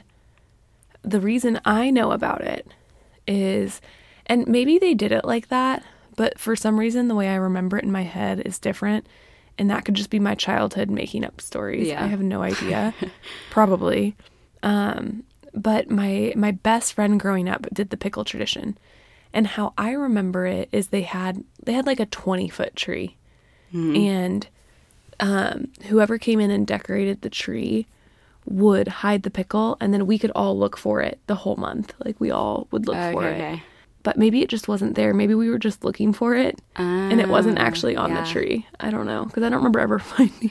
the 1.04 1.20
reason 1.20 1.60
I 1.66 1.90
know 1.90 2.12
about 2.12 2.42
it 2.42 2.68
is, 3.28 3.82
and 4.28 4.48
maybe 4.48 4.78
they 4.78 4.94
did 4.94 5.12
it 5.12 5.26
like 5.26 5.48
that, 5.48 5.84
but 6.16 6.38
for 6.40 6.56
some 6.56 6.80
reason 6.80 7.08
the 7.08 7.16
way 7.16 7.30
I 7.30 7.36
remember 7.36 7.78
it 7.78 7.84
in 7.84 7.92
my 7.92 8.04
head 8.04 8.42
is 8.46 8.60
different, 8.60 9.08
and 9.58 9.70
that 9.70 9.86
could 9.86 9.96
just 9.96 10.10
be 10.10 10.20
my 10.20 10.36
childhood 10.36 10.90
making 10.90 11.24
up 11.26 11.42
stories. 11.42 11.88
Yeah. 11.88 12.04
I 12.04 12.08
have 12.08 12.22
no 12.22 12.42
idea, 12.42 12.94
probably. 13.50 14.16
Um, 14.64 15.24
but 15.54 15.90
my 15.90 16.34
my 16.36 16.52
best 16.52 16.94
friend 16.94 17.20
growing 17.20 17.50
up 17.50 17.68
did 17.74 17.90
the 17.90 17.98
pickle 17.98 18.24
tradition, 18.24 18.78
and 19.34 19.48
how 19.48 19.74
I 19.78 19.92
remember 19.92 20.46
it 20.46 20.70
is 20.72 20.88
they 20.88 21.02
had 21.04 21.44
they 21.64 21.74
had 21.74 21.86
like 21.86 22.00
a 22.00 22.06
twenty 22.06 22.48
foot 22.50 22.76
tree, 22.76 23.18
and 23.74 24.48
um, 25.20 25.68
whoever 25.88 26.18
came 26.18 26.40
in 26.40 26.52
and 26.52 26.66
decorated 26.66 27.22
the 27.22 27.30
tree 27.30 27.88
would 28.46 28.88
hide 28.88 29.24
the 29.24 29.30
pickle, 29.30 29.78
and 29.80 29.94
then 29.94 30.08
we 30.08 30.18
could 30.18 30.32
all 30.36 30.58
look 30.58 30.78
for 30.78 31.02
it 31.02 31.20
the 31.28 31.36
whole 31.36 31.56
month. 31.58 31.94
Like 32.04 32.20
we 32.20 32.32
all 32.32 32.68
would 32.72 32.88
look 32.88 32.98
Okay, 32.98 33.12
for 33.12 33.28
it. 33.28 33.34
okay. 33.36 33.64
But 34.04 34.18
maybe 34.18 34.42
it 34.42 34.50
just 34.50 34.68
wasn't 34.68 34.96
there. 34.96 35.14
Maybe 35.14 35.36
we 35.36 35.50
were 35.50 35.60
just 35.60 35.84
looking 35.84 36.12
for 36.14 36.36
it, 36.36 36.60
and 36.76 37.20
it 37.22 37.30
wasn't 37.30 37.60
Ah, 37.60 37.64
actually 37.64 37.96
on 37.96 38.10
yeah. 38.12 38.24
the 38.24 38.30
tree. 38.30 38.66
I 38.80 38.90
don't 38.90 39.06
know 39.06 39.26
because 39.26 39.44
I 39.44 39.50
don't 39.50 39.60
remember 39.60 39.80
ever 39.80 40.00
finding. 40.14 40.50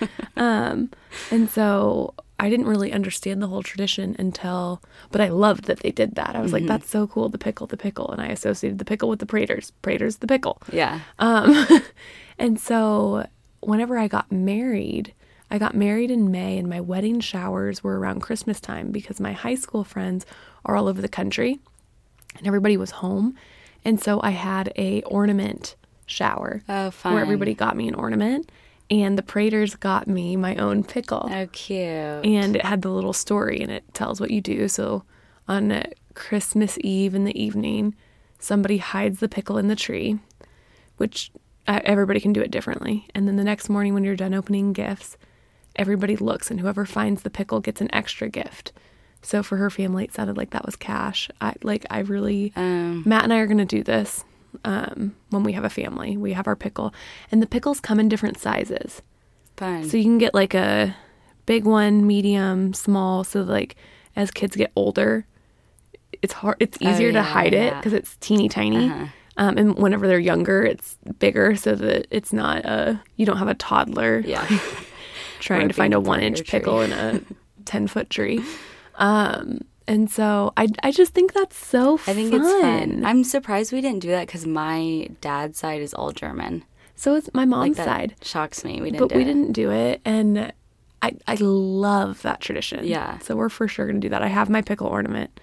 it. 0.00 0.08
um, 0.36 0.90
and 1.30 1.50
so 1.50 2.14
I 2.40 2.48
didn't 2.50 2.66
really 2.66 2.92
understand 2.92 3.40
the 3.42 3.46
whole 3.46 3.62
tradition 3.62 4.16
until, 4.18 4.82
but 5.10 5.20
I 5.20 5.28
loved 5.28 5.64
that 5.66 5.80
they 5.80 5.90
did 5.90 6.14
that. 6.16 6.34
I 6.34 6.40
was 6.40 6.50
Mm-hmm. 6.52 6.66
like, 6.66 6.80
"That's 6.80 6.90
so 6.90 7.06
cool!" 7.06 7.28
The 7.28 7.38
pickle, 7.38 7.66
the 7.66 7.76
pickle, 7.76 8.10
and 8.10 8.20
I 8.20 8.26
associated 8.28 8.78
the 8.78 8.84
pickle 8.84 9.08
with 9.08 9.18
the 9.20 9.26
Praters. 9.26 9.70
Praters, 9.82 10.16
the 10.16 10.26
pickle. 10.26 10.60
Yeah. 10.72 11.00
Um, 11.18 11.66
and 12.38 12.58
so 12.58 13.26
whenever 13.60 13.98
I 13.98 14.08
got 14.08 14.32
married, 14.32 15.12
I 15.50 15.58
got 15.58 15.74
married 15.76 16.10
in 16.10 16.30
May, 16.30 16.58
and 16.58 16.68
my 16.68 16.80
wedding 16.80 17.20
showers 17.20 17.84
were 17.84 17.98
around 18.00 18.20
Christmas 18.22 18.60
time 18.60 18.90
because 18.90 19.20
my 19.20 19.32
high 19.32 19.54
school 19.56 19.84
friends 19.84 20.24
are 20.64 20.74
all 20.74 20.88
over 20.88 21.00
the 21.02 21.08
country, 21.08 21.60
and 22.38 22.46
everybody 22.46 22.76
was 22.76 22.90
home, 22.92 23.34
and 23.84 24.00
so 24.00 24.20
I 24.22 24.30
had 24.30 24.72
a 24.76 25.02
ornament 25.02 25.76
shower 26.06 26.62
Oh, 26.68 26.90
fun. 26.90 27.14
where 27.14 27.22
everybody 27.22 27.54
got 27.54 27.76
me 27.76 27.88
an 27.88 27.94
ornament, 27.94 28.50
and 28.90 29.16
the 29.16 29.22
Praters 29.22 29.74
got 29.78 30.06
me 30.06 30.36
my 30.36 30.56
own 30.56 30.84
pickle 30.84 31.28
Oh, 31.32 31.46
cute. 31.52 31.80
and 31.80 32.56
it 32.56 32.64
had 32.64 32.82
the 32.82 32.90
little 32.90 33.12
story 33.14 33.60
and 33.60 33.70
it 33.72 33.84
tells 33.94 34.20
what 34.20 34.30
you 34.30 34.40
do. 34.40 34.68
So 34.68 35.04
on 35.48 35.82
Christmas 36.14 36.76
Eve 36.82 37.14
in 37.14 37.24
the 37.24 37.40
evening, 37.42 37.94
somebody 38.38 38.76
hides 38.78 39.20
the 39.20 39.28
pickle 39.28 39.56
in 39.58 39.68
the 39.68 39.76
tree, 39.76 40.18
which 40.98 41.30
uh, 41.66 41.80
everybody 41.84 42.20
can 42.20 42.32
do 42.32 42.40
it 42.42 42.50
differently. 42.50 43.06
And 43.14 43.26
then 43.26 43.36
the 43.36 43.44
next 43.44 43.68
morning, 43.68 43.94
when 43.94 44.04
you're 44.04 44.16
done 44.16 44.34
opening 44.34 44.72
gifts, 44.72 45.16
everybody 45.76 46.16
looks 46.16 46.50
and 46.50 46.60
whoever 46.60 46.84
finds 46.84 47.22
the 47.22 47.30
pickle 47.30 47.60
gets 47.60 47.80
an 47.80 47.92
extra 47.94 48.28
gift. 48.28 48.72
So 49.22 49.42
for 49.42 49.56
her 49.56 49.70
family, 49.70 50.04
it 50.04 50.12
sounded 50.14 50.36
like 50.36 50.50
that 50.50 50.66
was 50.66 50.76
cash. 50.76 51.30
I 51.40 51.54
like 51.62 51.86
I 51.90 52.00
really 52.00 52.52
Um, 52.56 53.02
Matt 53.06 53.24
and 53.24 53.32
I 53.32 53.38
are 53.38 53.46
going 53.46 53.58
to 53.58 53.64
do 53.64 53.82
this 53.82 54.24
um, 54.64 55.14
when 55.30 55.42
we 55.44 55.52
have 55.52 55.64
a 55.64 55.70
family. 55.70 56.16
We 56.16 56.32
have 56.32 56.46
our 56.46 56.56
pickle, 56.56 56.92
and 57.30 57.40
the 57.40 57.46
pickles 57.46 57.80
come 57.80 58.00
in 58.00 58.08
different 58.08 58.38
sizes. 58.38 59.00
fun. 59.56 59.88
So 59.88 59.96
you 59.96 60.04
can 60.04 60.18
get 60.18 60.34
like 60.34 60.54
a 60.54 60.94
big 61.46 61.64
one, 61.64 62.06
medium, 62.06 62.74
small. 62.74 63.22
So 63.24 63.42
like 63.42 63.76
as 64.16 64.30
kids 64.30 64.56
get 64.56 64.72
older, 64.76 65.24
it's 66.20 66.32
hard. 66.32 66.56
It's 66.60 66.76
easier 66.80 67.08
Oh, 67.08 67.12
yeah, 67.12 67.12
to 67.12 67.22
hide 67.22 67.54
it 67.54 67.74
because 67.76 67.92
it's 67.92 68.16
teeny 68.16 68.48
tiny. 68.48 68.90
Uh-huh. 68.90 69.06
Um, 69.38 69.56
and 69.56 69.78
whenever 69.78 70.06
they're 70.06 70.18
younger, 70.18 70.62
it's 70.62 70.98
bigger 71.18 71.56
so 71.56 71.74
that 71.76 72.06
it's 72.10 72.32
not 72.34 72.64
a 72.66 73.00
you 73.16 73.24
don't 73.24 73.38
have 73.38 73.48
a 73.48 73.54
toddler 73.54 74.20
yeah. 74.26 74.46
trying 75.40 75.68
to 75.68 75.74
find 75.74 75.94
a 75.94 76.00
one 76.00 76.20
inch 76.20 76.44
pickle 76.46 76.80
in 76.82 76.92
a 76.92 77.20
ten 77.64 77.86
foot 77.86 78.10
tree. 78.10 78.40
Um, 78.96 79.60
and 79.88 80.10
so 80.10 80.52
I 80.56 80.68
I 80.82 80.90
just 80.92 81.12
think 81.14 81.32
that's 81.32 81.56
so 81.56 81.96
fun. 81.96 82.12
I 82.12 82.16
think 82.16 82.32
it's 82.32 82.60
fun. 82.60 83.04
I'm 83.04 83.24
surprised 83.24 83.72
we 83.72 83.80
didn't 83.80 84.00
do 84.00 84.08
that 84.10 84.26
because 84.26 84.46
my 84.46 85.08
dad's 85.20 85.58
side 85.58 85.82
is 85.82 85.92
all 85.94 86.12
German. 86.12 86.64
so 86.94 87.14
it's 87.16 87.28
my 87.34 87.44
mom's 87.44 87.78
Like 87.78 87.86
side. 87.86 88.14
shocks 88.22 88.64
me. 88.64 88.80
We 88.80 88.90
didn't. 88.92 89.08
but 89.08 89.16
we 89.16 89.22
it. 89.22 89.26
didn't 89.26 89.52
do 89.52 89.70
it 89.70 90.00
and 90.04 90.52
I, 91.02 91.16
I 91.26 91.34
love 91.40 92.22
that 92.22 92.40
tradition 92.40 92.84
Yeah. 92.84 93.18
so 93.18 93.34
we're 93.34 93.48
for 93.48 93.66
sure 93.66 93.86
gonna 93.88 93.98
do 93.98 94.10
that 94.10 94.22
i 94.22 94.28
have 94.28 94.48
my 94.48 94.62
pickle 94.62 94.86
ornament 94.86 95.40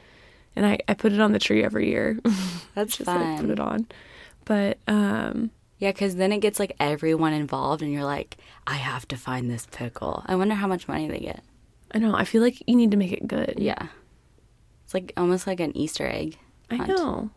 and 0.56 0.66
i, 0.66 0.78
I 0.88 0.94
put 0.94 1.12
it 1.12 1.20
on 1.20 1.34
the 1.34 1.40
tree 1.40 1.62
every 1.66 1.90
year 1.90 2.18
That's 2.76 2.96
just 2.96 3.08
like 3.08 3.42
put 3.42 3.50
it 3.50 3.60
on 3.60 3.88
but 4.46 4.78
um 4.88 5.52
Yeah, 5.80 5.92
because 5.92 6.16
then 6.16 6.32
it 6.32 6.40
gets 6.40 6.60
like 6.60 6.76
everyone 6.80 7.34
involved, 7.34 7.82
and 7.82 7.92
you're 7.92 8.04
like, 8.18 8.38
I 8.68 8.76
have 8.76 9.06
to 9.10 9.18
find 9.18 9.50
this 9.50 9.66
pickle. 9.72 10.24
I 10.28 10.36
wonder 10.36 10.56
how 10.56 10.68
much 10.68 10.88
money 10.88 11.08
they 11.10 11.20
get. 11.20 11.42
I 11.92 11.98
know 12.00 12.14
i 12.16 12.24
feel 12.24 12.42
like 12.42 12.62
you 12.68 12.76
need 12.76 12.92
to 12.92 12.98
make 12.98 13.12
it 13.12 13.28
good 13.28 13.56
Yeah, 13.58 13.88
it's 14.86 14.94
like 14.94 15.12
almost 15.18 15.48
like 15.48 15.60
an 15.60 15.76
Easter 15.76 16.06
egg. 16.08 16.38
i 16.70 16.78
know 16.78 17.30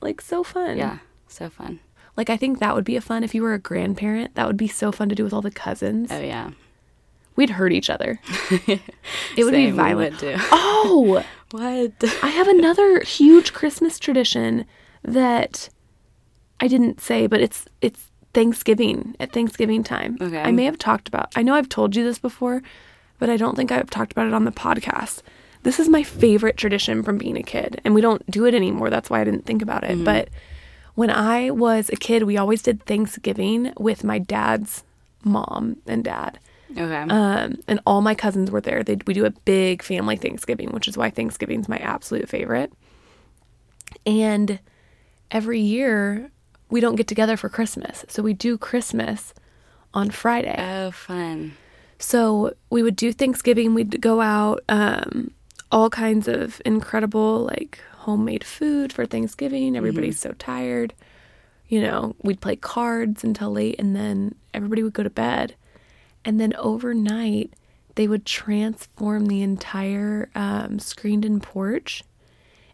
like 0.00 0.20
so 0.20 0.42
fun 0.44 0.76
Yeah, 0.76 0.98
so 1.28 1.48
fun. 1.50 1.80
like 2.16 2.28
i 2.30 2.36
think 2.36 2.58
that 2.58 2.74
would 2.74 2.84
be 2.84 2.96
a 2.96 3.00
fun 3.00 3.24
if 3.24 3.34
you 3.34 3.42
were 3.42 3.54
a 3.54 3.58
grandparent 3.58 4.34
that 4.34 4.46
would 4.46 4.56
be 4.56 4.68
so 4.68 4.92
fun 4.92 5.08
to 5.08 5.14
do 5.14 5.24
with 5.24 5.32
all 5.32 5.42
the 5.42 5.50
cousins 5.50 6.10
Oh 6.12 6.20
yeah, 6.20 6.50
we'd 7.36 7.50
hurt 7.50 7.72
each 7.72 7.90
other 7.90 8.20
it 8.66 8.80
would 9.44 9.52
be 9.52 9.66
Same, 9.66 9.70
we 9.70 9.70
violent 9.70 10.18
too. 10.20 10.34
oh 10.38 11.22
What? 11.52 11.92
I 12.22 12.28
have 12.30 12.48
another 12.48 13.00
huge 13.00 13.52
Christmas 13.52 13.98
tradition 14.00 14.64
that 15.02 15.68
I 16.60 16.66
didn't 16.66 17.00
say, 17.00 17.26
but 17.28 17.40
it's 17.40 17.66
it's 17.80 18.10
Thanksgiving 18.32 19.14
at 19.20 19.32
Thanksgiving 19.32 19.84
time. 19.84 20.16
Okay. 20.20 20.40
I 20.42 20.50
may 20.50 20.64
have 20.64 20.78
talked 20.78 21.06
about. 21.06 21.32
I 21.36 21.42
know 21.42 21.54
I've 21.54 21.68
told 21.68 21.94
you 21.94 22.02
this 22.02 22.18
before, 22.18 22.60
but 23.24 23.30
I 23.30 23.38
don't 23.38 23.56
think 23.56 23.72
I've 23.72 23.88
talked 23.88 24.12
about 24.12 24.26
it 24.26 24.34
on 24.34 24.44
the 24.44 24.52
podcast. 24.52 25.22
This 25.62 25.80
is 25.80 25.88
my 25.88 26.02
favorite 26.02 26.58
tradition 26.58 27.02
from 27.02 27.16
being 27.16 27.38
a 27.38 27.42
kid, 27.42 27.80
and 27.82 27.94
we 27.94 28.02
don't 28.02 28.22
do 28.30 28.44
it 28.44 28.54
anymore. 28.54 28.90
That's 28.90 29.08
why 29.08 29.22
I 29.22 29.24
didn't 29.24 29.46
think 29.46 29.62
about 29.62 29.82
it. 29.82 30.04
But 30.04 30.28
when 30.94 31.08
I 31.08 31.48
was 31.48 31.88
a 31.88 31.96
kid, 31.96 32.24
we 32.24 32.36
always 32.36 32.60
did 32.60 32.84
Thanksgiving 32.84 33.72
with 33.78 34.04
my 34.04 34.18
dad's 34.18 34.84
mom 35.22 35.78
and 35.86 36.04
dad. 36.04 36.38
Okay. 36.72 36.94
Um, 37.08 37.60
and 37.66 37.80
all 37.86 38.02
my 38.02 38.14
cousins 38.14 38.50
were 38.50 38.60
there. 38.60 38.84
They, 38.84 38.98
we 39.06 39.14
do 39.14 39.24
a 39.24 39.30
big 39.30 39.82
family 39.82 40.16
Thanksgiving, 40.16 40.72
which 40.72 40.86
is 40.86 40.98
why 40.98 41.08
Thanksgiving's 41.08 41.66
my 41.66 41.78
absolute 41.78 42.28
favorite. 42.28 42.74
And 44.04 44.58
every 45.30 45.60
year 45.60 46.30
we 46.68 46.80
don't 46.80 46.96
get 46.96 47.08
together 47.08 47.38
for 47.38 47.48
Christmas. 47.48 48.04
So 48.06 48.22
we 48.22 48.34
do 48.34 48.58
Christmas 48.58 49.32
on 49.94 50.10
Friday. 50.10 50.56
Oh, 50.58 50.90
fun. 50.90 51.56
So 52.04 52.52
we 52.68 52.82
would 52.82 52.96
do 52.96 53.14
Thanksgiving. 53.14 53.72
We'd 53.72 53.98
go 54.02 54.20
out, 54.20 54.62
um, 54.68 55.30
all 55.72 55.88
kinds 55.88 56.28
of 56.28 56.60
incredible, 56.66 57.44
like 57.44 57.80
homemade 58.00 58.44
food 58.44 58.92
for 58.92 59.06
Thanksgiving. 59.06 59.74
Everybody's 59.74 60.20
so 60.20 60.32
tired. 60.32 60.92
You 61.66 61.80
know, 61.80 62.14
we'd 62.22 62.42
play 62.42 62.56
cards 62.56 63.24
until 63.24 63.52
late 63.52 63.76
and 63.78 63.96
then 63.96 64.34
everybody 64.52 64.82
would 64.82 64.92
go 64.92 65.02
to 65.02 65.08
bed. 65.08 65.54
And 66.26 66.38
then 66.38 66.52
overnight, 66.58 67.54
they 67.94 68.06
would 68.06 68.26
transform 68.26 69.26
the 69.26 69.40
entire 69.40 70.28
um, 70.34 70.78
screened 70.78 71.24
in 71.24 71.40
porch 71.40 72.04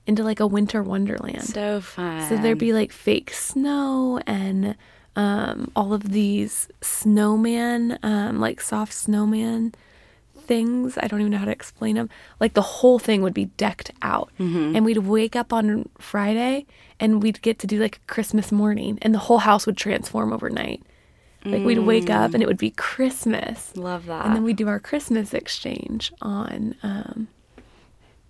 into 0.09 0.25
like 0.25 0.41
a 0.41 0.47
winter 0.47 0.83
wonderland. 0.83 1.45
So 1.45 1.81
fun. 1.81 2.29
So 2.29 2.37
there'd 2.37 2.59
be 2.59 2.73
like 2.73 2.91
fake 2.91 3.33
snow 3.33 4.21
and 4.27 4.75
um, 5.17 5.71
all 5.77 5.93
of 5.93 6.11
these 6.11 6.69
snowman, 6.81 7.99
um, 8.03 8.41
like 8.41 8.61
soft 8.61 8.93
snowman 8.93 9.75
things. 10.37 10.99
I 10.99 11.07
don't 11.07 11.21
even 11.21 11.31
know 11.33 11.39
how 11.39 11.45
to 11.45 11.51
explain 11.51 11.97
them. 11.97 12.09
Like 12.41 12.55
the 12.55 12.63
whole 12.63 12.99
thing 12.99 13.23
would 13.23 13.35
be 13.35 13.47
decked 13.47 13.91
out. 14.03 14.31
And 14.39 14.85
we'd 14.85 14.99
wake 14.99 15.37
up 15.37 15.53
on 15.53 15.89
Friday 15.99 16.67
and 16.99 17.23
we'd 17.23 17.41
get 17.43 17.59
to 17.61 17.67
do 17.67 17.79
like 17.81 17.97
a 17.97 18.13
Christmas 18.13 18.51
morning 18.51 18.99
and 19.03 19.15
the 19.15 19.19
whole 19.19 19.39
house 19.39 19.67
would 19.67 19.77
transform 19.77 20.33
overnight. 20.33 20.83
Like 21.45 21.65
we'd 21.65 21.79
wake 21.79 22.11
up 22.11 22.35
and 22.35 22.43
it 22.43 22.47
would 22.47 22.59
be 22.59 22.71
Christmas. 22.71 23.75
Love 23.77 24.07
that. 24.07 24.27
And 24.27 24.35
then 24.37 24.43
we 24.45 24.53
do 24.53 24.69
our 24.69 24.79
Christmas 24.81 25.33
exchange 25.35 26.13
on 26.21 26.75
um, 26.83 27.29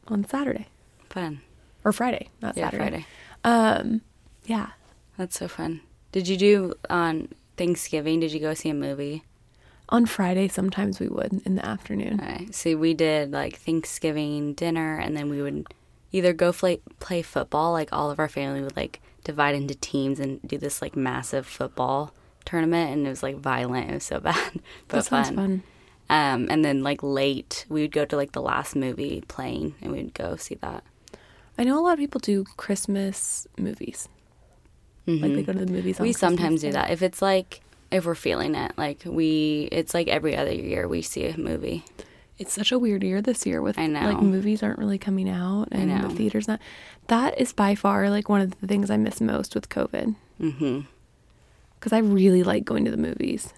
on 0.08 0.24
Saturday 0.24 0.66
fun. 1.08 1.40
or 1.84 1.92
Friday, 1.92 2.28
not 2.42 2.56
Yeah, 2.56 2.66
Saturday. 2.70 3.06
Friday. 3.42 3.80
Um, 3.82 4.00
yeah. 4.44 4.68
That's 5.16 5.38
so 5.38 5.48
fun. 5.48 5.80
Did 6.12 6.28
you 6.28 6.36
do 6.36 6.74
on 6.88 7.28
Thanksgiving? 7.56 8.20
Did 8.20 8.32
you 8.32 8.40
go 8.40 8.54
see 8.54 8.68
a 8.70 8.74
movie? 8.74 9.24
On 9.88 10.06
Friday, 10.06 10.48
sometimes 10.48 11.00
we 11.00 11.08
would 11.08 11.40
in 11.44 11.56
the 11.56 11.66
afternoon. 11.66 12.20
All 12.20 12.26
right. 12.26 12.54
See, 12.54 12.74
we 12.74 12.94
did 12.94 13.32
like 13.32 13.56
Thanksgiving 13.56 14.54
dinner, 14.54 14.96
and 14.98 15.16
then 15.16 15.28
we 15.30 15.42
would 15.42 15.66
either 16.12 16.32
go 16.32 16.52
play 16.52 16.80
play 17.00 17.22
football. 17.22 17.72
Like 17.72 17.92
all 17.92 18.10
of 18.10 18.18
our 18.18 18.28
family 18.28 18.62
would 18.62 18.76
like 18.76 19.00
divide 19.24 19.54
into 19.54 19.74
teams 19.74 20.20
and 20.20 20.40
do 20.46 20.58
this 20.58 20.80
like 20.80 20.94
massive 20.96 21.46
football 21.46 22.12
tournament, 22.44 22.92
and 22.92 23.06
it 23.06 23.10
was 23.10 23.22
like 23.22 23.36
violent. 23.36 23.90
It 23.90 23.94
was 23.94 24.04
so 24.04 24.20
bad, 24.30 24.52
but 24.88 24.96
That 24.96 25.04
sounds 25.06 25.28
fun. 25.28 25.36
fun. 25.36 25.62
Um, 26.08 26.48
and 26.50 26.64
then 26.64 26.82
like 26.82 27.02
late, 27.02 27.66
we 27.68 27.82
would 27.82 27.92
go 27.92 28.04
to 28.04 28.16
like 28.16 28.32
the 28.32 28.42
last 28.42 28.74
movie 28.76 29.22
playing, 29.28 29.74
and 29.82 29.92
we'd 29.92 30.14
go 30.14 30.36
see 30.36 30.56
that. 30.56 30.82
I 31.58 31.64
know 31.64 31.78
a 31.78 31.82
lot 31.82 31.92
of 31.94 31.98
people 31.98 32.20
do 32.20 32.44
Christmas 32.56 33.46
movies. 33.58 34.08
Like 35.18 35.34
they 35.34 35.42
go 35.42 35.52
to 35.52 35.64
the 35.64 35.72
movies. 35.72 35.96
On 35.98 36.02
Mm-hmm. 36.02 36.02
we 36.04 36.12
Christmas 36.12 36.18
sometimes 36.20 36.60
do 36.62 36.72
that 36.72 36.90
if 36.90 37.02
it's 37.02 37.20
like 37.22 37.60
if 37.90 38.04
we're 38.06 38.14
feeling 38.14 38.54
it. 38.54 38.72
Like 38.76 39.02
we, 39.04 39.68
it's 39.72 39.94
like 39.94 40.08
every 40.08 40.36
other 40.36 40.52
year 40.52 40.86
we 40.86 41.02
see 41.02 41.26
a 41.26 41.36
movie. 41.36 41.84
It's 42.38 42.52
such 42.54 42.72
a 42.72 42.78
weird 42.78 43.02
year 43.02 43.20
this 43.20 43.44
year 43.44 43.60
with 43.60 43.78
I 43.78 43.86
know. 43.86 44.00
like 44.12 44.22
movies 44.22 44.62
aren't 44.62 44.78
really 44.78 44.96
coming 44.98 45.28
out 45.28 45.68
and 45.72 45.90
the 46.04 46.08
theaters 46.08 46.48
not. 46.48 46.60
That 47.08 47.38
is 47.38 47.52
by 47.52 47.74
far 47.74 48.08
like 48.08 48.28
one 48.28 48.40
of 48.40 48.58
the 48.60 48.66
things 48.66 48.90
I 48.90 48.96
miss 48.96 49.20
most 49.20 49.54
with 49.54 49.68
COVID 49.68 50.14
Mm-hmm. 50.40 50.80
because 51.74 51.92
I 51.92 51.98
really 51.98 52.42
like 52.42 52.64
going 52.64 52.84
to 52.86 52.90
the 52.90 52.96
movies. 52.96 53.52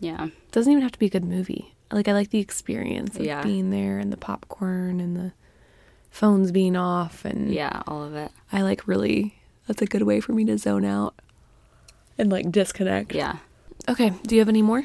Yeah. 0.00 0.26
It 0.26 0.52
doesn't 0.52 0.70
even 0.70 0.82
have 0.82 0.92
to 0.92 0.98
be 0.98 1.06
a 1.06 1.10
good 1.10 1.24
movie. 1.24 1.74
Like 1.90 2.08
I 2.08 2.12
like 2.12 2.30
the 2.30 2.38
experience 2.40 3.16
of 3.16 3.24
Yeah. 3.24 3.42
being 3.42 3.70
there 3.70 3.98
and 3.98 4.12
the 4.12 4.16
popcorn 4.18 5.00
and 5.00 5.16
the 5.16 5.32
phones 6.10 6.50
being 6.52 6.76
off 6.76 7.24
and 7.24 7.50
Yeah. 7.54 7.82
All 7.86 8.02
of 8.02 8.14
it. 8.14 8.30
I 8.52 8.60
like 8.62 8.86
really 8.86 9.38
that's 9.66 9.82
a 9.82 9.86
good 9.86 10.02
way 10.02 10.20
for 10.20 10.32
me 10.32 10.44
to 10.46 10.58
zone 10.58 10.84
out 10.84 11.14
and 12.18 12.30
like 12.30 12.50
disconnect. 12.50 13.14
Yeah. 13.14 13.36
Okay, 13.88 14.10
do 14.26 14.34
you 14.34 14.40
have 14.40 14.48
any 14.48 14.62
more? 14.62 14.84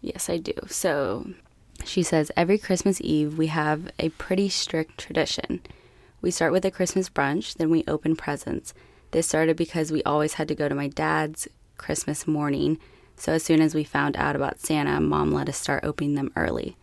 Yes, 0.00 0.28
I 0.28 0.38
do. 0.38 0.54
So 0.68 1.32
she 1.84 2.02
says 2.02 2.30
every 2.36 2.58
Christmas 2.58 3.00
Eve 3.00 3.38
we 3.38 3.48
have 3.48 3.90
a 3.98 4.10
pretty 4.10 4.48
strict 4.48 4.98
tradition. 4.98 5.60
We 6.20 6.30
start 6.30 6.52
with 6.52 6.64
a 6.64 6.70
Christmas 6.70 7.08
brunch, 7.08 7.54
then 7.54 7.70
we 7.70 7.84
open 7.86 8.16
presents. 8.16 8.74
This 9.10 9.28
started 9.28 9.56
because 9.56 9.92
we 9.92 10.02
always 10.02 10.34
had 10.34 10.48
to 10.48 10.54
go 10.54 10.68
to 10.68 10.74
my 10.74 10.88
dad's 10.88 11.48
Christmas 11.76 12.26
morning. 12.26 12.78
So 13.16 13.32
as 13.32 13.42
soon 13.42 13.60
as 13.60 13.74
we 13.74 13.84
found 13.84 14.16
out 14.16 14.36
about 14.36 14.60
Santa, 14.60 15.00
mom 15.00 15.32
let 15.32 15.48
us 15.48 15.56
start 15.56 15.84
opening 15.84 16.14
them 16.14 16.32
early. 16.36 16.76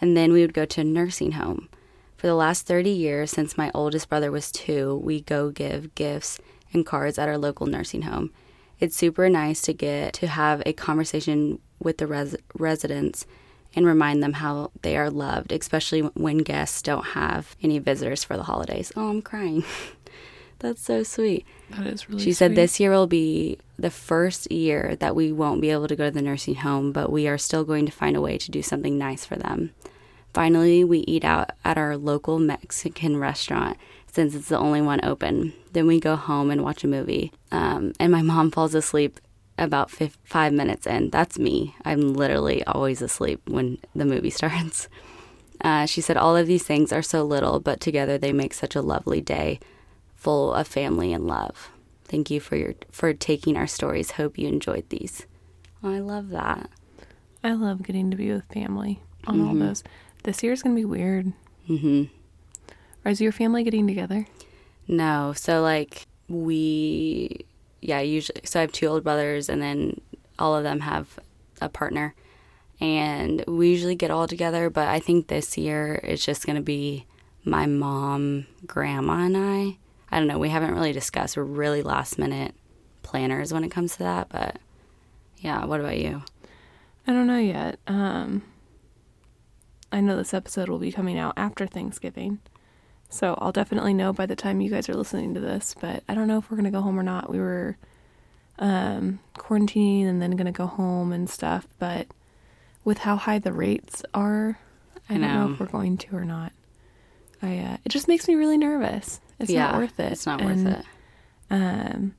And 0.00 0.16
then 0.16 0.32
we 0.32 0.40
would 0.40 0.54
go 0.54 0.64
to 0.64 0.80
a 0.80 0.84
nursing 0.84 1.32
home. 1.32 1.68
For 2.16 2.26
the 2.26 2.34
last 2.34 2.66
30 2.66 2.90
years, 2.90 3.30
since 3.30 3.56
my 3.56 3.70
oldest 3.74 4.08
brother 4.08 4.30
was 4.30 4.52
two, 4.52 5.00
we 5.02 5.22
go 5.22 5.50
give 5.50 5.94
gifts 5.94 6.38
and 6.72 6.86
cards 6.86 7.18
at 7.18 7.28
our 7.28 7.38
local 7.38 7.66
nursing 7.66 8.02
home. 8.02 8.30
It's 8.78 8.96
super 8.96 9.28
nice 9.28 9.60
to 9.62 9.72
get 9.72 10.14
to 10.14 10.26
have 10.26 10.62
a 10.64 10.72
conversation 10.72 11.60
with 11.78 11.98
the 11.98 12.06
res- 12.06 12.36
residents 12.54 13.26
and 13.74 13.86
remind 13.86 14.22
them 14.22 14.34
how 14.34 14.72
they 14.82 14.96
are 14.96 15.10
loved, 15.10 15.52
especially 15.52 16.00
when 16.00 16.38
guests 16.38 16.82
don't 16.82 17.08
have 17.08 17.56
any 17.62 17.78
visitors 17.78 18.24
for 18.24 18.36
the 18.36 18.44
holidays. 18.44 18.92
Oh, 18.96 19.08
I'm 19.08 19.22
crying. 19.22 19.64
That's 20.58 20.82
so 20.82 21.02
sweet. 21.02 21.46
That 21.70 21.86
is 21.86 22.08
really 22.08 22.22
She 22.22 22.32
said 22.32 22.54
this 22.54 22.78
year 22.78 22.90
will 22.90 23.06
be 23.06 23.58
the 23.78 23.90
first 23.90 24.50
year 24.52 24.94
that 25.00 25.16
we 25.16 25.32
won't 25.32 25.62
be 25.62 25.70
able 25.70 25.88
to 25.88 25.96
go 25.96 26.06
to 26.06 26.10
the 26.10 26.20
nursing 26.20 26.56
home, 26.56 26.92
but 26.92 27.10
we 27.10 27.26
are 27.28 27.38
still 27.38 27.64
going 27.64 27.86
to 27.86 27.92
find 27.92 28.14
a 28.14 28.20
way 28.20 28.36
to 28.36 28.50
do 28.50 28.62
something 28.62 28.98
nice 28.98 29.24
for 29.24 29.36
them. 29.36 29.72
Finally, 30.34 30.84
we 30.84 30.98
eat 31.00 31.24
out 31.24 31.50
at 31.64 31.78
our 31.78 31.96
local 31.96 32.38
Mexican 32.38 33.16
restaurant 33.16 33.76
since 34.12 34.34
it's 34.34 34.48
the 34.48 34.58
only 34.58 34.80
one 34.82 35.04
open. 35.04 35.52
Then 35.72 35.86
we 35.86 36.00
go 36.00 36.16
home 36.16 36.50
and 36.50 36.62
watch 36.62 36.84
a 36.84 36.88
movie. 36.88 37.32
Um, 37.52 37.92
and 38.00 38.10
my 38.12 38.22
mom 38.22 38.50
falls 38.56 38.74
asleep 38.74 39.20
about 39.58 39.90
fif- 39.90 40.18
five 40.24 40.52
minutes 40.52 40.86
in. 40.86 41.10
That's 41.10 41.38
me. 41.38 41.74
I'm 41.84 42.14
literally 42.14 42.64
always 42.64 43.02
asleep 43.02 43.40
when 43.48 43.78
the 43.94 44.04
movie 44.04 44.30
starts. 44.40 44.88
Uh, 45.62 45.84
she 45.86 46.00
said, 46.00 46.16
All 46.16 46.36
of 46.36 46.46
these 46.46 46.62
things 46.64 46.92
are 46.92 47.02
so 47.02 47.22
little, 47.22 47.60
but 47.60 47.80
together 47.80 48.16
they 48.16 48.32
make 48.32 48.54
such 48.54 48.74
a 48.74 48.80
lovely 48.82 49.20
day 49.20 49.60
full 50.16 50.52
of 50.54 50.66
family 50.66 51.12
and 51.12 51.26
love. 51.26 51.70
Thank 52.04 52.30
you 52.30 52.40
for 52.40 52.56
your 52.56 52.74
for 52.90 53.12
taking 53.14 53.56
our 53.56 53.66
stories. 53.66 54.12
Hope 54.12 54.36
you 54.38 54.48
enjoyed 54.48 54.88
these. 54.88 55.26
Oh, 55.84 55.92
I 55.94 56.00
love 56.00 56.30
that. 56.30 56.68
I 57.44 57.52
love 57.52 57.82
getting 57.82 58.10
to 58.10 58.16
be 58.16 58.32
with 58.32 58.44
family 58.52 59.00
on 59.26 59.40
all 59.40 59.48
Mm-hmm. 59.54 59.60
those. 59.60 59.84
This 60.24 60.42
year's 60.42 60.62
gonna 60.62 60.74
be 60.74 60.84
weird. 60.84 61.32
Is 63.04 63.20
your 63.20 63.32
family 63.32 63.62
getting 63.62 63.86
together? 63.86 64.26
No, 64.86 65.32
so 65.34 65.62
like 65.62 66.06
we, 66.28 67.44
yeah, 67.80 68.00
usually. 68.00 68.40
So 68.44 68.60
I 68.60 68.62
have 68.62 68.72
two 68.72 68.86
older 68.86 69.02
brothers, 69.02 69.48
and 69.48 69.62
then 69.62 70.00
all 70.38 70.54
of 70.54 70.64
them 70.64 70.80
have 70.80 71.18
a 71.60 71.68
partner, 71.68 72.14
and 72.80 73.44
we 73.46 73.70
usually 73.70 73.94
get 73.94 74.10
all 74.10 74.26
together. 74.26 74.70
But 74.70 74.88
I 74.88 75.00
think 75.00 75.28
this 75.28 75.56
year 75.56 76.00
it's 76.02 76.24
just 76.24 76.46
gonna 76.46 76.60
be 76.60 77.06
my 77.44 77.66
mom, 77.66 78.46
grandma, 78.66 79.24
and 79.24 79.36
I. 79.36 79.78
I 80.12 80.18
don't 80.18 80.26
know. 80.26 80.38
We 80.38 80.48
haven't 80.48 80.74
really 80.74 80.92
discussed. 80.92 81.36
We're 81.36 81.44
really 81.44 81.82
last 81.82 82.18
minute 82.18 82.54
planners 83.02 83.52
when 83.52 83.64
it 83.64 83.70
comes 83.70 83.92
to 83.92 84.00
that. 84.00 84.28
But 84.28 84.56
yeah, 85.38 85.64
what 85.64 85.80
about 85.80 85.98
you? 85.98 86.22
I 87.06 87.12
don't 87.12 87.26
know 87.26 87.38
yet. 87.38 87.78
Um, 87.86 88.42
I 89.92 90.00
know 90.00 90.16
this 90.16 90.34
episode 90.34 90.68
will 90.68 90.78
be 90.78 90.92
coming 90.92 91.18
out 91.18 91.34
after 91.36 91.66
Thanksgiving, 91.66 92.40
so 93.10 93.36
I'll 93.38 93.52
definitely 93.52 93.92
know 93.92 94.12
by 94.12 94.24
the 94.26 94.36
time 94.36 94.60
you 94.60 94.70
guys 94.70 94.88
are 94.88 94.94
listening 94.94 95.34
to 95.34 95.40
this. 95.40 95.74
But 95.80 96.02
I 96.08 96.14
don't 96.14 96.28
know 96.28 96.38
if 96.38 96.50
we're 96.50 96.56
gonna 96.56 96.70
go 96.70 96.80
home 96.80 96.98
or 96.98 97.02
not. 97.02 97.28
We 97.30 97.38
were 97.38 97.76
um, 98.58 99.20
quarantining 99.36 100.06
and 100.06 100.20
then 100.22 100.32
gonna 100.32 100.52
go 100.52 100.66
home 100.66 101.12
and 101.12 101.28
stuff, 101.28 101.66
but 101.78 102.06
with 102.84 102.98
how 102.98 103.16
high 103.16 103.38
the 103.38 103.52
rates 103.52 104.02
are, 104.14 104.58
I, 105.08 105.14
I 105.14 105.18
don't 105.18 105.20
know 105.28 105.46
know. 105.48 105.52
if 105.54 105.60
we're 105.60 105.66
going 105.66 105.96
to 105.98 106.16
or 106.16 106.24
not. 106.24 106.52
I 107.42 107.58
uh, 107.58 107.76
it 107.84 107.88
just 107.90 108.08
makes 108.08 108.28
me 108.28 108.34
really 108.34 108.58
nervous. 108.58 109.20
It's 109.38 109.50
yeah, 109.50 109.72
not 109.72 109.76
worth 109.80 109.98
it. 110.00 110.12
It's 110.12 110.26
not 110.26 110.40
And, 110.40 110.64
worth 110.64 110.78
it. 110.80 110.84
Um, 111.50 112.14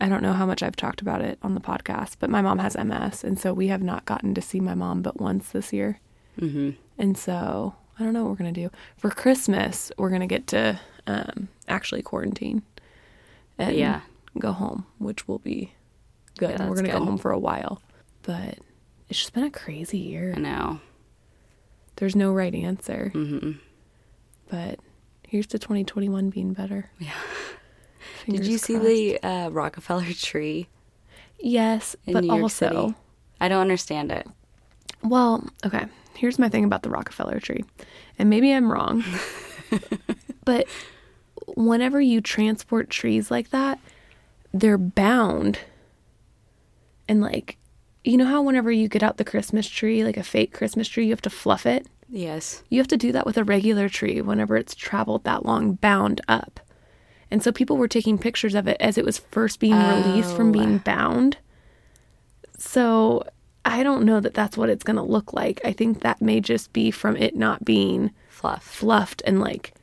I 0.00 0.08
don't 0.08 0.22
know 0.22 0.34
how 0.34 0.44
much 0.44 0.62
I've 0.62 0.76
talked 0.76 1.00
about 1.00 1.22
it 1.22 1.38
on 1.42 1.54
the 1.54 1.60
podcast, 1.60 2.16
but 2.18 2.28
my 2.28 2.42
mom 2.42 2.58
has 2.58 2.76
MS, 2.76 3.24
and 3.24 3.38
so 3.38 3.54
we 3.54 3.68
have 3.68 3.82
not 3.82 4.04
gotten 4.04 4.34
to 4.34 4.42
see 4.42 4.60
my 4.60 4.74
mom 4.74 5.00
but 5.00 5.20
once 5.20 5.48
this 5.50 5.72
year. 5.72 6.00
hmm 6.38 6.70
And 6.98 7.16
so 7.16 7.76
I 7.98 8.02
don't 8.04 8.12
know 8.12 8.22
what 8.24 8.30
we're 8.30 8.36
gonna 8.36 8.52
do 8.52 8.70
for 8.96 9.10
Christmas. 9.10 9.90
We're 9.96 10.10
gonna 10.10 10.26
get 10.26 10.46
to 10.48 10.78
um, 11.06 11.48
actually 11.68 12.02
quarantine 12.02 12.62
and 13.58 13.74
Yeah. 13.76 14.00
go 14.38 14.52
home, 14.52 14.86
which 14.98 15.26
will 15.26 15.38
be 15.38 15.72
good. 16.38 16.50
Yeah, 16.50 16.68
we're 16.68 16.76
gonna 16.76 16.88
go 16.88 17.04
home 17.04 17.18
for 17.18 17.30
a 17.30 17.38
while, 17.38 17.80
but 18.22 18.58
it's 19.08 19.18
just 19.20 19.32
been 19.32 19.44
a 19.44 19.50
crazy 19.50 19.98
year. 19.98 20.34
I 20.36 20.40
know. 20.40 20.80
There's 21.96 22.14
no 22.16 22.32
right 22.32 22.54
answer, 22.54 23.10
hmm 23.10 23.52
but 24.48 24.78
here's 25.26 25.46
to 25.48 25.58
2021 25.58 26.30
being 26.30 26.52
better. 26.52 26.90
Yeah. 27.00 27.10
Fingers 28.24 28.40
Did 28.46 28.50
you 28.52 28.58
see 28.58 28.78
the 29.18 29.26
uh, 29.26 29.48
Rockefeller 29.50 30.04
tree? 30.12 30.68
Yes, 31.40 31.94
in 32.06 32.12
but 32.14 32.22
New 32.24 32.28
York 32.28 32.42
also. 32.44 32.68
City? 32.68 32.94
I 33.40 33.48
don't 33.48 33.60
understand 33.60 34.10
it. 34.12 34.26
Well, 35.02 35.44
okay. 35.64 35.86
Here's 36.16 36.38
my 36.38 36.48
thing 36.48 36.64
about 36.64 36.82
the 36.82 36.90
Rockefeller 36.90 37.40
tree. 37.40 37.64
And 38.18 38.30
maybe 38.30 38.52
I'm 38.52 38.70
wrong. 38.72 39.04
but 40.44 40.66
whenever 41.56 42.00
you 42.00 42.20
transport 42.20 42.90
trees 42.90 43.30
like 43.30 43.50
that, 43.50 43.78
they're 44.54 44.78
bound 44.78 45.58
and 47.08 47.20
like 47.20 47.58
you 48.04 48.16
know 48.16 48.24
how 48.24 48.40
whenever 48.40 48.70
you 48.70 48.86
get 48.88 49.02
out 49.02 49.16
the 49.16 49.24
Christmas 49.24 49.68
tree, 49.68 50.04
like 50.04 50.16
a 50.16 50.22
fake 50.22 50.52
Christmas 50.54 50.86
tree, 50.86 51.04
you 51.06 51.10
have 51.10 51.20
to 51.22 51.30
fluff 51.30 51.66
it? 51.66 51.88
Yes. 52.08 52.62
You 52.68 52.78
have 52.78 52.86
to 52.88 52.96
do 52.96 53.10
that 53.10 53.26
with 53.26 53.36
a 53.36 53.42
regular 53.42 53.88
tree 53.88 54.20
whenever 54.20 54.56
it's 54.56 54.76
traveled 54.76 55.24
that 55.24 55.44
long, 55.44 55.72
bound 55.74 56.20
up. 56.28 56.60
And 57.32 57.42
so 57.42 57.50
people 57.50 57.76
were 57.76 57.88
taking 57.88 58.16
pictures 58.16 58.54
of 58.54 58.68
it 58.68 58.76
as 58.78 58.96
it 58.96 59.04
was 59.04 59.18
first 59.18 59.58
being 59.58 59.74
released 59.76 60.36
from 60.36 60.50
Oh. 60.50 60.52
being 60.52 60.78
bound. 60.78 61.38
So 62.56 63.24
I 63.66 63.82
don't 63.82 64.04
know 64.04 64.20
that 64.20 64.34
that's 64.34 64.56
what 64.56 64.68
it's 64.70 64.84
going 64.84 64.96
to 64.96 65.02
look 65.02 65.32
like. 65.32 65.60
I 65.64 65.72
think 65.72 66.00
that 66.00 66.20
may 66.22 66.40
just 66.40 66.72
be 66.72 66.90
from 66.90 67.16
it 67.16 67.34
not 67.36 67.64
being 67.64 68.10
Fluff. 68.28 68.62
fluffed 68.64 69.22
and 69.26 69.40
like 69.40 69.74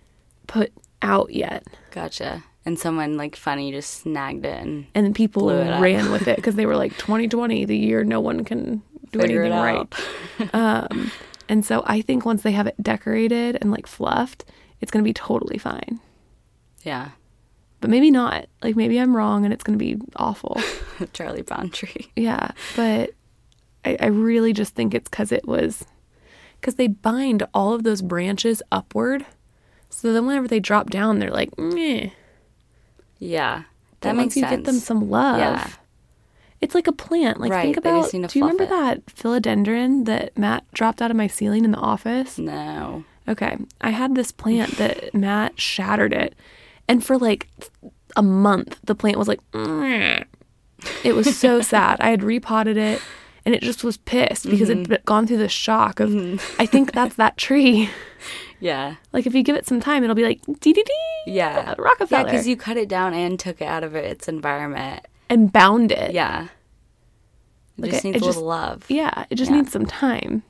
put 0.48 0.72
out 1.02 1.32
yet. 1.34 1.66
Gotcha. 1.92 2.44
And 2.66 2.80
someone 2.80 3.18
like 3.18 3.36
funny 3.36 3.72
just 3.72 3.90
snagged 4.02 4.46
it 4.46 4.62
and 4.62 4.86
And 4.96 5.06
then 5.06 5.14
people 5.14 5.44
Blew 5.44 5.58
it 5.58 5.68
up. 5.70 5.82
ran 5.82 6.12
with 6.12 6.28
it 6.28 6.38
because 6.38 6.56
they 6.56 6.66
were 6.66 6.78
like 6.78 6.98
2020, 6.98 7.66
the 7.66 7.78
year 7.78 8.04
no 8.06 8.22
one 8.22 8.46
can 8.46 8.82
do 9.12 9.20
Figure 9.20 9.44
anything 9.44 9.62
right. 10.40 10.54
Um, 10.54 11.12
and 11.50 11.66
so 11.66 11.84
I 11.86 12.00
think 12.02 12.26
once 12.26 12.42
they 12.44 12.54
have 12.54 12.68
it 12.68 12.82
decorated 12.82 13.58
and 13.60 13.70
like 13.70 13.86
fluffed, 13.86 14.46
it's 14.80 14.92
going 14.92 15.04
to 15.04 15.08
be 15.08 15.14
totally 15.14 15.58
fine. 15.58 16.00
yeah. 16.84 17.10
But 17.82 17.90
maybe 17.90 18.12
not. 18.12 18.46
Like 18.64 18.78
maybe 18.78 18.98
I'm 18.98 19.14
wrong 19.16 19.44
and 19.44 19.54
it's 19.54 19.62
going 19.64 19.78
to 19.78 19.84
be 19.86 20.00
awful. 20.16 20.62
Charlie 21.14 21.42
Brown 21.42 21.70
tree. 21.70 22.10
yeah. 22.16 22.52
But 22.78 23.12
I, 23.86 23.98
I 24.00 24.06
really 24.08 24.54
just 24.54 24.76
think 24.76 24.94
it's 24.94 25.10
because 25.10 25.32
it 25.32 25.48
was 25.48 25.86
because 26.60 26.76
they 26.76 26.88
bind 26.88 27.44
all 27.54 27.74
of 27.74 27.84
those 27.84 28.02
branches 28.02 28.62
upward. 28.72 29.26
So 29.90 30.14
then 30.14 30.26
whenever 30.26 30.48
they 30.48 30.60
drop 30.60 30.90
down, 30.90 31.20
they're 31.20 31.30
like, 31.30 31.58
meh. 31.58 32.10
Yeah. 33.20 33.64
That 34.02 34.16
makes 34.16 34.36
you 34.36 34.42
sense. 34.42 34.58
get 34.58 34.66
them 34.66 34.80
some 34.80 35.10
love. 35.10 35.40
Yeah. 35.40 35.68
It's 36.62 36.74
like 36.74 36.88
a 36.88 36.94
plant. 36.94 37.42
Like 37.42 37.52
Right, 37.52 37.64
think 37.64 37.78
about. 37.78 38.10
Do 38.10 38.18
you 38.18 38.46
remember 38.46 38.66
fluff 38.66 38.96
that 38.96 39.06
philodendron 39.08 40.06
that 40.06 40.38
Matt 40.38 40.64
dropped 40.74 41.02
out 41.02 41.12
of 41.12 41.18
my 41.18 41.28
ceiling 41.28 41.66
in 41.66 41.72
the 41.72 41.78
office? 41.78 42.38
No. 42.38 43.04
Okay, 43.28 43.58
I 43.82 43.90
had 43.90 44.16
this 44.16 44.32
plant 44.32 44.78
that 44.78 45.14
Matt 45.14 45.60
shattered 45.60 46.14
it, 46.14 46.36
and 46.88 47.04
for 47.04 47.18
like 47.18 47.50
a 48.16 48.24
month, 48.24 48.80
the 48.84 48.96
plant 48.96 49.18
was 49.18 49.28
like, 49.28 49.40
"Mm." 49.52 50.26
it 51.04 51.14
was 51.14 51.38
so 51.38 51.62
sad. 51.74 52.00
I 52.00 52.10
had 52.10 52.24
repotted 52.24 52.78
it, 52.78 53.02
and 53.46 53.54
it 53.56 53.62
just 53.62 53.84
was 53.84 53.98
pissed 53.98 54.50
because 54.50 54.70
Mm-hmm. 54.70 54.92
it'd 54.92 55.06
gone 55.06 55.28
through 55.28 55.38
the 55.38 55.50
shock 55.50 56.00
of. 56.00 56.14
I 56.60 56.66
think 56.66 56.92
that's 56.94 57.16
that 57.16 57.38
tree. 57.38 57.90
Yeah. 58.60 58.96
Like 59.12 59.26
if 59.26 59.36
you 59.36 59.44
give 59.44 59.58
it 59.58 59.66
some 59.68 59.82
time, 59.82 60.04
it'll 60.06 60.16
be 60.16 60.24
like 60.24 60.40
dee 60.62 60.72
dee 60.72 60.84
dee. 60.84 61.24
Yeah. 61.34 61.76
Rockefeller. 61.78 62.22
Yeah, 62.22 62.32
because 62.32 62.48
you 62.48 62.56
cut 62.56 62.78
it 62.78 62.88
down 62.88 63.14
and 63.14 63.38
took 63.38 63.60
it 63.62 63.66
out 63.66 63.84
of 63.84 63.94
its 63.94 64.30
environment. 64.30 65.06
and 65.30 65.52
bound 65.52 65.92
it. 65.92 66.14
Yeah. 66.14 66.44
It 67.78 67.82
Like, 67.82 67.92
just 67.92 68.06
it- 68.06 68.08
needs 68.12 68.16
it 68.16 68.22
a 68.22 68.26
just- 68.26 68.38
little 68.38 68.48
love. 68.48 68.86
Yeah, 68.88 69.26
it 69.30 69.36
just 69.36 69.52
Yeah. 69.52 69.58
needs 69.58 69.74
some 69.74 69.86
time. 69.86 70.44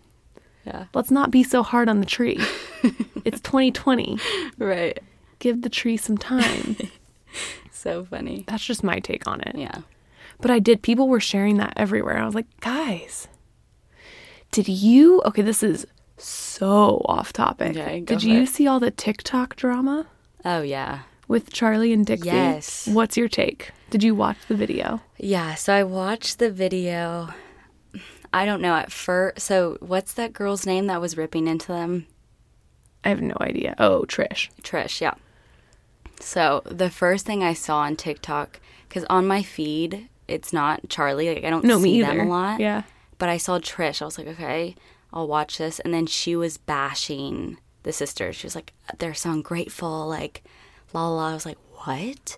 Yeah. 0.64 0.86
Let's 0.94 1.10
not 1.10 1.32
be 1.32 1.42
so 1.42 1.64
hard 1.64 1.90
on 1.90 2.02
the 2.02 2.06
tree. 2.06 2.40
it's 3.26 3.42
2020. 3.42 4.20
Right. 4.60 5.00
Give 5.40 5.64
the 5.64 5.70
tree 5.70 5.98
some 5.98 6.18
time. 6.20 6.78
So 7.72 8.06
funny. 8.06 8.44
That's 8.48 8.64
just 8.64 8.84
my 8.84 9.00
take 9.00 9.26
on 9.28 9.42
it. 9.42 9.56
Yeah. 9.58 9.80
But 10.44 10.52
I 10.52 10.60
did. 10.60 10.82
People 10.84 11.08
were 11.08 11.20
sharing 11.22 11.58
that 11.58 11.74
everywhere. 11.78 12.18
I 12.20 12.26
was 12.26 12.36
like, 12.36 12.46
guys, 12.60 13.28
did 14.52 14.68
you? 14.68 15.22
Okay, 15.26 15.42
this 15.42 15.64
is 15.64 15.88
so 16.18 17.02
off 17.06 17.32
topic. 17.34 17.76
Okay, 17.78 18.02
did 18.02 18.22
you 18.24 18.44
it. 18.44 18.50
see 18.50 18.68
all 18.68 18.80
the 18.80 18.92
TikTok 18.92 19.56
drama 19.56 20.06
Oh 20.46 20.62
yeah. 20.62 21.00
with 21.30 21.52
Charlie 21.52 21.94
and 21.94 22.06
Dixie? 22.06 22.28
Yes. 22.28 22.88
What's 22.88 23.16
your 23.18 23.30
take? 23.30 23.72
Did 23.90 24.04
you 24.04 24.14
watch 24.16 24.38
the 24.50 24.56
video? 24.56 25.02
Yeah, 25.18 25.56
so 25.56 25.74
I 25.74 25.84
watched 25.84 26.40
the 26.40 26.52
video. 26.52 27.30
I 28.34 28.46
don't 28.46 28.62
know 28.62 28.76
at 28.76 28.92
first. 28.92 29.40
So, 29.40 29.78
what's 29.80 30.14
that 30.16 30.34
girl's 30.34 30.66
name 30.66 30.88
that 30.88 31.00
was 31.00 31.16
ripping 31.16 31.48
into 31.48 31.68
them? 31.68 32.06
I 33.06 33.10
have 33.10 33.22
no 33.22 33.36
idea. 33.40 33.76
Oh, 33.78 34.06
Trish. 34.08 34.50
Trish, 34.62 35.00
yeah. 35.00 35.14
So, 36.20 36.64
the 36.66 36.90
first 36.90 37.26
thing 37.26 37.44
I 37.44 37.54
saw 37.54 37.78
on 37.80 37.96
TikTok, 37.96 38.60
because 38.90 39.06
on 39.10 39.26
my 39.28 39.44
feed, 39.44 40.10
it's 40.28 40.54
not 40.54 40.88
Charlie. 40.90 41.34
Like, 41.34 41.44
I 41.44 41.50
don't 41.50 41.64
No, 41.66 41.78
see 41.78 41.84
me 41.84 42.00
either. 42.00 42.18
them 42.18 42.28
a 42.28 42.30
lot. 42.30 42.60
Yeah. 42.60 42.84
But 43.18 43.30
I 43.30 43.38
saw 43.38 43.60
Trish. 43.60 44.02
I 44.02 44.06
was 44.06 44.18
like, 44.18 44.28
okay, 44.28 44.76
I'll 45.12 45.28
watch 45.28 45.58
this. 45.58 45.80
And 45.80 45.94
then 45.94 46.06
she 46.06 46.36
was 46.36 46.58
bashing 46.58 47.58
the 47.84 47.94
sisters. 47.94 48.36
She 48.36 48.46
was 48.48 48.56
like, 48.56 48.74
they're 49.00 49.14
so 49.14 49.32
ungrateful. 49.32 50.08
like, 50.08 50.44
la 50.94 51.08
la 51.08 51.16
la. 51.16 51.30
I 51.30 51.34
was 51.34 51.46
like, 51.46 51.58
what? 51.86 52.38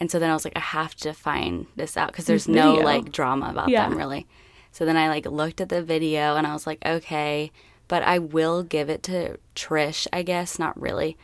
And 0.00 0.10
so 0.10 0.18
then 0.18 0.30
I 0.30 0.34
was 0.34 0.44
like, 0.44 0.56
I 0.56 0.60
have 0.60 0.94
to 0.96 1.12
find 1.12 1.66
this 1.76 1.96
out 1.96 2.08
because 2.12 2.24
there's 2.26 2.48
no 2.48 2.74
like 2.74 3.12
drama 3.12 3.50
about 3.50 3.68
Yeah. 3.68 3.88
them 3.88 3.96
really. 3.96 4.26
So 4.72 4.84
then 4.84 4.96
I 4.96 5.08
like 5.08 5.26
looked 5.26 5.60
at 5.60 5.68
the 5.68 5.82
video 5.82 6.36
and 6.36 6.46
I 6.46 6.52
was 6.54 6.66
like, 6.66 6.84
okay, 6.84 7.52
but 7.88 8.02
I 8.02 8.18
will 8.18 8.62
give 8.62 8.88
it 8.90 9.02
to 9.04 9.36
Trish, 9.54 10.06
I 10.12 10.22
guess, 10.22 10.58
not 10.58 10.80
really. 10.80 11.16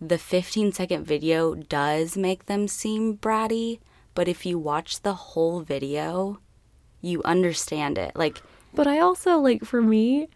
The 0.00 0.18
15 0.18 0.72
second 0.72 1.04
video 1.06 1.54
does 1.54 2.16
make 2.16 2.46
them 2.46 2.68
seem 2.68 3.16
bratty, 3.18 3.80
but 4.20 4.28
if 4.28 4.44
you 4.44 4.58
watch 4.58 5.00
the 5.00 5.14
whole 5.14 5.60
video, 5.60 6.40
you 7.00 7.22
understand 7.24 7.96
it. 7.96 8.12
Like, 8.14 8.42
But 8.74 8.86
I 8.86 8.98
also 8.98 9.38
like 9.38 9.64
for 9.64 9.80
me, 9.80 10.28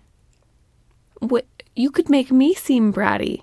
what 1.18 1.44
you 1.76 1.90
could 1.90 2.08
make 2.08 2.32
me 2.32 2.54
seem 2.54 2.94
bratty 2.94 3.42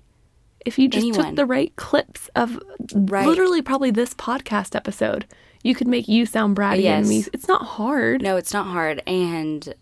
if 0.66 0.80
you 0.80 0.88
just 0.88 1.06
Anyone. 1.06 1.26
took 1.28 1.36
the 1.36 1.46
right 1.46 1.72
clips 1.76 2.28
of 2.36 2.60
Right. 2.96 3.28
literally 3.28 3.62
probably 3.62 3.92
this 3.92 4.16
podcast 4.16 4.76
episode. 4.76 5.28
You 5.64 5.76
could 5.76 5.88
make 5.88 6.08
you 6.08 6.26
sound 6.26 6.58
bratty 6.58 6.86
and 6.86 7.08
me. 7.08 7.18
Yes. 7.18 7.30
It's 7.34 7.48
not 7.48 7.62
hard. 7.78 8.24
No, 8.24 8.36
it's 8.36 8.52
not 8.52 8.66
hard. 8.66 9.04
And 9.06 9.76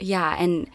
yeah, 0.00 0.34
and 0.36 0.68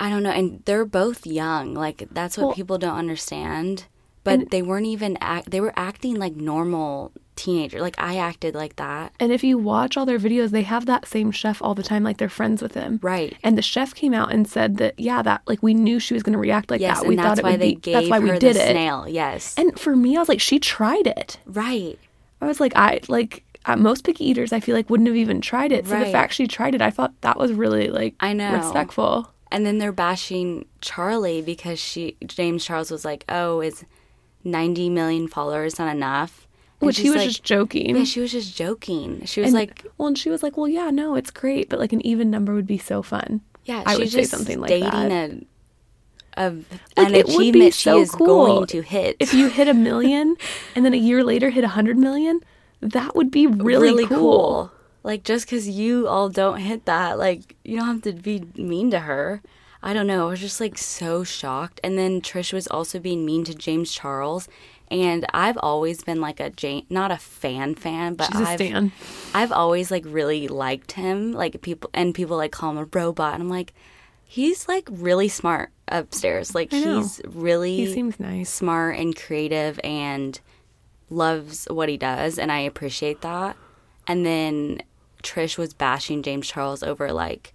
I 0.00 0.10
don't 0.10 0.24
know. 0.24 0.30
And 0.30 0.62
they're 0.64 0.84
both 0.84 1.28
young. 1.28 1.74
Like, 1.74 2.08
that's 2.10 2.36
what 2.36 2.46
Well- 2.48 2.56
people 2.56 2.78
don't 2.78 2.96
understand. 2.98 3.84
But 4.24 4.50
they 4.50 4.62
weren't 4.62 4.86
even, 4.86 5.16
act- 5.20 5.50
they 5.52 5.60
were 5.60 5.72
acting 5.76 6.14
like 6.16 6.34
normal 6.36 7.12
teenager. 7.36 7.80
Like, 7.80 7.98
I 7.98 8.16
acted 8.16 8.54
like 8.54 8.76
that. 8.76 9.12
And 9.20 9.32
if 9.32 9.42
you 9.42 9.58
watch 9.58 9.96
all 9.96 10.06
their 10.06 10.18
videos, 10.18 10.50
they 10.50 10.62
have 10.62 10.86
that 10.86 11.06
same 11.06 11.30
chef 11.30 11.62
all 11.62 11.74
the 11.74 11.82
time, 11.82 12.02
like 12.02 12.18
they're 12.18 12.28
friends 12.28 12.62
with 12.62 12.74
him. 12.74 12.98
Right. 13.02 13.36
And 13.42 13.56
the 13.56 13.62
chef 13.62 13.94
came 13.94 14.14
out 14.14 14.32
and 14.32 14.48
said 14.48 14.76
that, 14.78 14.98
yeah, 14.98 15.22
that 15.22 15.42
like 15.46 15.62
we 15.62 15.74
knew 15.74 15.98
she 15.98 16.14
was 16.14 16.22
going 16.22 16.34
to 16.34 16.38
react 16.38 16.70
like 16.70 16.80
yes. 16.80 17.00
that. 17.00 17.08
We 17.08 17.16
thought 17.16 17.38
it 17.38 17.44
why 17.44 17.52
would 17.52 17.60
they 17.60 17.74
be. 17.74 17.80
gave 17.80 17.94
That's 17.94 18.08
why 18.08 18.20
her 18.20 18.32
we 18.34 18.38
did 18.38 18.56
the 18.56 18.68
it. 18.68 18.70
snail. 18.70 19.06
Yes. 19.08 19.54
And 19.56 19.78
for 19.78 19.96
me, 19.96 20.16
I 20.16 20.20
was 20.20 20.28
like, 20.28 20.40
she 20.40 20.58
tried 20.58 21.06
it. 21.06 21.38
right. 21.46 21.98
I 22.40 22.46
was 22.46 22.58
like, 22.58 22.72
I 22.74 23.00
like 23.06 23.44
uh, 23.66 23.76
most 23.76 24.02
picky 24.02 24.28
eaters. 24.28 24.52
I 24.52 24.58
feel 24.58 24.74
like 24.74 24.90
wouldn't 24.90 25.06
have 25.06 25.16
even 25.16 25.40
tried 25.40 25.70
it. 25.70 25.86
So 25.86 25.96
the 25.98 26.06
fact 26.06 26.34
she 26.34 26.48
tried 26.48 26.74
it, 26.74 26.82
I 26.82 26.90
thought 26.90 27.12
that 27.20 27.38
was 27.38 27.52
really 27.52 27.88
like 27.88 28.16
I 28.18 28.32
know. 28.32 28.52
respectful. 28.56 29.32
And 29.52 29.64
then 29.64 29.78
they're 29.78 29.92
bashing 29.92 30.66
Charlie 30.80 31.42
because 31.42 31.78
she, 31.78 32.16
James 32.26 32.64
Charles 32.64 32.90
was 32.90 33.04
like, 33.04 33.24
oh, 33.28 33.60
is 33.60 33.84
90 34.44 34.88
million 34.88 35.28
followers 35.28 35.78
not 35.78 35.94
enough? 35.94 36.48
Which 36.86 36.98
he 36.98 37.08
was 37.10 37.18
like- 37.18 37.28
just 37.28 37.44
joking. 37.44 37.96
Yeah, 37.96 38.04
she 38.04 38.20
was 38.20 38.32
just 38.32 38.56
joking. 38.56 39.24
She 39.26 39.40
was 39.40 39.48
And- 39.48 39.54
like, 39.54 39.84
well, 39.98 40.08
and 40.08 40.18
she 40.18 40.30
was 40.30 40.42
like, 40.42 40.56
well, 40.56 40.68
yeah, 40.68 40.90
no, 40.90 41.14
it's 41.14 41.30
great, 41.30 41.68
but 41.68 41.78
like 41.78 41.92
an 41.92 42.04
even 42.06 42.30
number 42.30 42.54
would 42.54 42.66
be 42.66 42.78
so 42.78 43.02
fun. 43.02 43.40
Yeah, 43.64 43.82
I 43.86 43.96
would 43.96 44.10
say 44.10 44.24
something 44.24 44.60
like 44.60 44.68
dating 44.70 44.90
that. 44.90 45.30
a, 46.36 46.42
a 46.46 46.50
Like, 46.50 46.64
an 46.96 47.14
it 47.14 47.26
would 47.26 47.36
be 47.38 47.66
achievement 47.66 47.74
she 47.74 47.90
is 47.90 48.10
cool 48.10 48.26
going 48.26 48.66
to 48.66 48.82
hit. 48.82 49.16
If 49.20 49.32
you 49.34 49.48
hit 49.48 49.68
a 49.68 49.74
million 49.90 50.36
and 50.74 50.84
then 50.84 50.94
a 50.94 50.98
year 50.98 51.22
later 51.22 51.50
hit 51.50 51.62
a 51.64 51.68
hundred 51.68 51.96
million, 51.96 52.40
that 52.80 53.14
would 53.14 53.30
be 53.30 53.46
really, 53.46 54.06
cool. 54.06 54.72
Like 55.04 55.22
just 55.24 55.46
because 55.46 55.68
you 55.68 56.08
all 56.08 56.28
don't 56.28 56.58
hit 56.58 56.84
that, 56.86 57.18
like 57.18 57.54
you 57.64 57.76
don't 57.76 57.86
have 57.86 58.02
to 58.02 58.12
be 58.12 58.44
mean 58.56 58.90
to 58.90 59.00
her. 59.00 59.42
I 59.84 59.92
don't 59.92 60.06
know. 60.06 60.26
I 60.28 60.30
was 60.30 60.40
just 60.40 60.60
like 60.60 60.78
so 60.78 61.24
shocked. 61.24 61.80
And 61.82 61.98
then 61.98 62.20
Trish 62.20 62.52
was 62.52 62.66
also 62.68 62.98
being 63.00 63.24
mean 63.26 63.42
to 63.44 63.54
James 63.54 63.92
Charles. 63.92 64.48
And 64.92 65.24
I've 65.32 65.56
always 65.56 66.04
been 66.04 66.20
like 66.20 66.38
a 66.38 66.50
James, 66.50 66.84
not 66.90 67.10
a 67.10 67.16
fan 67.16 67.74
fan, 67.74 68.14
but 68.14 68.26
She's 68.30 68.40
I've 68.42 68.58
stan. 68.60 68.92
I've 69.34 69.50
always 69.50 69.90
like 69.90 70.04
really 70.06 70.46
liked 70.48 70.92
him. 70.92 71.32
Like 71.32 71.62
people 71.62 71.90
and 71.94 72.14
people 72.14 72.36
like 72.36 72.52
call 72.52 72.70
him 72.72 72.78
a 72.78 72.84
robot, 72.84 73.32
and 73.34 73.42
I'm 73.42 73.48
like, 73.48 73.72
he's 74.22 74.68
like 74.68 74.86
really 74.90 75.28
smart 75.28 75.70
upstairs. 75.88 76.54
Like 76.54 76.70
he's 76.70 77.22
really 77.26 77.76
He 77.76 77.92
seems 77.92 78.20
nice. 78.20 78.50
smart 78.50 78.98
and 78.98 79.16
creative 79.16 79.80
and 79.82 80.38
loves 81.10 81.66
what 81.70 81.88
he 81.88 81.96
does 81.96 82.38
and 82.38 82.50
I 82.50 82.60
appreciate 82.60 83.20
that. 83.22 83.56
And 84.06 84.24
then 84.24 84.82
Trish 85.22 85.58
was 85.58 85.74
bashing 85.74 86.22
James 86.22 86.46
Charles 86.48 86.82
over 86.82 87.12
like 87.12 87.52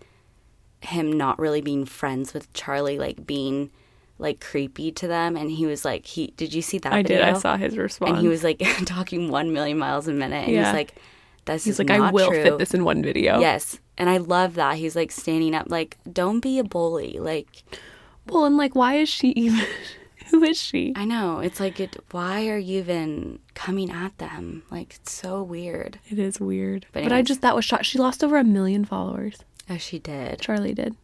him 0.82 1.12
not 1.12 1.40
really 1.40 1.62
being 1.62 1.86
friends 1.86 2.34
with 2.34 2.52
Charlie, 2.54 3.00
like 3.00 3.26
being 3.26 3.72
like 4.20 4.40
creepy 4.42 4.92
to 4.92 5.08
them 5.08 5.36
and 5.36 5.52
he 5.52 5.66
was 5.66 5.86
like 5.86 6.06
he 6.06 6.34
did 6.38 6.54
you 6.54 6.62
see 6.62 6.78
that 6.80 6.92
I 6.94 7.02
did. 7.02 7.22
I 7.22 7.34
saw 7.34 7.56
his 7.58 7.78
response. 7.78 8.12
and 8.14 8.20
he 8.22 8.28
was 8.28 8.44
like 8.44 8.60
talking 8.86 9.30
one 9.30 9.54
million 9.54 9.78
miles 9.78 10.08
a 10.08 10.14
minute 10.14 10.46
and 10.46 10.52
Yeah. 10.54 10.66
he's 10.66 10.74
like 10.74 10.96
that's 11.46 11.64
He's 11.64 11.76
is 11.76 11.80
like, 11.80 11.90
I 11.92 12.12
will 12.12 12.28
true. 12.30 12.44
fit 12.44 12.58
this 12.58 12.74
in 12.74 12.84
one 12.84 13.02
video. 13.02 13.40
Yes. 13.40 13.80
And 13.98 14.10
I 14.10 14.18
love 14.18 14.56
that. 14.56 14.76
He's 14.76 14.96
like 14.98 15.12
standing 15.12 15.56
up 15.56 15.68
like 15.70 15.98
don't 16.12 16.42
be 16.42 16.60
a 16.60 16.64
bully. 16.64 17.20
Like 17.20 17.64
Well, 18.28 18.44
and 18.46 18.58
like, 18.58 18.76
why 18.76 18.96
is 18.96 19.08
she 19.08 19.30
even? 19.30 19.66
Who 20.32 20.44
is 20.44 20.62
she? 20.62 20.92
I 20.98 21.06
know. 21.06 21.40
It's 21.40 21.62
like, 21.62 21.80
it, 21.80 21.96
why 22.12 22.50
are 22.50 22.58
you 22.58 22.80
even 22.80 23.40
coming 23.54 23.90
at 23.90 24.18
them. 24.18 24.64
Like 24.70 24.96
it's 24.96 25.14
so 25.14 25.42
weird. 25.42 26.00
It 26.10 26.20
is 26.20 26.38
weird. 26.38 26.86
But 26.92 27.04
But, 27.04 27.14
I 27.14 27.22
just 27.22 27.42
that 27.42 27.56
was 27.56 27.64
shot 27.64 27.86
She 27.86 27.98
lost 27.98 28.24
over 28.26 28.36
a 28.38 28.44
million 28.44 28.84
followers. 28.84 29.38
Oh, 29.70 29.78
she 29.78 30.00
did. 30.00 30.42
Charlie 30.42 30.74
did. 30.74 30.96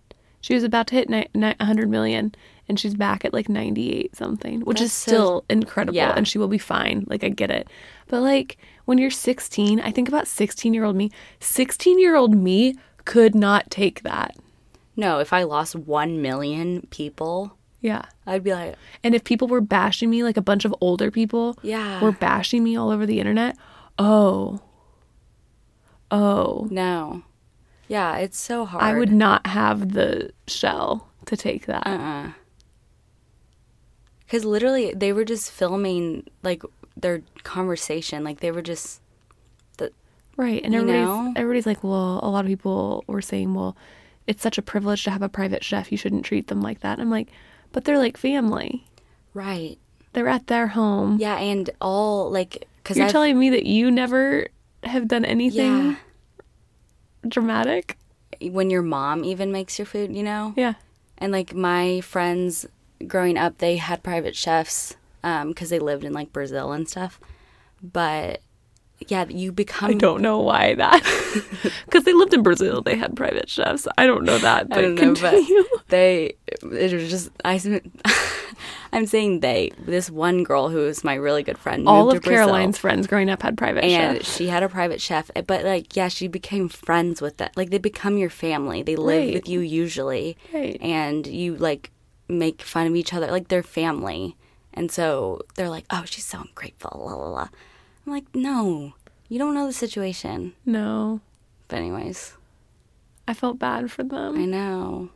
She 0.41 0.53
was 0.53 0.63
about 0.65 0.87
to 0.87 0.95
hit 0.95 1.09
ni- 1.09 1.27
ni- 1.33 1.55
100 1.57 1.89
million 1.89 2.35
and 2.69 2.79
she's 2.79 2.93
back 2.95 3.25
at 3.25 3.33
like 3.33 3.49
98 3.49 4.15
something, 4.15 4.61
which 4.61 4.79
That's 4.79 4.91
is 4.91 4.93
so- 4.93 5.11
still 5.11 5.45
incredible 5.49 5.95
Yeah. 5.95 6.13
and 6.15 6.27
she 6.27 6.37
will 6.37 6.47
be 6.47 6.57
fine. 6.57 7.05
Like 7.07 7.23
I 7.23 7.29
get 7.29 7.51
it. 7.51 7.67
But 8.07 8.21
like 8.21 8.57
when 8.85 8.97
you're 8.97 9.11
16, 9.11 9.79
I 9.79 9.91
think 9.91 10.07
about 10.07 10.25
16-year-old 10.25 10.95
me. 10.95 11.09
16-year-old 11.39 12.35
me 12.35 12.75
could 13.05 13.33
not 13.35 13.69
take 13.69 14.03
that. 14.03 14.35
No, 14.95 15.19
if 15.19 15.33
I 15.33 15.43
lost 15.43 15.75
one 15.75 16.21
million 16.21 16.87
people, 16.91 17.57
Yeah. 17.81 18.03
I'd 18.25 18.43
be 18.43 18.53
like, 18.53 18.75
And 19.03 19.13
if 19.15 19.23
people 19.23 19.47
were 19.47 19.59
bashing 19.61 20.09
me 20.09 20.23
like 20.23 20.37
a 20.37 20.41
bunch 20.41 20.63
of 20.65 20.73
older 20.81 21.11
people 21.11 21.57
Yeah. 21.63 22.01
were 22.01 22.11
bashing 22.11 22.63
me 22.63 22.75
all 22.77 22.89
over 22.91 23.05
the 23.05 23.19
internet, 23.19 23.57
oh. 23.99 24.59
Oh. 26.11 26.67
no. 26.71 27.23
Yeah, 27.87 28.17
it's 28.17 28.39
so 28.39 28.65
hard. 28.65 28.83
I 28.83 28.97
would 28.97 29.11
not 29.11 29.45
have 29.47 29.93
the 29.93 30.31
shell 30.47 31.09
to 31.25 31.35
take 31.35 31.65
that. 31.65 31.85
Uh-uh. 31.85 32.31
Because 34.33 34.45
literally, 34.45 34.91
they 34.95 35.13
were 35.13 35.25
just 35.25 35.51
filming 35.51 36.25
like 36.41 36.63
their 36.97 37.21
conversation. 37.43 38.23
Like 38.23 38.39
they 38.39 38.49
were 38.49 38.63
just. 38.63 38.99
Right. 40.35 40.59
And 40.63 40.73
everybody's 40.73 41.05
know? 41.05 41.33
everybody's 41.35 41.67
like, 41.67 41.83
well, 41.83 42.19
a 42.23 42.29
lot 42.31 42.43
of 42.43 42.47
people 42.49 43.03
were 43.05 43.21
saying, 43.21 43.53
well, 43.53 43.77
it's 44.25 44.41
such 44.41 44.57
a 44.57 44.63
privilege 44.63 45.03
to 45.03 45.11
have 45.11 45.21
a 45.21 45.29
private 45.29 45.63
chef. 45.63 45.91
You 45.91 45.99
shouldn't 45.99 46.25
treat 46.25 46.47
them 46.47 46.63
like 46.63 46.79
that. 46.79 46.99
I'm 46.99 47.11
like, 47.11 47.27
but 47.71 47.85
they're 47.85 47.99
like 47.99 48.17
family. 48.17 48.83
Right. 49.35 49.77
They're 50.13 50.27
at 50.27 50.47
their 50.47 50.69
home. 50.69 51.19
Yeah, 51.19 51.37
and 51.37 51.69
all 51.79 52.31
like 52.31 52.67
because 52.77 52.97
You're 52.97 53.05
I've, 53.05 53.11
telling 53.11 53.37
me 53.37 53.51
that 53.51 53.67
you 53.67 53.91
never 53.91 54.47
have 54.83 55.07
done 55.07 55.25
anything 55.25 55.91
yeah, 55.91 55.95
dramatic? 57.27 57.99
when 58.41 58.71
your 58.71 58.81
mom 58.81 59.23
even 59.23 59.51
makes 59.51 59.77
your 59.77 59.85
food, 59.85 60.15
you 60.15 60.23
know, 60.23 60.55
Yeah. 60.57 60.73
and 61.19 61.31
like 61.31 61.53
my 61.53 62.01
friends 62.01 62.65
growing 63.07 63.37
up, 63.37 63.57
they 63.59 63.77
had 63.77 64.03
private 64.03 64.35
chefs 64.35 64.95
um, 65.23 65.49
because 65.49 65.69
they 65.69 65.79
lived 65.79 66.03
in 66.03 66.13
like 66.13 66.31
Brazil 66.33 66.71
and 66.71 66.87
stuff. 66.87 67.19
But 67.81 68.41
yeah, 69.07 69.25
you 69.27 69.51
become. 69.51 69.89
I 69.91 69.93
don't 69.95 70.21
know 70.21 70.39
why 70.39 70.75
that. 70.75 71.03
Because 71.85 72.03
they 72.05 72.13
lived 72.13 72.33
in 72.33 72.41
Brazil. 72.43 72.81
They 72.81 72.95
had 72.95 73.15
private 73.15 73.49
chefs. 73.49 73.87
I 73.97 74.05
don't 74.07 74.23
know 74.23 74.37
that. 74.39 74.69
But 74.69 74.77
I 74.79 74.81
don't 74.81 74.95
know, 74.95 75.01
continue. 75.13 75.63
but 75.71 75.87
they 75.89 76.33
it 76.47 76.63
was 76.93 77.09
just 77.09 77.29
I. 77.45 77.81
I'm 78.93 79.05
saying 79.07 79.39
they. 79.39 79.71
This 79.79 80.09
one 80.09 80.43
girl 80.43 80.69
who 80.69 80.77
was 80.79 81.03
my 81.03 81.15
really 81.15 81.41
good 81.43 81.57
friend. 81.57 81.87
All 81.87 82.11
of 82.11 82.21
Caroline's 82.21 82.77
friends 82.77 83.07
growing 83.07 83.29
up 83.29 83.41
had 83.41 83.57
private 83.57 83.83
and 83.83 84.17
chefs. 84.17 84.35
she 84.35 84.47
had 84.47 84.61
a 84.63 84.69
private 84.69 85.01
chef. 85.01 85.31
Eh, 85.35 85.41
but 85.41 85.63
like, 85.65 85.95
yeah, 85.95 86.07
she 86.09 86.27
became 86.27 86.69
friends 86.69 87.21
with 87.21 87.37
that. 87.37 87.55
Like, 87.57 87.69
they 87.71 87.79
become 87.79 88.17
your 88.17 88.29
family. 88.29 88.83
They 88.83 88.95
live 88.95 89.23
Right. 89.25 89.33
with 89.33 89.49
you 89.49 89.61
usually, 89.61 90.37
Right. 90.53 90.77
and 90.81 91.25
you 91.25 91.55
like 91.55 91.89
make 92.27 92.61
fun 92.61 92.87
of 92.87 92.95
each 92.95 93.13
other. 93.13 93.29
Like 93.31 93.47
they're 93.49 93.63
family, 93.63 94.35
and 94.73 94.91
so 94.91 95.41
they're 95.55 95.69
like, 95.69 95.85
"Oh, 95.89 96.03
she's 96.05 96.25
so 96.25 96.39
ungrateful." 96.41 97.01
La 97.05 97.13
la 97.15 97.29
la. 97.29 97.47
I'm 98.05 98.11
like, 98.11 98.25
no, 98.35 98.93
you 99.29 99.39
don't 99.39 99.53
know 99.55 99.65
the 99.65 99.73
situation. 99.73 100.53
No. 100.65 101.21
But 101.69 101.77
anyways, 101.77 102.35
I 103.27 103.33
felt 103.33 103.57
bad 103.59 103.89
for 103.91 104.03
them. 104.03 104.37
I 104.37 104.45
know. 104.45 105.09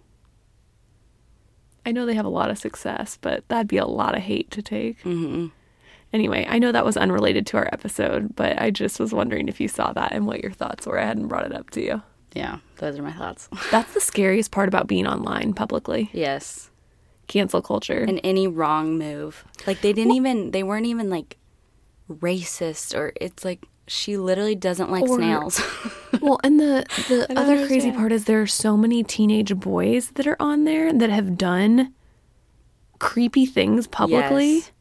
I 1.86 1.92
know 1.92 2.06
they 2.06 2.16
have 2.16 2.26
a 2.26 2.30
lot 2.30 2.50
of 2.50 2.58
success, 2.58 3.18
but 3.20 3.48
that'd 3.48 3.68
be 3.68 3.78
a 3.78 3.86
lot 3.86 4.16
of 4.16 4.22
hate 4.24 4.52
to 4.52 4.62
take. 4.62 5.00
hmm 5.02 5.48
Anyway, 6.14 6.46
I 6.50 6.58
know 6.58 6.72
that 6.72 6.86
was 6.86 6.96
unrelated 6.96 7.46
to 7.48 7.58
our 7.58 7.68
episode, 7.74 8.34
but 8.38 8.60
I 8.62 8.72
just 8.72 8.98
was 8.98 9.14
wondering 9.14 9.50
if 9.50 9.60
you 9.60 9.68
saw 9.68 9.92
that 9.92 10.14
and 10.14 10.26
what 10.26 10.42
your 10.42 10.54
thoughts 10.54 10.88
were. 10.88 10.98
I 10.98 11.04
hadn't 11.06 11.28
brought 11.28 11.46
it 11.46 11.54
up 11.54 11.70
to 11.72 11.82
you. 11.84 12.02
Yeah, 12.34 12.60
those 12.78 12.98
are 12.98 13.04
my 13.04 13.12
thoughts. 13.12 13.50
That's 13.72 13.94
the 13.94 14.00
scariest 14.00 14.52
part 14.52 14.70
about 14.70 14.88
being 14.88 15.06
online 15.06 15.54
publicly. 15.54 16.10
yes. 16.14 16.70
Cancel 17.28 17.62
culture. 17.62 18.04
and 18.08 18.20
any 18.24 18.48
wrong 18.48 18.98
move. 18.98 19.44
Like 19.66 19.82
they 19.82 19.94
didn't 19.94 20.14
even 20.14 20.52
they 20.52 20.64
weren't 20.64 20.86
even 20.86 21.10
like 21.10 21.38
racist 22.10 22.96
or 22.98 23.14
it's 23.20 23.44
like 23.44 23.66
she 23.90 24.18
literally 24.18 24.56
doesn't 24.56 24.92
like 24.92 25.04
Or- 25.04 25.18
snails. 25.18 25.62
well, 26.22 26.40
and 26.44 26.60
the 26.60 26.86
the 27.10 27.40
other 27.40 27.68
crazy 27.68 27.92
part 27.92 28.12
is 28.12 28.26
there 28.26 28.42
are 28.42 28.48
so 28.48 28.76
many 28.78 29.04
teenage 29.04 29.56
boys 29.56 30.12
that 30.12 30.28
are 30.28 30.38
on 30.42 30.64
there 30.66 30.92
that 30.94 31.10
have 31.10 31.38
done 31.38 31.94
creepy 33.00 33.46
things 33.46 33.88
publicly, 33.88 34.56
Yes. 34.56 34.72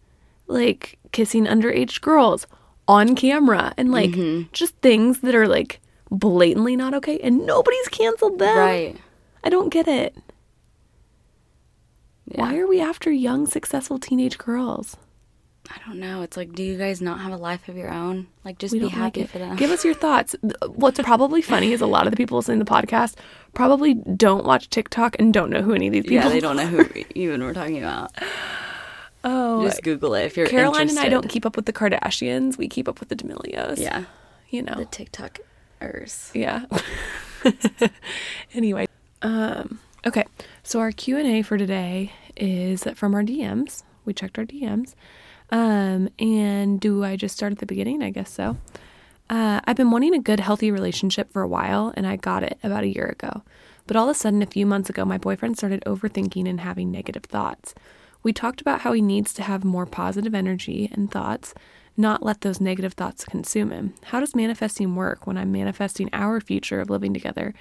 like 0.46 0.98
kissing 1.12 1.44
underage 1.46 2.00
girls 2.00 2.46
on 2.88 3.14
camera 3.14 3.74
and 3.76 3.90
like 3.92 4.10
Mm-hmm. 4.10 4.48
just 4.52 4.74
things 4.76 5.20
that 5.20 5.34
are 5.34 5.46
like 5.48 5.80
blatantly 6.10 6.76
not 6.76 6.94
okay 6.94 7.18
and 7.18 7.44
nobody's 7.46 7.88
canceled 7.88 8.38
them. 8.38 8.56
right. 8.56 8.96
I 9.44 9.48
don't 9.48 9.68
get 9.68 9.86
it. 9.88 10.16
Yeah. 12.28 12.40
Why 12.40 12.58
are 12.58 12.66
we 12.66 12.80
after 12.80 13.10
young 13.10 13.46
successful 13.46 13.98
teenage 13.98 14.36
girls? 14.38 14.96
I 15.68 15.78
don't 15.86 15.98
know. 15.98 16.22
It's 16.22 16.36
like 16.36 16.52
do 16.52 16.62
you 16.62 16.78
guys 16.78 17.00
not 17.00 17.20
have 17.20 17.32
a 17.32 17.36
life 17.36 17.68
of 17.68 17.76
your 17.76 17.90
own? 17.90 18.28
Like 18.44 18.58
just 18.58 18.72
We 18.72 18.78
be 18.78 18.84
don't 18.88 19.00
like 19.00 19.16
happy 19.16 19.26
for 19.26 19.38
them. 19.38 19.56
Give 19.56 19.70
us 19.70 19.84
your 19.84 19.94
thoughts. 19.94 20.36
What's 20.66 21.00
probably 21.00 21.42
funny 21.42 21.72
is 21.72 21.80
a 21.80 21.86
lot 21.86 22.06
of 22.06 22.12
the 22.12 22.16
people 22.16 22.36
listening 22.38 22.58
to 22.60 22.64
the 22.64 22.70
podcast 22.70 23.14
probably 23.54 23.94
don't 23.94 24.44
watch 24.44 24.70
TikTok 24.70 25.16
and 25.18 25.34
don't 25.34 25.50
know 25.50 25.62
who 25.62 25.72
any 25.74 25.88
of 25.88 25.92
these 25.92 26.04
people. 26.04 26.16
yeah, 26.16 26.28
they 26.28 26.40
don't 26.40 26.56
know 26.56 26.66
who 26.66 26.86
even 27.14 27.42
we're 27.42 27.54
talking 27.54 27.78
about. 27.78 28.12
Oh, 29.28 29.64
Just 29.64 29.82
Google 29.82 30.14
it 30.14 30.24
if 30.26 30.36
you're 30.36 30.46
Caroline 30.46 30.88
and 30.88 31.00
I 31.00 31.08
don't 31.08 31.28
keep 31.28 31.44
up 31.44 31.56
with 31.56 31.66
the 31.66 31.72
Kardashians. 31.72 32.56
We 32.56 32.68
keep 32.68 32.86
up 32.86 33.00
with 33.00 33.08
the 33.08 33.16
D'Amelios. 33.16 33.76
Yeah. 33.80 34.04
you 34.50 34.62
know. 34.62 34.76
The 34.76 34.86
TikTokers. 34.86 36.30
Yeah. 36.32 36.66
anyway, 38.54 38.86
um, 39.22 39.80
okay. 40.06 40.24
So 40.62 40.80
our 40.80 40.92
Q 40.92 41.18
and 41.18 41.26
A 41.26 41.42
for 41.42 41.58
today 41.58 42.12
is 42.36 42.84
from 42.94 43.14
our 43.14 43.22
DMs. 43.22 43.82
We 44.04 44.14
checked 44.14 44.38
our 44.38 44.44
DMs. 44.44 44.94
Um, 45.50 46.08
and 46.18 46.80
do 46.80 47.04
I 47.04 47.16
just 47.16 47.36
start 47.36 47.52
at 47.52 47.58
the 47.58 47.66
beginning? 47.66 48.02
I 48.02 48.10
guess 48.10 48.30
so. 48.30 48.56
Uh, 49.28 49.60
I've 49.64 49.76
been 49.76 49.90
wanting 49.90 50.14
a 50.14 50.20
good, 50.20 50.40
healthy 50.40 50.70
relationship 50.70 51.32
for 51.32 51.42
a 51.42 51.48
while, 51.48 51.92
and 51.96 52.06
I 52.06 52.16
got 52.16 52.44
it 52.44 52.58
about 52.62 52.84
a 52.84 52.88
year 52.88 53.06
ago. 53.06 53.42
But 53.86 53.96
all 53.96 54.08
of 54.08 54.16
a 54.16 54.18
sudden, 54.18 54.42
a 54.42 54.46
few 54.46 54.66
months 54.66 54.88
ago, 54.88 55.04
my 55.04 55.18
boyfriend 55.18 55.58
started 55.58 55.82
overthinking 55.84 56.48
and 56.48 56.60
having 56.60 56.90
negative 56.90 57.24
thoughts. 57.24 57.74
We 58.22 58.32
talked 58.32 58.60
about 58.60 58.80
how 58.80 58.92
he 58.92 59.02
needs 59.02 59.32
to 59.34 59.42
have 59.42 59.64
more 59.64 59.86
positive 59.86 60.34
energy 60.34 60.88
and 60.92 61.10
thoughts, 61.10 61.54
not 61.96 62.22
let 62.22 62.40
those 62.40 62.60
negative 62.60 62.94
thoughts 62.94 63.24
consume 63.24 63.70
him. 63.70 63.94
How 64.04 64.20
does 64.20 64.34
manifesting 64.34 64.94
work 64.96 65.26
when 65.26 65.38
I'm 65.38 65.52
manifesting 65.52 66.10
our 66.12 66.40
future 66.40 66.80
of 66.80 66.90
living 66.90 67.14
together 67.14 67.54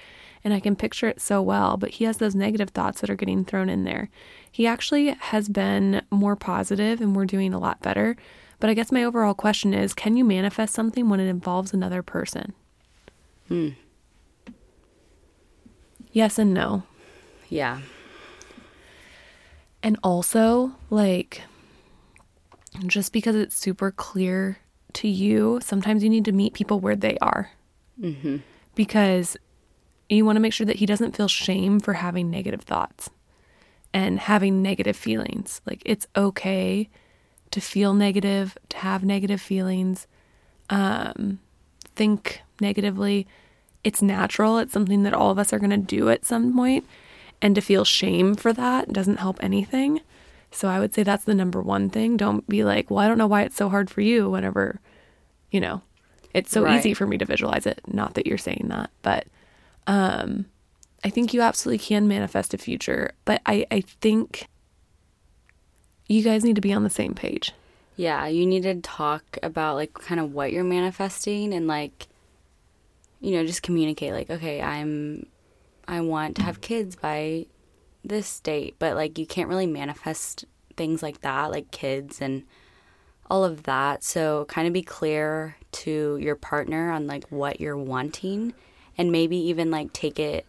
and 0.44 0.54
I 0.54 0.60
can 0.60 0.76
picture 0.76 1.08
it 1.08 1.20
so 1.20 1.42
well, 1.42 1.76
but 1.76 1.90
he 1.90 2.04
has 2.04 2.18
those 2.18 2.34
negative 2.34 2.70
thoughts 2.70 3.00
that 3.00 3.10
are 3.10 3.16
getting 3.16 3.44
thrown 3.44 3.68
in 3.68 3.84
there? 3.84 4.08
He 4.50 4.66
actually 4.66 5.08
has 5.08 5.48
been 5.48 6.02
more 6.10 6.36
positive 6.36 7.00
and 7.00 7.14
we're 7.14 7.26
doing 7.26 7.52
a 7.52 7.58
lot 7.58 7.82
better. 7.82 8.16
But 8.58 8.70
I 8.70 8.74
guess 8.74 8.90
my 8.90 9.04
overall 9.04 9.34
question 9.34 9.74
is 9.74 9.92
can 9.94 10.16
you 10.16 10.24
manifest 10.24 10.74
something 10.74 11.08
when 11.08 11.20
it 11.20 11.28
involves 11.28 11.72
another 11.72 12.02
person? 12.02 12.54
Hmm. 13.48 13.70
Yes 16.12 16.38
and 16.38 16.54
no. 16.54 16.84
Yeah. 17.48 17.80
And 19.82 19.98
also, 20.02 20.72
like, 20.90 21.42
just 22.86 23.12
because 23.12 23.36
it's 23.36 23.56
super 23.56 23.90
clear 23.90 24.58
to 24.94 25.08
you, 25.08 25.60
sometimes 25.62 26.02
you 26.02 26.10
need 26.10 26.24
to 26.24 26.32
meet 26.32 26.54
people 26.54 26.80
where 26.80 26.96
they 26.96 27.18
are. 27.18 27.50
Mhm. 28.00 28.42
Because 28.74 29.36
you 30.08 30.24
want 30.24 30.36
to 30.36 30.40
make 30.40 30.52
sure 30.52 30.66
that 30.66 30.76
he 30.76 30.86
doesn't 30.86 31.16
feel 31.16 31.28
shame 31.28 31.80
for 31.80 31.94
having 31.94 32.30
negative 32.30 32.62
thoughts 32.62 33.10
and 33.92 34.18
having 34.20 34.62
negative 34.62 34.96
feelings. 34.96 35.60
Like, 35.66 35.82
it's 35.84 36.06
okay 36.16 36.88
to 37.50 37.60
feel 37.60 37.94
negative, 37.94 38.56
to 38.68 38.76
have 38.78 39.04
negative 39.04 39.40
feelings, 39.40 40.06
um, 40.70 41.38
think 41.94 42.40
negatively. 42.60 43.26
It's 43.84 44.02
natural. 44.02 44.58
It's 44.58 44.72
something 44.72 45.04
that 45.04 45.14
all 45.14 45.30
of 45.30 45.38
us 45.38 45.52
are 45.52 45.58
going 45.58 45.70
to 45.70 45.76
do 45.76 46.08
at 46.10 46.24
some 46.24 46.52
point. 46.54 46.84
point 46.84 46.92
and 47.42 47.54
to 47.54 47.60
feel 47.60 47.84
shame 47.84 48.34
for 48.34 48.52
that 48.52 48.92
doesn't 48.92 49.18
help 49.18 49.42
anything. 49.42 50.00
So 50.50 50.68
I 50.68 50.78
would 50.78 50.94
say 50.94 51.02
that's 51.02 51.24
the 51.24 51.34
number 51.34 51.60
one 51.60 51.90
thing. 51.90 52.16
Don't 52.16 52.48
be 52.48 52.64
like, 52.64 52.90
well, 52.90 53.00
I 53.00 53.08
don't 53.08 53.18
know 53.18 53.26
why 53.26 53.42
it's 53.42 53.56
so 53.56 53.68
hard 53.68 53.90
for 53.90 54.00
you 54.00 54.30
whenever, 54.30 54.80
you 55.50 55.60
know, 55.60 55.82
it's 56.32 56.50
so 56.50 56.62
Right. 56.62 56.78
easy 56.78 56.94
for 56.94 57.06
me 57.06 57.18
to 57.18 57.24
visualize 57.24 57.66
it. 57.66 57.80
Not 57.86 58.14
that 58.14 58.26
you're 58.26 58.38
saying 58.38 58.66
that, 58.68 58.90
but 59.02 59.26
um, 59.86 60.46
I 61.04 61.10
think 61.10 61.32
you 61.32 61.40
absolutely 61.42 61.78
can 61.78 62.08
manifest 62.08 62.54
a 62.54 62.58
future. 62.58 63.12
But 63.24 63.42
I, 63.46 63.66
I 63.70 63.80
think 63.80 64.48
you 66.08 66.22
guys 66.22 66.44
need 66.44 66.56
to 66.56 66.60
be 66.62 66.72
on 66.72 66.84
the 66.84 66.90
same 66.90 67.14
page. 67.14 67.52
Yeah, 67.96 68.26
you 68.26 68.44
need 68.44 68.64
to 68.64 68.74
talk 68.80 69.38
about 69.42 69.76
like 69.76 69.94
kind 69.94 70.20
of 70.20 70.34
what 70.34 70.52
you're 70.52 70.64
manifesting 70.64 71.54
and 71.54 71.66
like 71.66 72.08
you 73.20 73.32
know, 73.32 73.46
just 73.46 73.62
communicate 73.62 74.12
like, 74.12 74.30
okay, 74.30 74.60
I'm 74.60 75.26
I 75.88 76.00
want 76.00 76.36
to 76.36 76.42
have 76.42 76.60
kids 76.60 76.96
by 76.96 77.46
this 78.04 78.40
date, 78.40 78.76
but 78.78 78.96
like 78.96 79.18
you 79.18 79.26
can't 79.26 79.48
really 79.48 79.66
manifest 79.66 80.44
things 80.76 81.02
like 81.02 81.22
that, 81.22 81.50
like 81.50 81.70
kids 81.70 82.20
and 82.20 82.44
all 83.30 83.44
of 83.44 83.64
that. 83.64 84.04
So 84.04 84.44
kind 84.46 84.66
of 84.66 84.72
be 84.72 84.82
clear 84.82 85.56
to 85.72 86.18
your 86.18 86.36
partner 86.36 86.90
on 86.90 87.06
like 87.06 87.26
what 87.28 87.60
you're 87.60 87.76
wanting 87.76 88.52
and 88.96 89.12
maybe 89.12 89.36
even 89.36 89.70
like 89.70 89.92
take 89.92 90.18
it 90.18 90.46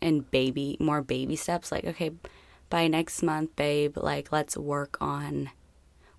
in 0.00 0.20
baby 0.20 0.76
more 0.80 1.02
baby 1.02 1.36
steps 1.36 1.70
like 1.70 1.84
okay, 1.84 2.10
by 2.68 2.86
next 2.86 3.22
month, 3.22 3.54
babe, 3.56 3.96
like 3.96 4.32
let's 4.32 4.56
work 4.56 4.96
on 5.00 5.50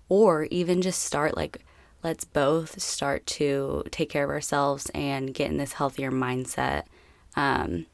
or 0.08 0.44
even 0.50 0.82
just 0.82 1.02
start 1.02 1.36
like 1.36 1.64
let's 2.02 2.24
both 2.24 2.80
start 2.80 3.24
to 3.26 3.82
take 3.90 4.10
care 4.10 4.24
of 4.24 4.30
ourselves 4.30 4.90
and 4.94 5.34
get 5.34 5.50
in 5.50 5.56
this 5.56 5.74
healthier 5.74 6.10
mindset. 6.10 6.82
Um, 7.36 7.86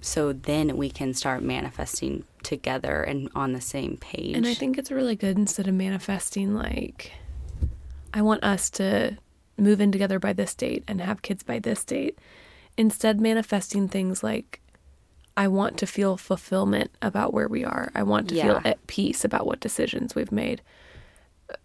so 0.00 0.32
then 0.32 0.76
we 0.76 0.90
can 0.90 1.14
start 1.14 1.42
manifesting 1.42 2.24
together 2.42 3.02
and 3.02 3.30
on 3.34 3.52
the 3.52 3.60
same 3.60 3.96
page. 3.98 4.36
And 4.36 4.46
I 4.46 4.54
think 4.54 4.76
it's 4.76 4.90
really 4.90 5.14
good 5.14 5.38
instead 5.38 5.68
of 5.68 5.74
manifesting 5.74 6.54
like 6.54 7.12
I 8.12 8.20
want 8.20 8.42
us 8.44 8.68
to 8.70 9.16
move 9.56 9.80
in 9.80 9.92
together 9.92 10.18
by 10.18 10.32
this 10.32 10.54
date 10.54 10.84
and 10.88 11.00
have 11.00 11.22
kids 11.22 11.42
by 11.42 11.58
this 11.60 11.84
date. 11.84 12.18
Instead 12.76 13.20
manifesting 13.20 13.88
things 13.88 14.22
like 14.22 14.60
I 15.36 15.48
want 15.48 15.78
to 15.78 15.86
feel 15.86 16.16
fulfillment 16.16 16.90
about 17.00 17.32
where 17.32 17.48
we 17.48 17.64
are. 17.64 17.90
I 17.94 18.02
want 18.02 18.28
to 18.28 18.34
Yeah. 18.34 18.42
feel 18.44 18.60
at 18.64 18.86
peace 18.86 19.24
about 19.24 19.46
what 19.46 19.60
decisions 19.60 20.14
we've 20.14 20.32
made. 20.32 20.60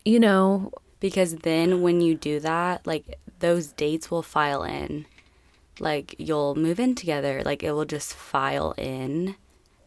You 0.06 0.20
know, 0.20 0.72
because 1.00 1.36
then 1.38 1.82
when 1.82 2.02
you 2.02 2.16
do 2.16 2.40
that, 2.40 2.86
like 2.88 3.20
those 3.40 3.68
dates 3.74 4.10
will 4.10 4.22
file 4.24 4.64
in. 4.64 5.06
Like 5.80 6.16
you'll 6.18 6.56
move 6.56 6.80
in 6.80 6.96
together, 6.96 7.42
like 7.44 7.62
it 7.62 7.72
will 7.74 7.86
just 7.86 8.14
file 8.14 8.74
in. 8.78 9.36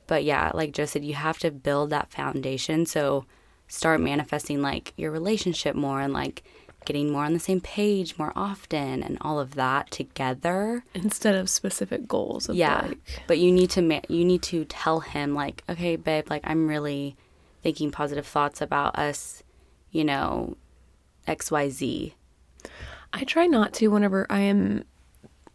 But 0.06 0.24
yeah, 0.24 0.50
like 0.54 0.72
Joe 0.72 0.84
said, 0.86 1.04
you 1.04 1.14
have 1.14 1.38
to 1.40 1.50
build 1.50 1.90
that 1.90 2.12
foundation. 2.12 2.84
So 2.86 3.24
start 3.66 4.00
manifesting 4.00 4.60
like 4.60 4.92
your 4.96 5.10
relationship 5.10 5.74
more 5.74 6.00
and 6.00 6.12
like 6.12 6.42
getting 6.84 7.10
more 7.12 7.24
on 7.24 7.32
the 7.34 7.38
same 7.40 7.60
page 7.60 8.18
more 8.18 8.32
often 8.34 9.02
and 9.02 9.18
all 9.20 9.38
of 9.38 9.54
that 9.54 9.90
together. 9.90 10.82
instead 10.94 11.34
of 11.34 11.48
specific 11.50 12.08
goals 12.08 12.48
of 12.48 12.56
Yeah. 12.56 12.86
like 12.88 13.22
But 13.26 13.38
you 13.38 13.52
need 13.52 13.70
to 13.70 13.82
ma- 13.82 14.00
you 14.08 14.24
need 14.24 14.42
to 14.44 14.64
tell 14.64 15.00
him 15.00 15.34
like, 15.34 15.62
okay, 15.68 15.96
babe, 15.96 16.28
like 16.30 16.42
I'm 16.44 16.66
really 16.68 17.16
thinking 17.62 17.90
positive 17.90 18.26
thoughts 18.26 18.60
about 18.62 18.96
us, 18.98 19.42
you 19.90 20.04
know, 20.04 20.56
XYZ. 21.28 22.14
I 23.12 23.24
try 23.24 23.46
not 23.46 23.72
to 23.74 23.88
whenever 23.88 24.26
I 24.30 24.40
am 24.40 24.84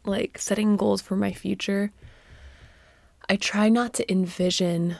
like 0.05 0.38
setting 0.38 0.76
goals 0.78 1.01
for 1.01 1.15
my 1.15 1.32
future. 1.34 1.91
I 3.28 3.36
try 3.38 3.69
not 3.69 3.93
to 3.95 4.11
envision 4.11 4.97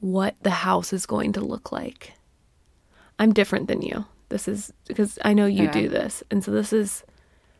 what 0.00 0.36
the 0.42 0.50
house 0.50 0.92
is 0.92 1.06
going 1.06 1.32
to 1.32 1.40
look 1.40 1.72
like. 1.72 2.12
I'm 3.18 3.32
different 3.32 3.66
than 3.66 3.82
you. 3.82 4.04
This 4.28 4.48
is 4.48 4.72
because 4.86 5.18
I 5.24 5.32
know 5.32 5.46
you 5.46 5.68
Okay. 5.68 5.82
do 5.82 5.88
this. 5.88 6.22
And 6.30 6.44
so 6.44 6.50
this 6.50 6.72
is 6.72 7.04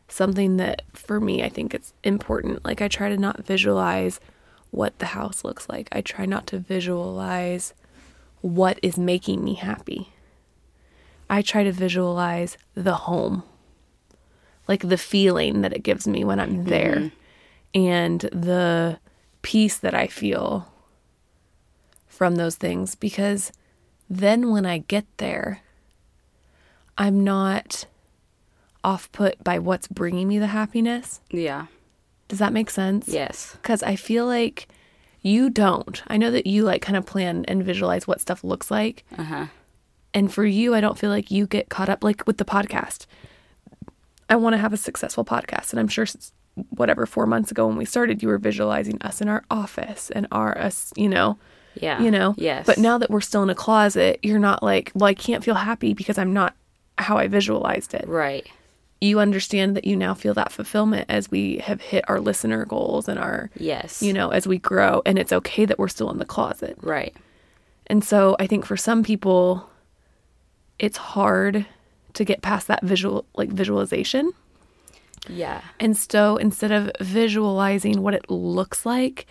something 0.08 0.56
that 0.56 0.82
for 0.92 1.20
me 1.20 1.42
I 1.42 1.48
think 1.48 1.74
it's 1.74 1.92
important. 2.02 2.64
Like 2.64 2.82
I 2.82 2.88
try 2.88 3.08
to 3.08 3.16
not 3.16 3.44
visualize 3.44 4.20
what 4.70 4.98
the 4.98 5.06
house 5.06 5.44
looks 5.44 5.68
like. 5.68 5.88
I 5.92 6.00
try 6.00 6.26
not 6.26 6.46
to 6.48 6.58
visualize 6.58 7.74
what 8.40 8.78
is 8.82 8.98
making 8.98 9.44
me 9.44 9.54
happy. 9.54 10.12
I 11.30 11.42
try 11.42 11.64
to 11.64 11.72
visualize 11.72 12.56
the 12.74 12.94
home, 12.94 13.42
like 14.66 14.88
the 14.88 14.98
feeling 14.98 15.60
that 15.60 15.72
it 15.72 15.82
gives 15.82 16.06
me 16.06 16.24
when 16.24 16.40
I'm 16.40 16.58
mm-hmm. 16.58 16.68
there, 16.68 17.12
and 17.74 18.20
the 18.20 18.98
peace 19.42 19.76
that 19.78 19.94
I 19.94 20.06
feel 20.06 20.72
from 22.06 22.36
those 22.36 22.56
things. 22.56 22.94
Because 22.94 23.52
then 24.08 24.50
when 24.50 24.64
I 24.64 24.78
get 24.78 25.04
there, 25.18 25.60
I'm 26.98 27.22
not 27.24 27.86
off 28.84 29.10
put 29.12 29.42
by 29.42 29.58
what's 29.58 29.88
bringing 29.88 30.28
me 30.28 30.38
the 30.38 30.48
happiness. 30.48 31.20
Yeah. 31.30 31.66
Does 32.28 32.38
that 32.40 32.52
make 32.52 32.70
sense? 32.70 33.08
Yes. 33.08 33.56
Because 33.62 33.82
I 33.82 33.96
feel 33.96 34.26
like 34.26 34.68
you 35.22 35.48
don't. 35.50 36.02
I 36.08 36.16
know 36.16 36.30
that 36.30 36.46
you 36.46 36.64
like 36.64 36.82
kind 36.82 36.96
of 36.96 37.06
plan 37.06 37.44
and 37.48 37.64
visualize 37.64 38.06
what 38.06 38.20
stuff 38.20 38.44
looks 38.44 38.70
like. 38.70 39.04
Uh 39.16 39.22
huh. 39.22 39.46
And 40.14 40.32
for 40.32 40.44
you, 40.44 40.74
I 40.74 40.80
don't 40.80 40.98
feel 40.98 41.10
like 41.10 41.30
you 41.30 41.46
get 41.46 41.68
caught 41.68 41.88
up 41.88 42.02
like 42.04 42.26
with 42.26 42.38
the 42.38 42.44
podcast. 42.44 43.06
I 44.28 44.36
want 44.36 44.54
to 44.54 44.58
have 44.58 44.72
a 44.72 44.76
successful 44.76 45.24
podcast. 45.24 45.70
And 45.72 45.80
I'm 45.80 45.88
sure 45.88 46.06
whatever, 46.70 47.06
four 47.06 47.26
months 47.26 47.50
ago 47.50 47.66
when 47.66 47.76
we 47.76 47.84
started, 47.84 48.22
you 48.22 48.28
were 48.28 48.38
visualizing 48.38 49.00
us 49.02 49.20
in 49.20 49.28
our 49.28 49.44
office 49.50 50.10
and 50.10 50.26
our, 50.32 50.56
us, 50.58 50.92
you 50.96 51.08
know, 51.08 51.38
Yeah. 51.80 52.00
you 52.02 52.10
know? 52.10 52.34
Yes. 52.36 52.66
But 52.66 52.78
now 52.78 52.98
that 52.98 53.10
we're 53.10 53.20
still 53.20 53.42
in 53.42 53.50
a 53.50 53.54
closet, 53.54 54.18
you're 54.22 54.38
not 54.40 54.62
like, 54.62 54.90
well, 54.94 55.06
I 55.06 55.14
can't 55.14 55.44
feel 55.44 55.54
happy 55.54 55.94
because 55.94 56.18
I'm 56.18 56.32
not 56.32 56.54
how 57.00 57.16
I 57.16 57.28
visualized 57.28 57.94
it. 57.94 58.06
Right. 58.08 58.46
You 59.00 59.20
understand 59.20 59.76
that 59.76 59.84
you 59.84 59.94
now 59.96 60.14
feel 60.14 60.34
that 60.34 60.50
fulfillment 60.50 61.06
as 61.08 61.30
we 61.30 61.58
have 61.58 61.80
hit 61.80 62.04
our 62.08 62.20
listener 62.20 62.64
goals 62.64 63.08
and 63.08 63.18
our, 63.18 63.48
Yes. 63.56 64.02
you 64.02 64.12
know, 64.12 64.30
as 64.30 64.46
we 64.48 64.58
grow. 64.58 65.02
And 65.06 65.18
it's 65.18 65.32
okay 65.32 65.64
that 65.64 65.78
we're 65.78 65.88
still 65.88 66.10
in 66.10 66.18
the 66.18 66.24
closet. 66.24 66.76
Right. 66.82 67.14
And 67.86 68.02
so 68.04 68.36
I 68.40 68.46
think 68.46 68.66
for 68.66 68.76
some 68.76 69.02
people, 69.04 69.70
it's 70.78 70.96
hard 70.96 71.64
to 72.14 72.24
get 72.24 72.42
past 72.42 72.66
that 72.66 72.82
visual, 72.82 73.24
like 73.36 73.50
visualization. 73.50 74.32
Yeah. 75.28 75.60
And 75.78 75.96
so 75.96 76.36
instead 76.36 76.72
of 76.72 76.90
visualizing 77.00 78.02
what 78.02 78.14
it 78.14 78.28
looks 78.30 78.84
like, 78.84 79.26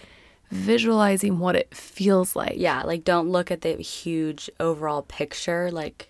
visualizing 0.50 1.40
what 1.40 1.56
it 1.58 1.74
feels 1.76 2.36
like. 2.36 2.54
Yeah. 2.56 2.84
Like, 2.84 3.04
don't 3.04 3.30
look 3.30 3.52
at 3.52 3.62
the 3.62 3.74
huge 3.74 4.50
overall 4.62 5.02
picture. 5.02 5.70
Like, 5.72 6.10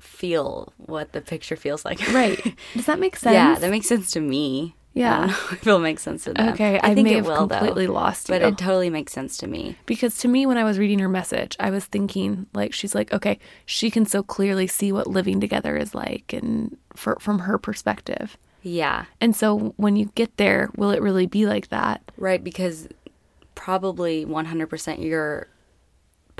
feel 0.00 0.72
what 0.78 1.12
the 1.12 1.20
picture 1.20 1.56
feels 1.56 1.84
like. 1.84 2.00
Right. 2.12 2.40
Does 2.74 2.86
that 2.86 2.98
make 2.98 3.16
sense? 3.24 3.34
Yeah, 3.34 3.56
that 3.58 3.70
makes 3.70 3.86
sense 3.86 4.10
to 4.12 4.20
me. 4.20 4.74
Yeah. 4.92 5.14
I 5.14 5.18
don't 5.20 5.28
know 5.28 5.34
if 5.52 5.66
it'll 5.66 5.78
make 5.78 6.00
sense 6.00 6.24
to 6.24 6.32
them. 6.32 6.48
Okay, 6.54 6.80
I 6.82 6.94
think 6.94 7.06
may 7.06 7.18
it 7.18 7.24
will, 7.24 7.46
though. 7.46 7.56
completely 7.58 7.86
lost 7.86 8.26
But 8.26 8.40
you. 8.42 8.48
it 8.48 8.58
totally 8.58 8.90
makes 8.90 9.12
sense 9.12 9.38
to 9.38 9.46
me. 9.46 9.76
Because 9.86 10.18
to 10.18 10.28
me, 10.28 10.46
when 10.46 10.58
I 10.58 10.64
was 10.64 10.78
reading 10.80 10.98
her 10.98 11.08
message, 11.08 11.56
I 11.60 11.70
was 11.70 11.84
thinking, 11.84 12.46
like, 12.54 12.72
she's 12.72 12.94
like, 12.94 13.12
okay, 13.12 13.38
she 13.66 13.88
can 13.90 14.04
so 14.04 14.22
clearly 14.24 14.66
see 14.66 14.90
what 14.90 15.06
living 15.06 15.40
together 15.40 15.76
is 15.76 15.94
like, 15.94 16.32
and 16.32 16.76
for, 16.96 17.16
from 17.20 17.40
her 17.40 17.56
perspective. 17.56 18.36
Yeah. 18.62 19.04
And 19.20 19.34
so 19.36 19.74
when 19.76 19.94
you 19.94 20.06
get 20.16 20.36
there, 20.38 20.70
will 20.76 20.90
it 20.90 21.00
really 21.00 21.26
be 21.26 21.46
like 21.46 21.68
that? 21.68 22.02
Right. 22.16 22.42
Because 22.42 22.88
probably 23.54 24.26
100% 24.26 25.04
your 25.04 25.46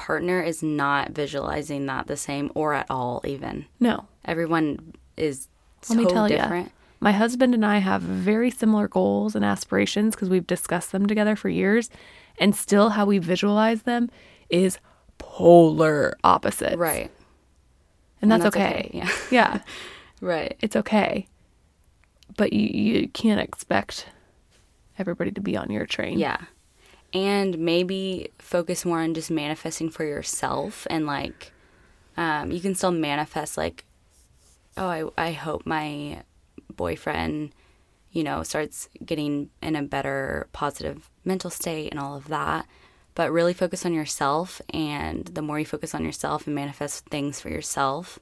partner 0.00 0.40
is 0.40 0.62
not 0.62 1.10
visualizing 1.10 1.84
that 1.84 2.06
the 2.06 2.16
same 2.16 2.50
or 2.54 2.72
at 2.72 2.86
all, 2.88 3.20
even. 3.26 3.66
No. 3.78 4.06
Everyone 4.24 4.94
is 5.18 5.46
so 5.82 5.92
Let 5.92 6.04
me 6.04 6.10
tell 6.10 6.26
different. 6.26 6.66
you, 6.68 6.72
my 7.00 7.12
husband 7.12 7.52
and 7.52 7.64
I 7.66 7.78
have 7.78 8.00
very 8.00 8.50
similar 8.50 8.88
goals 8.88 9.34
and 9.34 9.44
aspirations 9.44 10.14
because 10.14 10.30
we've 10.30 10.46
discussed 10.46 10.90
them 10.92 11.04
together 11.06 11.36
for 11.36 11.50
years, 11.50 11.90
and 12.38 12.56
still 12.56 12.88
how 12.90 13.04
we 13.04 13.18
visualize 13.18 13.82
them 13.82 14.08
is 14.48 14.78
polar 15.18 16.16
opposite. 16.24 16.78
Right. 16.78 17.10
and 18.22 18.30
that's, 18.30 18.44
that's 18.44 18.56
okay. 18.56 18.68
okay, 18.68 18.90
yeah. 18.94 19.10
yeah, 19.30 19.60
Right. 20.22 20.56
it's 20.62 20.76
okay. 20.76 21.26
But 22.38 22.54
you 22.54 22.68
you 23.00 23.08
can't 23.08 23.40
expect 23.40 24.06
everybody 24.98 25.30
to 25.32 25.40
be 25.42 25.56
on 25.58 25.70
your 25.70 25.84
train. 25.84 26.18
Yeah. 26.18 26.38
And 27.12 27.58
maybe 27.58 28.30
focus 28.38 28.84
more 28.84 29.00
on 29.00 29.14
just 29.14 29.30
manifesting 29.30 29.90
for 29.90 30.04
yourself 30.04 30.86
and 30.90 31.06
like 31.06 31.52
um, 32.16 32.50
you 32.50 32.60
can 32.60 32.74
still 32.74 32.92
manifest 32.92 33.56
like 33.56 33.84
oh 34.76 34.86
I 35.16 35.28
I 35.28 35.32
hope 35.32 35.66
my 35.66 36.22
boyfriend 36.76 37.52
you 38.12 38.22
know 38.22 38.42
starts 38.42 38.88
getting 39.04 39.50
in 39.62 39.74
a 39.76 39.82
better 39.82 40.48
positive 40.52 41.10
mental 41.24 41.50
state 41.50 41.90
and 41.90 41.98
all 41.98 42.16
of 42.16 42.28
that. 42.28 42.66
But 43.16 43.32
really 43.32 43.54
focus 43.54 43.84
on 43.84 43.92
yourself 43.92 44.62
and 44.72 45.24
the 45.26 45.42
more 45.42 45.58
you 45.58 45.66
focus 45.66 45.94
on 45.94 46.04
yourself 46.04 46.46
and 46.46 46.54
manifest 46.54 47.06
things 47.06 47.40
for 47.40 47.48
yourself 47.50 48.18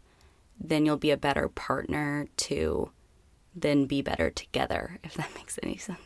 then 0.60 0.84
you'll 0.84 0.96
be 0.96 1.12
a 1.12 1.16
better 1.16 1.48
partner 1.48 2.26
to 2.36 2.90
then 3.54 3.86
be 3.86 4.02
better 4.02 4.30
together 4.30 4.98
if 5.04 5.14
that 5.14 5.32
makes 5.36 5.58
any 5.62 5.76
sense. 5.76 6.00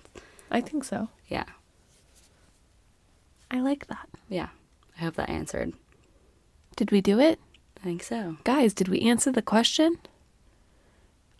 I 0.50 0.60
think 0.60 0.84
so. 0.84 1.08
yeah 1.28 1.44
I 3.52 3.60
like 3.60 3.86
that. 3.88 4.08
Yeah. 4.28 4.48
I 4.98 5.02
hope 5.04 5.14
that 5.14 5.28
answered. 5.30 5.74
Did 6.76 6.90
we 6.90 7.00
do 7.00 7.20
it? 7.20 7.38
I 7.80 7.84
think 7.84 8.02
so. 8.02 8.36
Guys, 8.44 8.72
did 8.74 8.88
we 8.88 9.00
answer 9.02 9.30
the 9.30 9.42
question? 9.42 9.98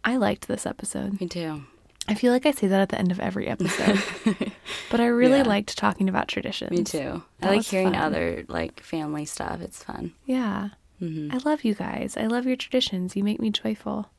I 0.05 0.17
liked 0.17 0.49
this 0.49 0.67
episode. 0.67 1.21
Me 1.21 1.27
too. 1.29 1.63
I 2.09 2.15
feel 2.15 2.33
like 2.33 2.47
I 2.47 2.51
say 2.51 2.67
that 2.67 2.81
at 2.81 2.89
the 2.89 2.99
end 2.99 3.13
of 3.13 3.21
every 3.21 3.47
episode. 3.47 4.03
but 4.91 5.01
I 5.01 5.07
really 5.07 5.39
Yeah. 5.39 5.45
liked 5.45 5.77
talking 5.79 6.09
about 6.09 6.29
traditions. 6.29 6.71
Me 6.73 6.83
too. 6.85 7.23
That 7.41 7.53
I 7.53 7.57
like 7.57 7.65
hearing 7.67 7.93
fun. 7.93 8.03
other 8.03 8.45
like 8.49 8.81
family 8.81 9.25
stuff. 9.25 9.61
It's 9.61 9.83
fun. 9.83 10.13
Yeah. 10.27 10.71
Mm-hmm. 11.01 11.35
I 11.35 11.39
love 11.49 11.65
you 11.65 11.75
guys. 11.75 12.17
I 12.17 12.27
love 12.27 12.45
your 12.47 12.57
traditions. 12.57 13.15
You 13.17 13.23
make 13.25 13.41
me 13.41 13.51
joyful. 13.51 14.11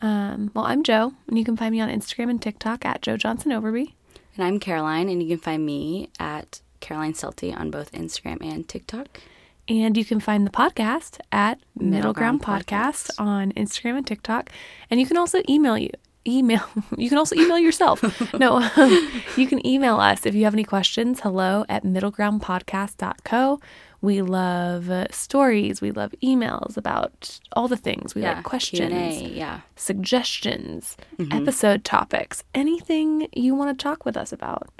Um, 0.00 0.50
well, 0.54 0.64
I'm 0.64 0.82
Joe, 0.82 1.12
and 1.28 1.36
you 1.38 1.44
can 1.44 1.56
find 1.56 1.72
me 1.72 1.80
on 1.80 1.88
Instagram 1.90 2.30
and 2.30 2.40
TikTok 2.40 2.84
at 2.86 3.02
Joe 3.02 3.16
Johnson 3.18 3.50
Overby. 3.52 3.92
And 4.36 4.44
I'm 4.44 4.58
Caroline, 4.58 5.08
and 5.08 5.22
you 5.22 5.28
can 5.28 5.38
find 5.38 5.66
me 5.66 6.08
at 6.18 6.62
Caroline 6.80 7.12
Stelty 7.12 7.56
on 7.58 7.70
both 7.70 7.92
Instagram 7.92 8.38
and 8.42 8.66
TikTok. 8.68 9.20
And 9.68 9.96
you 9.96 10.04
can 10.04 10.18
find 10.18 10.46
the 10.46 10.50
podcast 10.50 11.20
at 11.30 11.60
Middle 11.76 11.90
Middle 11.90 12.12
Ground 12.12 12.42
Ground 12.42 12.66
Podcast 12.66 13.10
on 13.18 13.52
Instagram 13.52 13.98
and 13.98 14.06
TikTok. 14.06 14.50
And 14.90 14.98
you 14.98 15.06
can 15.06 15.16
also 15.16 15.42
email 15.48 15.78
you. 15.78 15.90
Email. 16.26 16.62
You 16.98 17.08
can 17.08 17.18
also 17.18 17.36
email 17.36 17.58
yourself. 17.58 18.02
no, 18.34 18.56
um, 18.76 19.22
you 19.36 19.46
can 19.46 19.64
email 19.66 19.96
us 19.96 20.26
if 20.26 20.34
you 20.34 20.44
have 20.44 20.54
any 20.54 20.64
questions. 20.64 21.20
Hello 21.20 21.64
at 21.68 21.84
middlegroundpodcast.co. 21.84 23.60
We 24.02 24.22
love 24.22 24.90
uh, 24.90 25.06
stories. 25.10 25.80
We 25.80 25.92
love 25.92 26.14
emails 26.22 26.76
about 26.76 27.38
all 27.52 27.68
the 27.68 27.76
things. 27.76 28.14
We 28.14 28.22
like 28.22 28.44
questions 28.44 28.90
Q&A, 28.90 29.28
yeah. 29.28 29.60
suggestions, 29.76 30.96
episode 31.30 31.84
topics, 31.84 32.42
anything 32.54 33.28
you 33.34 33.54
want 33.54 33.78
to 33.78 33.82
talk 33.82 34.04
with 34.04 34.16
us 34.16 34.32
about. 34.32 34.79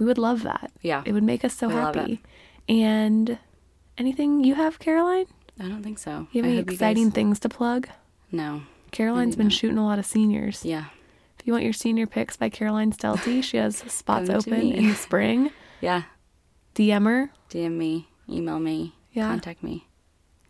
We 0.00 0.06
would 0.06 0.18
love 0.18 0.42
that. 0.42 0.72
Yeah. 0.82 1.02
It 1.06 1.12
would 1.12 1.22
make 1.22 1.44
us 1.44 1.54
so 1.54 1.68
We 1.68 1.74
happy. 1.74 2.22
And 2.68 3.38
anything 3.98 4.42
you 4.42 4.54
have, 4.56 4.78
Caroline? 4.80 5.26
I 5.60 5.68
don't 5.68 5.82
think 5.82 5.98
so. 5.98 6.26
You 6.32 6.42
have 6.42 6.50
I 6.50 6.54
any 6.54 6.58
exciting 6.62 7.04
guys- 7.10 7.14
things 7.14 7.38
to 7.40 7.48
plug? 7.48 7.88
No. 8.32 8.62
Caroline's 8.90 9.36
been 9.36 9.50
shooting 9.50 9.78
a 9.78 9.84
lot 9.84 9.98
of 10.00 10.06
seniors. 10.06 10.64
Yeah. 10.64 10.86
If 11.38 11.46
you 11.46 11.52
want 11.52 11.64
your 11.64 11.72
senior 11.72 12.06
pics 12.06 12.36
by 12.36 12.48
Caroline 12.48 12.92
Stelty, 12.92 13.42
she 13.44 13.56
has 13.58 13.76
spots 13.86 14.28
open 14.30 14.72
in 14.72 14.88
the 14.88 14.94
spring. 14.96 15.50
Yeah. 15.80 16.02
DM 16.74 17.04
her, 17.06 17.30
DM 17.50 17.72
me, 17.76 18.08
email 18.28 18.58
me, 18.60 18.94
Yeah. 19.12 19.28
contact 19.28 19.62
me. 19.62 19.86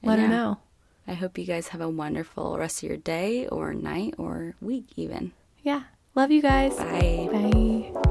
And 0.02 0.08
let 0.10 0.18
her 0.18 0.26
know. 0.28 0.58
I 1.06 1.14
hope 1.14 1.38
you 1.38 1.44
guys 1.44 1.68
have 1.68 1.80
a 1.80 1.88
wonderful 1.88 2.58
rest 2.58 2.82
of 2.82 2.88
your 2.88 2.98
day 2.98 3.46
or 3.48 3.72
night 3.74 4.14
or 4.18 4.54
week 4.60 4.86
even. 4.96 5.32
Yeah. 5.62 5.82
Love 6.14 6.30
you 6.32 6.42
guys. 6.42 6.74
Bye. 6.76 7.28
Bye. 7.32 8.09